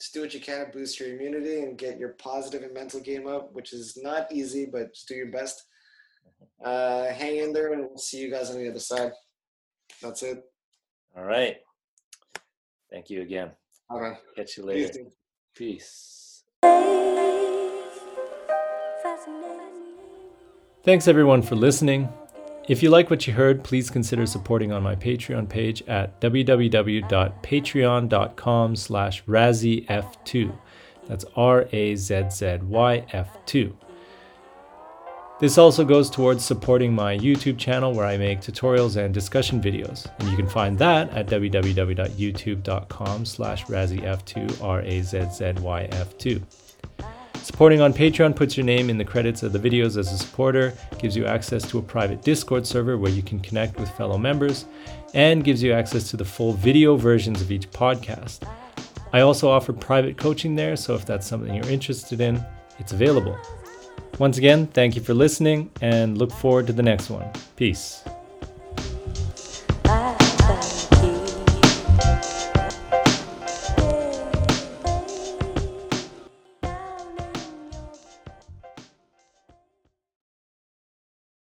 [0.00, 3.00] just do what you can to boost your immunity and get your positive and mental
[3.00, 5.64] game up, which is not easy, but just do your best.
[6.64, 9.12] Uh, hang in there, and we'll see you guys on the other side.
[10.04, 10.44] That's it.
[11.16, 11.56] All right.
[12.90, 13.52] Thank you again.
[13.88, 14.18] All right.
[14.36, 14.92] Catch you later.
[15.56, 16.42] Peace.
[20.82, 22.10] Thanks everyone for listening.
[22.68, 28.76] If you like what you heard, please consider supporting on my Patreon page at www.patreon.com
[28.76, 30.58] slash razzyf2.
[31.06, 33.74] That's R-A-Z-Z-Y-F2.
[35.44, 40.10] This also goes towards supporting my YouTube channel where I make tutorials and discussion videos.
[40.18, 46.42] And you can find that at www.youtube.com slash razzyf2, R-A-Z-Z-Y-F2.
[47.42, 50.72] Supporting on Patreon puts your name in the credits of the videos as a supporter,
[50.98, 54.64] gives you access to a private Discord server where you can connect with fellow members,
[55.12, 58.50] and gives you access to the full video versions of each podcast.
[59.12, 62.42] I also offer private coaching there, so if that's something you're interested in,
[62.78, 63.38] it's available.
[64.18, 67.28] Once again, thank you for listening and look forward to the next one.
[67.56, 68.04] Peace.